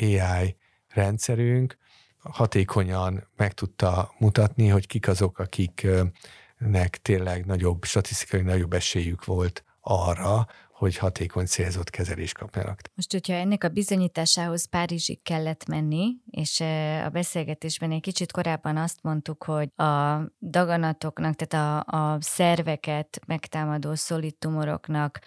AI 0.00 0.56
rendszerünk 0.88 1.78
hatékonyan 2.18 3.28
meg 3.36 3.52
tudta 3.52 4.14
mutatni, 4.18 4.68
hogy 4.68 4.86
kik 4.86 5.08
azok, 5.08 5.38
akiknek 5.38 6.98
tényleg 7.02 7.44
nagyobb, 7.46 7.84
statisztikai 7.84 8.40
nagyobb 8.40 8.72
esélyük 8.72 9.24
volt 9.24 9.64
arra, 9.80 10.46
hogy 10.84 10.96
hatékony 10.96 11.46
célzott 11.46 11.90
kezelést 11.90 12.38
kapjanak. 12.38 12.80
Most, 12.94 13.12
hogyha 13.12 13.32
ennek 13.32 13.64
a 13.64 13.68
bizonyításához 13.68 14.68
Párizsig 14.68 15.22
kellett 15.22 15.66
menni, 15.66 16.16
és 16.30 16.60
a 17.04 17.08
beszélgetésben 17.08 17.92
egy 17.92 18.00
kicsit 18.00 18.32
korábban 18.32 18.76
azt 18.76 19.02
mondtuk, 19.02 19.44
hogy 19.44 19.68
a 19.76 20.20
daganatoknak, 20.40 21.34
tehát 21.34 21.84
a, 21.88 22.12
a 22.12 22.18
szerveket 22.20 23.20
megtámadó 23.26 23.94
szolid 23.94 24.36
tumoroknak 24.36 25.18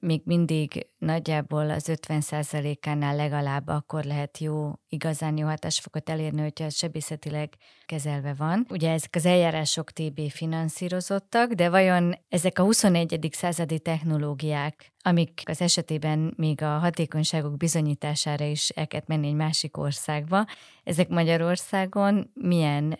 még 0.00 0.20
mindig 0.24 0.86
nagyjából 0.98 1.70
az 1.70 1.90
50%-ánál 1.92 3.16
legalább 3.16 3.68
akkor 3.68 4.04
lehet 4.04 4.38
jó, 4.38 4.72
igazán 4.88 5.36
jó 5.36 5.46
hatásfokot 5.46 6.10
elérni, 6.10 6.40
hogyha 6.40 6.70
sebészetileg 6.70 7.54
kezelve 7.86 8.34
van. 8.34 8.66
Ugye 8.70 8.90
ezek 8.90 9.14
az 9.14 9.26
eljárások 9.26 9.90
TB 9.90 10.20
finanszírozottak, 10.30 11.52
de 11.52 11.70
vajon 11.70 12.14
ezek 12.28 12.58
a 12.58 12.62
21. 12.62 13.28
századi 13.32 13.80
technológiák, 13.80 14.92
amik 15.02 15.42
az 15.44 15.60
esetében 15.60 16.34
még 16.36 16.62
a 16.62 16.78
hatékonyságok 16.78 17.56
bizonyítására 17.56 18.44
is 18.44 18.68
el 18.68 18.86
menni 19.06 19.26
egy 19.26 19.34
másik 19.34 19.76
országba, 19.76 20.46
ezek 20.84 21.08
Magyarországon 21.08 22.30
milyen 22.34 22.98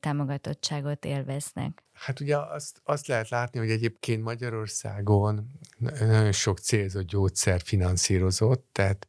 támogatottságot 0.00 1.04
élveznek? 1.04 1.82
Hát 1.92 2.20
ugye 2.20 2.38
azt, 2.38 2.80
azt 2.84 3.06
lehet 3.06 3.28
látni, 3.28 3.58
hogy 3.58 3.70
egyébként 3.70 4.22
Magyarországon 4.22 5.50
nagyon 5.78 6.32
sok 6.32 6.58
célzott 6.58 7.06
gyógyszer 7.06 7.60
finanszírozott, 7.60 8.68
tehát 8.72 9.06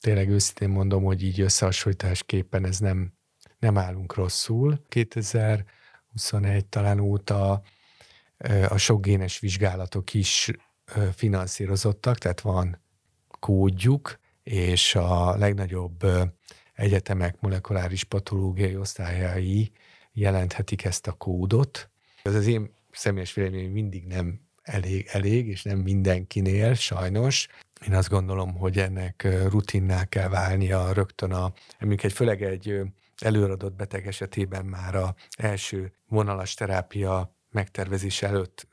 tényleg 0.00 0.28
őszintén 0.28 0.68
mondom, 0.68 1.04
hogy 1.04 1.22
így 1.22 1.40
összehasonlításképpen 1.40 2.64
ez 2.64 2.78
nem, 2.78 3.12
nem 3.58 3.78
állunk 3.78 4.14
rosszul. 4.14 4.80
2021 4.88 6.66
talán 6.68 7.00
óta 7.00 7.62
a 8.68 8.76
sok 8.76 9.02
génes 9.02 9.38
vizsgálatok 9.38 10.14
is 10.14 10.50
finanszírozottak, 11.14 12.18
tehát 12.18 12.40
van 12.40 12.82
kódjuk, 13.40 14.18
és 14.42 14.94
a 14.94 15.36
legnagyobb 15.36 16.04
egyetemek 16.74 17.40
molekuláris 17.40 18.04
patológiai 18.04 18.76
osztályai 18.76 19.72
jelenthetik 20.20 20.84
ezt 20.84 21.06
a 21.06 21.12
kódot. 21.12 21.90
Ez 22.22 22.34
az 22.34 22.46
én 22.46 22.74
személyes 22.90 23.34
véleményem 23.34 23.70
mindig 23.70 24.06
nem 24.06 24.40
elég, 24.62 25.08
elég, 25.12 25.48
és 25.48 25.62
nem 25.62 25.78
mindenkinél, 25.78 26.74
sajnos. 26.74 27.48
Én 27.86 27.94
azt 27.94 28.08
gondolom, 28.08 28.54
hogy 28.54 28.78
ennek 28.78 29.28
rutinná 29.48 30.04
kell 30.04 30.28
válnia 30.28 30.92
rögtön 30.92 31.32
a, 31.32 31.52
mondjuk 31.78 32.02
egy 32.02 32.12
főleg 32.12 32.42
egy 32.42 32.80
előadott 33.18 33.74
beteg 33.74 34.06
esetében 34.06 34.64
már 34.64 34.94
a 34.94 35.14
első 35.38 35.92
vonalas 36.08 36.54
terápia 36.54 37.34
megtervezés 37.50 38.22
előtt 38.22 38.66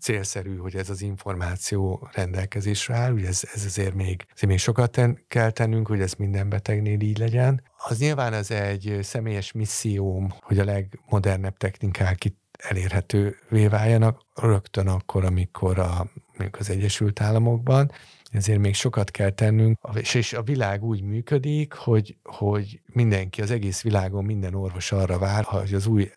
célszerű, 0.00 0.56
hogy 0.56 0.76
ez 0.76 0.90
az 0.90 1.02
információ 1.02 2.08
rendelkezésre 2.12 2.94
áll, 2.94 3.12
ugye 3.12 3.28
ez, 3.28 3.42
ez 3.54 3.64
azért 3.64 3.94
még, 3.94 4.26
azért 4.32 4.50
még 4.50 4.58
sokat 4.58 4.90
ten, 4.90 5.24
kell 5.28 5.50
tennünk, 5.50 5.88
hogy 5.88 6.00
ez 6.00 6.12
minden 6.12 6.48
betegnél 6.48 7.00
így 7.00 7.18
legyen. 7.18 7.62
Az 7.88 7.98
nyilván 7.98 8.32
az 8.32 8.50
egy 8.50 8.98
személyes 9.02 9.52
misszióm, 9.52 10.34
hogy 10.40 10.58
a 10.58 10.64
legmodernebb 10.64 11.56
technikák 11.56 12.24
itt 12.24 12.40
elérhetővé 12.58 13.66
váljanak 13.66 14.20
rögtön 14.34 14.88
akkor, 14.88 15.24
amikor 15.24 15.78
a, 15.78 16.06
mondjuk 16.26 16.56
az 16.58 16.70
Egyesült 16.70 17.20
Államokban, 17.20 17.92
ezért 18.32 18.58
még 18.58 18.74
sokat 18.74 19.10
kell 19.10 19.30
tennünk, 19.30 19.78
és, 20.14 20.32
a 20.32 20.42
világ 20.42 20.84
úgy 20.84 21.02
működik, 21.02 21.72
hogy, 21.72 22.16
hogy 22.22 22.80
mindenki, 22.86 23.42
az 23.42 23.50
egész 23.50 23.82
világon 23.82 24.24
minden 24.24 24.54
orvos 24.54 24.92
arra 24.92 25.18
vár, 25.18 25.44
hogy 25.44 25.74
az 25.74 25.86
új 25.86 26.10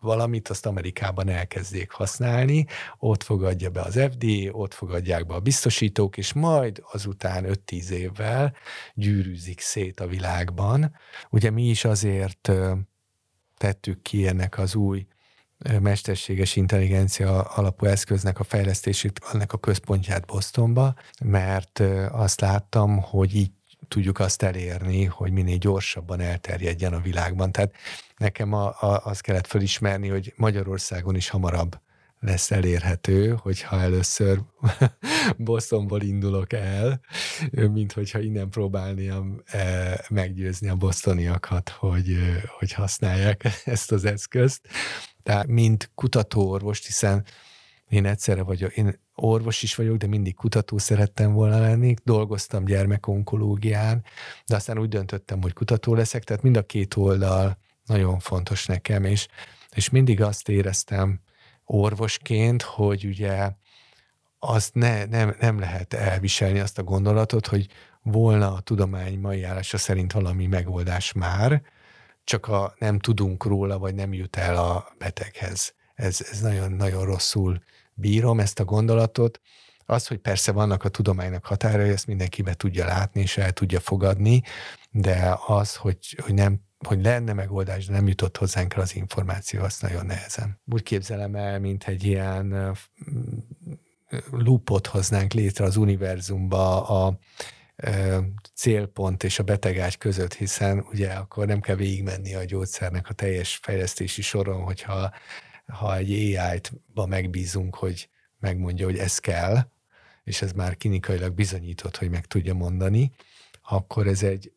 valamit, 0.00 0.48
azt 0.48 0.66
Amerikában 0.66 1.28
elkezdjék 1.28 1.90
használni, 1.90 2.66
ott 2.98 3.22
fogadja 3.22 3.70
be 3.70 3.80
az 3.80 4.00
FDA, 4.10 4.50
ott 4.50 4.74
fogadják 4.74 5.26
be 5.26 5.34
a 5.34 5.40
biztosítók, 5.40 6.16
és 6.16 6.32
majd 6.32 6.82
azután 6.92 7.44
5-10 7.48 7.88
évvel 7.88 8.54
gyűrűzik 8.94 9.60
szét 9.60 10.00
a 10.00 10.06
világban. 10.06 10.96
Ugye 11.30 11.50
mi 11.50 11.68
is 11.68 11.84
azért 11.84 12.52
tettük 13.56 14.02
ki 14.02 14.26
ennek 14.26 14.58
az 14.58 14.74
új 14.74 15.06
mesterséges 15.80 16.56
intelligencia 16.56 17.40
alapú 17.40 17.86
eszköznek 17.86 18.40
a 18.40 18.44
fejlesztését, 18.44 19.20
annak 19.32 19.52
a 19.52 19.58
központját 19.58 20.26
Bostonba, 20.26 20.94
mert 21.24 21.82
azt 22.10 22.40
láttam, 22.40 23.02
hogy 23.02 23.34
így 23.34 23.50
tudjuk 23.88 24.18
azt 24.18 24.42
elérni, 24.42 25.04
hogy 25.04 25.32
minél 25.32 25.56
gyorsabban 25.56 26.20
elterjedjen 26.20 26.92
a 26.92 27.00
világban. 27.00 27.52
Tehát 27.52 27.74
nekem 28.16 28.52
a, 28.52 28.66
a, 28.66 29.00
azt 29.04 29.20
kellett 29.20 29.46
felismerni, 29.46 30.08
hogy 30.08 30.32
Magyarországon 30.36 31.16
is 31.16 31.28
hamarabb 31.28 31.80
lesz 32.22 32.50
elérhető, 32.50 33.34
hogyha 33.38 33.80
először 33.80 34.42
Bostonból 35.36 36.02
indulok 36.02 36.52
el, 36.52 37.00
mint 37.50 37.92
hogyha 37.92 38.20
innen 38.20 38.50
próbálniam 38.50 39.42
e, 39.44 40.04
meggyőzni 40.08 40.68
a 40.68 40.76
bosztoniakat, 40.76 41.68
hogy, 41.68 42.16
hogy 42.58 42.72
használják 42.72 43.44
ezt 43.64 43.92
az 43.92 44.04
eszközt. 44.04 44.68
Tehát 45.22 45.46
mint 45.46 45.90
kutatóorvos, 45.94 46.86
hiszen 46.86 47.24
én 47.88 48.06
egyszerre 48.06 48.42
vagyok, 48.42 48.76
én 48.76 49.00
orvos 49.14 49.62
is 49.62 49.74
vagyok, 49.74 49.96
de 49.96 50.06
mindig 50.06 50.34
kutató 50.34 50.78
szerettem 50.78 51.32
volna 51.32 51.60
lenni, 51.60 51.94
dolgoztam 52.04 52.64
gyermekonkológián, 52.64 54.04
de 54.46 54.56
aztán 54.56 54.78
úgy 54.78 54.88
döntöttem, 54.88 55.42
hogy 55.42 55.52
kutató 55.52 55.94
leszek, 55.94 56.24
tehát 56.24 56.42
mind 56.42 56.56
a 56.56 56.62
két 56.62 56.96
oldal 56.96 57.58
nagyon 57.84 58.18
fontos 58.18 58.66
nekem, 58.66 59.04
és, 59.04 59.28
és 59.74 59.90
mindig 59.90 60.20
azt 60.20 60.48
éreztem 60.48 61.20
orvosként, 61.64 62.62
hogy 62.62 63.04
ugye 63.04 63.50
azt 64.38 64.74
ne, 64.74 65.04
nem, 65.04 65.36
nem 65.40 65.58
lehet 65.58 65.94
elviselni 65.94 66.58
azt 66.58 66.78
a 66.78 66.82
gondolatot, 66.82 67.46
hogy 67.46 67.66
volna 68.02 68.52
a 68.52 68.60
tudomány 68.60 69.18
mai 69.18 69.42
állása 69.42 69.78
szerint 69.78 70.12
valami 70.12 70.46
megoldás 70.46 71.12
már, 71.12 71.62
csak 72.24 72.48
a 72.48 72.74
nem 72.78 72.98
tudunk 72.98 73.44
róla, 73.44 73.78
vagy 73.78 73.94
nem 73.94 74.12
jut 74.12 74.36
el 74.36 74.56
a 74.56 74.94
beteghez. 74.98 75.74
Ez, 75.94 76.26
ez 76.30 76.40
nagyon, 76.40 76.72
nagyon 76.72 77.04
rosszul 77.04 77.62
bírom 77.94 78.40
ezt 78.40 78.60
a 78.60 78.64
gondolatot. 78.64 79.40
Az, 79.86 80.06
hogy 80.06 80.18
persze 80.18 80.52
vannak 80.52 80.84
a 80.84 80.88
tudománynak 80.88 81.46
határai, 81.46 81.88
ezt 81.88 82.06
mindenki 82.06 82.42
be 82.42 82.54
tudja 82.54 82.84
látni 82.84 83.20
és 83.20 83.36
el 83.36 83.52
tudja 83.52 83.80
fogadni, 83.80 84.42
de 84.90 85.38
az, 85.46 85.76
hogy, 85.76 86.16
hogy 86.22 86.34
nem 86.34 86.60
hogy 86.86 87.02
lenne 87.02 87.32
megoldás, 87.32 87.86
de 87.86 87.92
nem 87.92 88.08
jutott 88.08 88.36
hozzánk 88.36 88.76
az 88.76 88.94
információ, 88.94 89.62
azt 89.62 89.82
nagyon 89.82 90.06
nehezen. 90.06 90.60
Úgy 90.72 90.82
képzelem 90.82 91.34
el, 91.34 91.60
mint 91.60 91.84
egy 91.84 92.04
ilyen 92.04 92.76
loopot 94.30 94.86
hoznánk 94.86 95.32
létre 95.32 95.64
az 95.64 95.76
univerzumba 95.76 96.86
a 96.86 97.18
célpont 98.54 99.24
és 99.24 99.38
a 99.38 99.42
betegágy 99.42 99.98
között, 99.98 100.34
hiszen 100.34 100.84
ugye 100.92 101.12
akkor 101.12 101.46
nem 101.46 101.60
kell 101.60 101.76
végigmenni 101.76 102.34
a 102.34 102.44
gyógyszernek 102.44 103.08
a 103.08 103.12
teljes 103.12 103.58
fejlesztési 103.62 104.22
soron, 104.22 104.62
hogyha 104.62 105.12
ha 105.66 105.96
egy 105.96 106.10
AI-ba 106.12 107.06
megbízunk, 107.06 107.74
hogy 107.74 108.08
megmondja, 108.38 108.86
hogy 108.86 108.98
ez 108.98 109.18
kell, 109.18 109.70
és 110.24 110.42
ez 110.42 110.52
már 110.52 110.76
klinikailag 110.76 111.34
bizonyított, 111.34 111.96
hogy 111.96 112.10
meg 112.10 112.26
tudja 112.26 112.54
mondani, 112.54 113.12
akkor 113.62 114.06
ez 114.06 114.22
egy 114.22 114.52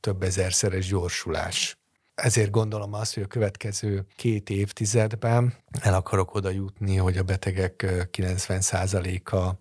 több 0.00 0.22
ezerszeres 0.22 0.86
gyorsulás. 0.86 1.78
Ezért 2.14 2.50
gondolom 2.50 2.92
azt, 2.92 3.14
hogy 3.14 3.22
a 3.22 3.26
következő 3.26 4.06
két 4.16 4.50
évtizedben 4.50 5.54
el 5.80 5.94
akarok 5.94 6.34
oda 6.34 6.50
jutni, 6.50 6.96
hogy 6.96 7.16
a 7.16 7.22
betegek 7.22 7.86
90%-a 8.12 9.54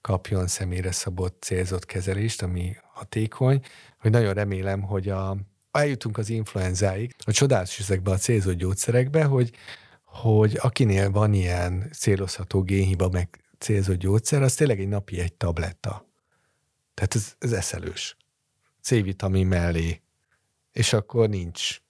kapjon 0.00 0.46
személyre 0.46 0.92
szabott 0.92 1.42
célzott 1.42 1.86
kezelést, 1.86 2.42
ami 2.42 2.76
hatékony, 2.92 3.60
hogy 3.98 4.10
nagyon 4.10 4.34
remélem, 4.34 4.82
hogy 4.82 5.08
a, 5.08 5.36
eljutunk 5.70 6.18
az 6.18 6.28
influenzáig, 6.28 7.14
a 7.18 7.32
csodálatos 7.32 7.78
ezekbe 7.78 8.10
a 8.10 8.16
célzott 8.16 8.56
gyógyszerekbe, 8.56 9.24
hogy, 9.24 9.50
hogy 10.04 10.58
akinél 10.60 11.10
van 11.10 11.32
ilyen 11.32 11.90
célozható 11.92 12.62
génhiba, 12.62 13.08
meg 13.08 13.44
célzott 13.58 13.96
gyógyszer, 13.96 14.42
az 14.42 14.54
tényleg 14.54 14.80
egy 14.80 14.88
napi 14.88 15.20
egy 15.20 15.34
tabletta. 15.34 16.08
Tehát 16.94 17.14
ez, 17.14 17.34
ez 17.38 17.52
eszelős. 17.52 18.16
C-vitamin 18.84 19.46
mellé. 19.46 20.00
És 20.72 20.92
akkor 20.92 21.28
nincs 21.28 21.80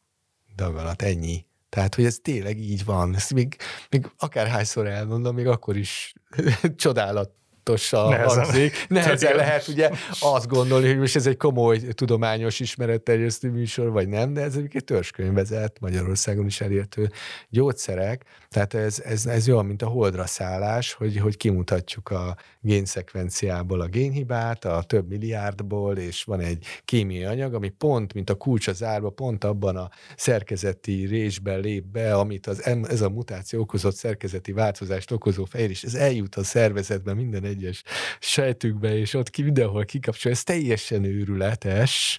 dagalat, 0.56 1.02
ennyi. 1.02 1.46
Tehát, 1.68 1.94
hogy 1.94 2.04
ez 2.04 2.18
tényleg 2.22 2.58
így 2.58 2.84
van. 2.84 3.14
Ezt 3.14 3.34
még, 3.34 3.56
még 3.90 4.10
akárhányszor 4.18 4.86
elmondom, 4.86 5.34
még 5.34 5.46
akkor 5.46 5.76
is 5.76 6.14
csodálat 6.76 7.30
tudatosan 7.64 8.08
nehezen. 8.08 8.44
hangzik. 8.44 8.84
Nehezen 8.88 9.36
lehet 9.36 9.68
ugye 9.68 9.90
azt 10.20 10.48
gondolni, 10.48 10.86
hogy 10.86 10.98
most 10.98 11.16
ez 11.16 11.26
egy 11.26 11.36
komoly 11.36 11.78
tudományos 11.78 12.60
ismeretterjesztő 12.60 13.50
műsor, 13.50 13.90
vagy 13.90 14.08
nem, 14.08 14.32
de 14.32 14.40
ez 14.40 14.56
egy 14.56 14.84
törzskönyvezett, 14.84 15.80
Magyarországon 15.80 16.46
is 16.46 16.60
elértő 16.60 17.10
gyógyszerek. 17.48 18.24
Tehát 18.48 18.74
ez, 18.74 19.00
ez, 19.00 19.26
ez 19.26 19.48
olyan, 19.48 19.66
mint 19.66 19.82
a 19.82 19.86
holdra 19.86 20.26
szállás, 20.26 20.92
hogy, 20.92 21.18
hogy 21.18 21.36
kimutatjuk 21.36 22.10
a 22.10 22.36
génszekvenciából 22.60 23.80
a 23.80 23.86
génhibát, 23.86 24.64
a 24.64 24.82
több 24.86 25.08
milliárdból, 25.08 25.96
és 25.96 26.24
van 26.24 26.40
egy 26.40 26.66
kémiai 26.84 27.24
anyag, 27.24 27.54
ami 27.54 27.68
pont, 27.68 28.14
mint 28.14 28.30
a 28.30 28.34
kulcs 28.34 28.66
az 28.68 28.82
árba, 28.82 29.10
pont 29.10 29.44
abban 29.44 29.76
a 29.76 29.90
szerkezeti 30.16 31.06
résben 31.06 31.60
lép 31.60 31.84
be, 31.84 32.14
amit 32.14 32.46
az, 32.46 32.66
ez 32.88 33.00
a 33.00 33.10
mutáció 33.10 33.60
okozott 33.60 33.94
szerkezeti 33.94 34.52
változást 34.52 35.10
okozó 35.10 35.44
fejlés, 35.44 35.82
ez 35.82 35.94
eljut 35.94 36.34
a 36.34 36.44
szervezetbe 36.44 37.14
minden 37.14 37.44
egyes 37.54 37.82
sejtükbe, 38.18 38.96
és 38.96 39.14
ott 39.14 39.30
ki 39.30 39.42
mindenhol 39.42 39.84
kikapcsol. 39.84 40.32
Ez 40.32 40.42
teljesen 40.42 41.04
őrületes, 41.04 42.18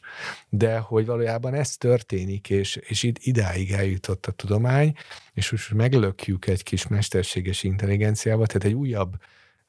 de 0.49 0.77
hogy 0.77 1.05
valójában 1.05 1.53
ez 1.53 1.77
történik, 1.77 2.49
és, 2.49 2.75
és 2.75 3.03
itt 3.03 3.17
idáig 3.19 3.71
eljutott 3.71 4.25
a 4.25 4.31
tudomány, 4.31 4.93
és 5.33 5.51
most 5.51 5.73
meglökjük 5.73 6.47
egy 6.47 6.63
kis 6.63 6.87
mesterséges 6.87 7.63
intelligenciával, 7.63 8.45
tehát 8.45 8.67
egy 8.67 8.73
újabb 8.73 9.15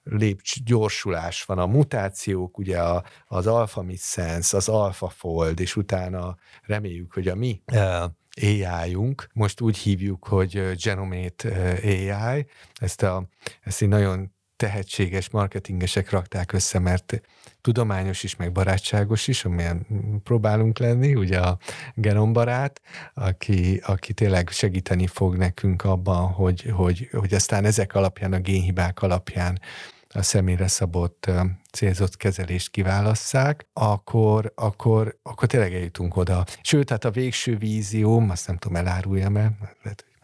lépcs, 0.02 0.62
gyorsulás 0.64 1.44
van. 1.44 1.58
A 1.58 1.66
mutációk, 1.66 2.58
ugye 2.58 2.78
a, 2.78 3.04
az 3.26 3.46
alfa 3.46 3.82
missense, 3.82 4.56
az 4.56 4.68
alfa 4.68 5.08
fold, 5.08 5.60
és 5.60 5.76
utána 5.76 6.36
reméljük, 6.62 7.12
hogy 7.12 7.28
a 7.28 7.34
mi 7.34 7.62
uh, 7.72 8.04
AI-unk, 8.42 9.28
most 9.32 9.60
úgy 9.60 9.76
hívjuk, 9.76 10.26
hogy 10.26 10.76
Genomate 10.82 11.78
AI, 11.82 12.46
ezt, 12.74 13.02
a, 13.02 13.28
ezt 13.62 13.82
egy 13.82 13.88
nagyon 13.88 14.34
tehetséges 14.56 15.30
marketingesek 15.30 16.10
rakták 16.10 16.52
össze, 16.52 16.78
mert 16.78 17.20
tudományos 17.60 18.22
is, 18.22 18.36
meg 18.36 18.52
barátságos 18.52 19.28
is, 19.28 19.44
amilyen 19.44 19.86
próbálunk 20.22 20.78
lenni, 20.78 21.14
ugye 21.14 21.38
a 21.38 21.58
genombarát, 21.94 22.80
aki, 23.14 23.80
aki 23.86 24.12
tényleg 24.12 24.48
segíteni 24.48 25.06
fog 25.06 25.36
nekünk 25.36 25.84
abban, 25.84 26.26
hogy, 26.26 26.70
hogy, 26.74 27.08
hogy 27.12 27.34
aztán 27.34 27.64
ezek 27.64 27.94
alapján, 27.94 28.32
a 28.32 28.38
génhibák 28.38 29.02
alapján 29.02 29.60
a 30.08 30.22
személyre 30.22 30.68
szabott 30.68 31.30
célzott 31.72 32.16
kezelést 32.16 32.70
kiválasszák, 32.70 33.66
akkor, 33.72 34.52
akkor, 34.54 35.18
akkor 35.22 35.48
tényleg 35.48 35.74
eljutunk 35.74 36.16
oda. 36.16 36.44
Sőt, 36.62 36.90
hát 36.90 37.04
a 37.04 37.10
végső 37.10 37.56
vízióm, 37.56 38.30
azt 38.30 38.46
nem 38.46 38.56
tudom, 38.56 38.76
eláruljam-e, 38.76 39.52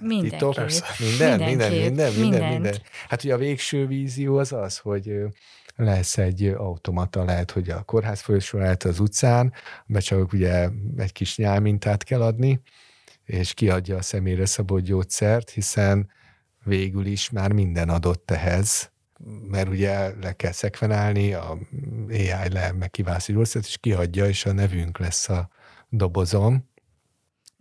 Mindenképp. 0.02 0.70
Minden, 0.98 1.40
minden, 1.40 1.72
minden, 1.72 2.12
minden, 2.12 2.52
minden. 2.52 2.74
Hát 3.08 3.24
ugye 3.24 3.34
a 3.34 3.38
végső 3.38 3.86
vízió 3.86 4.36
az 4.36 4.52
az, 4.52 4.78
hogy 4.78 5.12
lesz 5.76 6.18
egy 6.18 6.46
automata, 6.46 7.24
lehet, 7.24 7.50
hogy 7.50 7.70
a 7.70 7.82
kórház 7.82 8.20
folyosó, 8.20 8.58
lehet 8.58 8.82
az 8.82 9.00
utcán, 9.00 9.52
be 9.86 10.00
csak 10.00 10.32
ugye 10.32 10.68
egy 10.96 11.12
kis 11.12 11.36
nyálmintát 11.36 12.04
kell 12.04 12.22
adni, 12.22 12.60
és 13.24 13.54
kiadja 13.54 13.96
a 13.96 14.02
személyre 14.02 14.46
szabott 14.46 14.82
gyógyszert, 14.82 15.50
hiszen 15.50 16.10
végül 16.64 17.06
is 17.06 17.30
már 17.30 17.52
minden 17.52 17.88
adott 17.88 18.30
ehhez, 18.30 18.92
mert 19.48 19.68
ugye 19.68 20.14
le 20.20 20.32
kell 20.32 20.52
szekvenálni, 20.52 21.32
a 21.32 21.58
AI 22.10 22.48
le 22.52 22.72
meg 22.72 22.90
kivászi 22.90 23.32
gyógyszert, 23.32 23.66
és 23.66 23.78
kiadja, 23.80 24.26
és 24.26 24.46
a 24.46 24.52
nevünk 24.52 24.98
lesz 24.98 25.28
a 25.28 25.50
dobozom, 25.88 26.70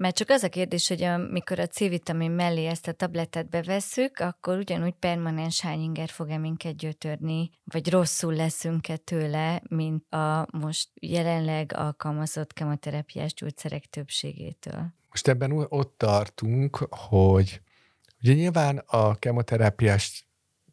mert 0.02 0.16
csak 0.16 0.30
az 0.30 0.44
a 0.44 0.50
kérdés, 0.50 0.88
hogy 0.88 1.04
amikor 1.04 1.60
a 1.60 1.68
C-vitamin 1.68 2.32
mellé 2.32 2.66
ezt 2.66 2.88
a 2.88 2.92
tabletet 2.92 3.50
bevesszük, 3.50 4.20
akkor 4.20 4.58
ugyanúgy 4.58 4.94
permanens 5.00 5.62
hányinger 5.62 6.10
fog-e 6.10 6.38
minket 6.38 6.76
gyötörni, 6.76 7.50
vagy 7.64 7.90
rosszul 7.90 8.34
leszünk-e 8.34 8.98
tőle, 8.98 9.62
mint 9.70 10.14
a 10.14 10.48
most 10.52 10.90
jelenleg 10.94 11.74
alkalmazott 11.76 12.54
kemoterápiás 12.54 13.34
gyógyszerek 13.34 13.86
többségétől. 13.86 14.94
Most 15.10 15.28
ebben 15.28 15.52
ott 15.70 15.98
tartunk, 15.98 16.76
hogy 16.90 17.62
ugye 18.22 18.34
nyilván 18.34 18.78
a 18.78 19.16
kemoterápiás 19.16 20.26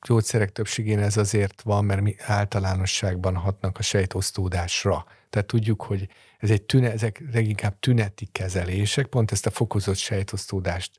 gyógyszerek 0.07 0.53
többségén 0.53 0.99
ez 0.99 1.16
azért 1.16 1.62
van, 1.62 1.85
mert 1.85 2.01
mi 2.01 2.14
általánosságban 2.18 3.37
hatnak 3.37 3.79
a 3.79 3.83
sejtosztódásra. 3.83 5.05
Tehát 5.31 5.49
tudjuk, 5.49 5.83
hogy 5.83 6.09
ez 6.39 6.51
egy 6.51 6.62
tüne, 6.62 6.93
ezek 6.93 7.22
leginkább 7.32 7.78
tüneti 7.78 8.26
kezelések, 8.26 9.07
pont 9.07 9.32
ezt 9.32 9.47
a 9.47 9.51
fokozott 9.51 9.97
sejtosztódást 9.97 10.93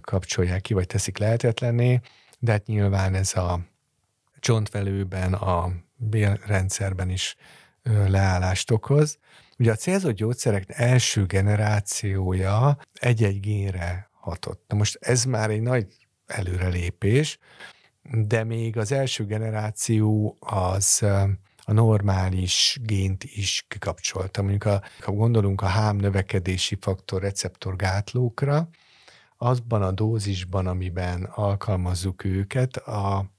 kapcsolják 0.00 0.60
ki, 0.60 0.74
vagy 0.74 0.86
teszik 0.86 1.18
lehetetlenné, 1.18 2.00
de 2.38 2.52
hát 2.52 2.66
nyilván 2.66 3.14
ez 3.14 3.36
a 3.36 3.60
csontvelőben, 4.40 5.32
a 5.32 5.72
bélrendszerben 5.96 7.10
is 7.10 7.36
leállást 7.82 8.70
okoz. 8.70 9.18
Ugye 9.58 9.72
a 9.72 9.76
célzott 9.76 10.14
gyógyszerek 10.14 10.64
első 10.66 11.26
generációja 11.26 12.78
egy-egy 12.94 13.40
génre 13.40 14.10
hatott. 14.12 14.64
Na 14.68 14.76
most 14.76 14.98
ez 15.00 15.24
már 15.24 15.50
egy 15.50 15.60
nagy 15.60 15.86
előrelépés, 16.26 17.38
de 18.02 18.44
még 18.44 18.76
az 18.76 18.92
első 18.92 19.24
generáció 19.24 20.36
az 20.40 21.04
a 21.68 21.72
normális 21.72 22.78
gént 22.82 23.24
is 23.24 23.64
kikapcsolta. 23.68 24.42
Mondjuk, 24.42 24.64
a, 24.64 24.82
ha 25.00 25.12
gondolunk 25.12 25.62
a 25.62 25.66
hám 25.66 25.96
növekedési 25.96 26.78
faktor 26.80 27.22
receptor 27.22 27.76
gátlókra, 27.76 28.68
azban 29.36 29.82
a 29.82 29.90
dózisban, 29.90 30.66
amiben 30.66 31.24
alkalmazzuk 31.24 32.24
őket, 32.24 32.76
a, 32.76 33.30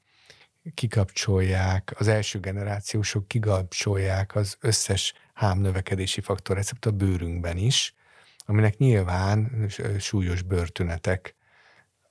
kikapcsolják, 0.74 1.94
az 1.98 2.08
első 2.08 2.40
generációsok 2.40 3.28
kikapcsolják 3.28 4.36
az 4.36 4.58
összes 4.60 5.14
hám 5.34 5.60
növekedési 5.60 6.22
faktor 6.22 6.56
receptor 6.56 6.92
a 6.94 6.96
bőrünkben 6.96 7.58
is, 7.58 7.94
aminek 8.46 8.78
nyilván 8.78 9.68
súlyos 10.00 10.42
bőrtünetek 10.42 11.36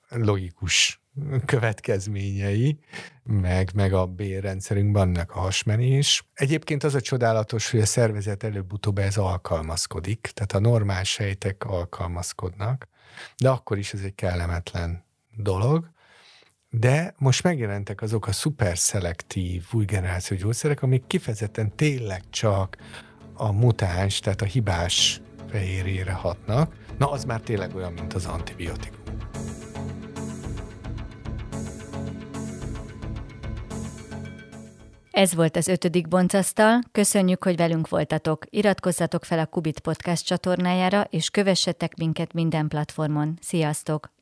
logikus 0.08 1.00
következményei, 1.44 2.78
meg, 3.24 3.70
meg 3.74 3.92
a 3.92 4.06
bérrendszerünkben 4.06 5.02
annak 5.02 5.30
a 5.30 5.38
hasmenés. 5.38 6.24
Egyébként 6.34 6.84
az 6.84 6.94
a 6.94 7.00
csodálatos, 7.00 7.70
hogy 7.70 7.80
a 7.80 7.86
szervezet 7.86 8.42
előbb-utóbb 8.42 8.98
ez 8.98 9.16
alkalmazkodik, 9.16 10.30
tehát 10.34 10.52
a 10.52 10.70
normál 10.70 11.04
sejtek 11.04 11.64
alkalmazkodnak, 11.64 12.88
de 13.36 13.48
akkor 13.48 13.78
is 13.78 13.92
ez 13.92 14.00
egy 14.00 14.14
kellemetlen 14.14 15.04
dolog. 15.36 15.90
De 16.70 17.14
most 17.18 17.42
megjelentek 17.42 18.02
azok 18.02 18.26
a 18.26 18.32
szuper 18.32 18.78
szelektív 18.78 19.64
új 19.72 19.84
generáció 19.84 20.36
gyógyszerek, 20.36 20.82
amik 20.82 21.06
kifejezetten 21.06 21.76
tényleg 21.76 22.22
csak 22.30 22.76
a 23.34 23.52
mutáns, 23.52 24.18
tehát 24.18 24.42
a 24.42 24.44
hibás 24.44 25.20
fehérjére 25.50 26.12
hatnak. 26.12 26.74
Na, 26.98 27.10
az 27.10 27.24
már 27.24 27.40
tényleg 27.40 27.74
olyan, 27.74 27.92
mint 27.92 28.12
az 28.12 28.26
antibiotikum. 28.26 28.98
Ez 35.18 35.34
volt 35.34 35.56
az 35.56 35.68
ötödik 35.68 36.08
boncasztal. 36.08 36.80
Köszönjük, 36.92 37.44
hogy 37.44 37.56
velünk 37.56 37.88
voltatok. 37.88 38.44
Iratkozzatok 38.50 39.24
fel 39.24 39.38
a 39.38 39.46
Kubit 39.46 39.80
Podcast 39.80 40.26
csatornájára, 40.26 41.06
és 41.10 41.30
kövessetek 41.30 41.96
minket 41.96 42.32
minden 42.32 42.68
platformon. 42.68 43.38
Sziasztok! 43.40 44.17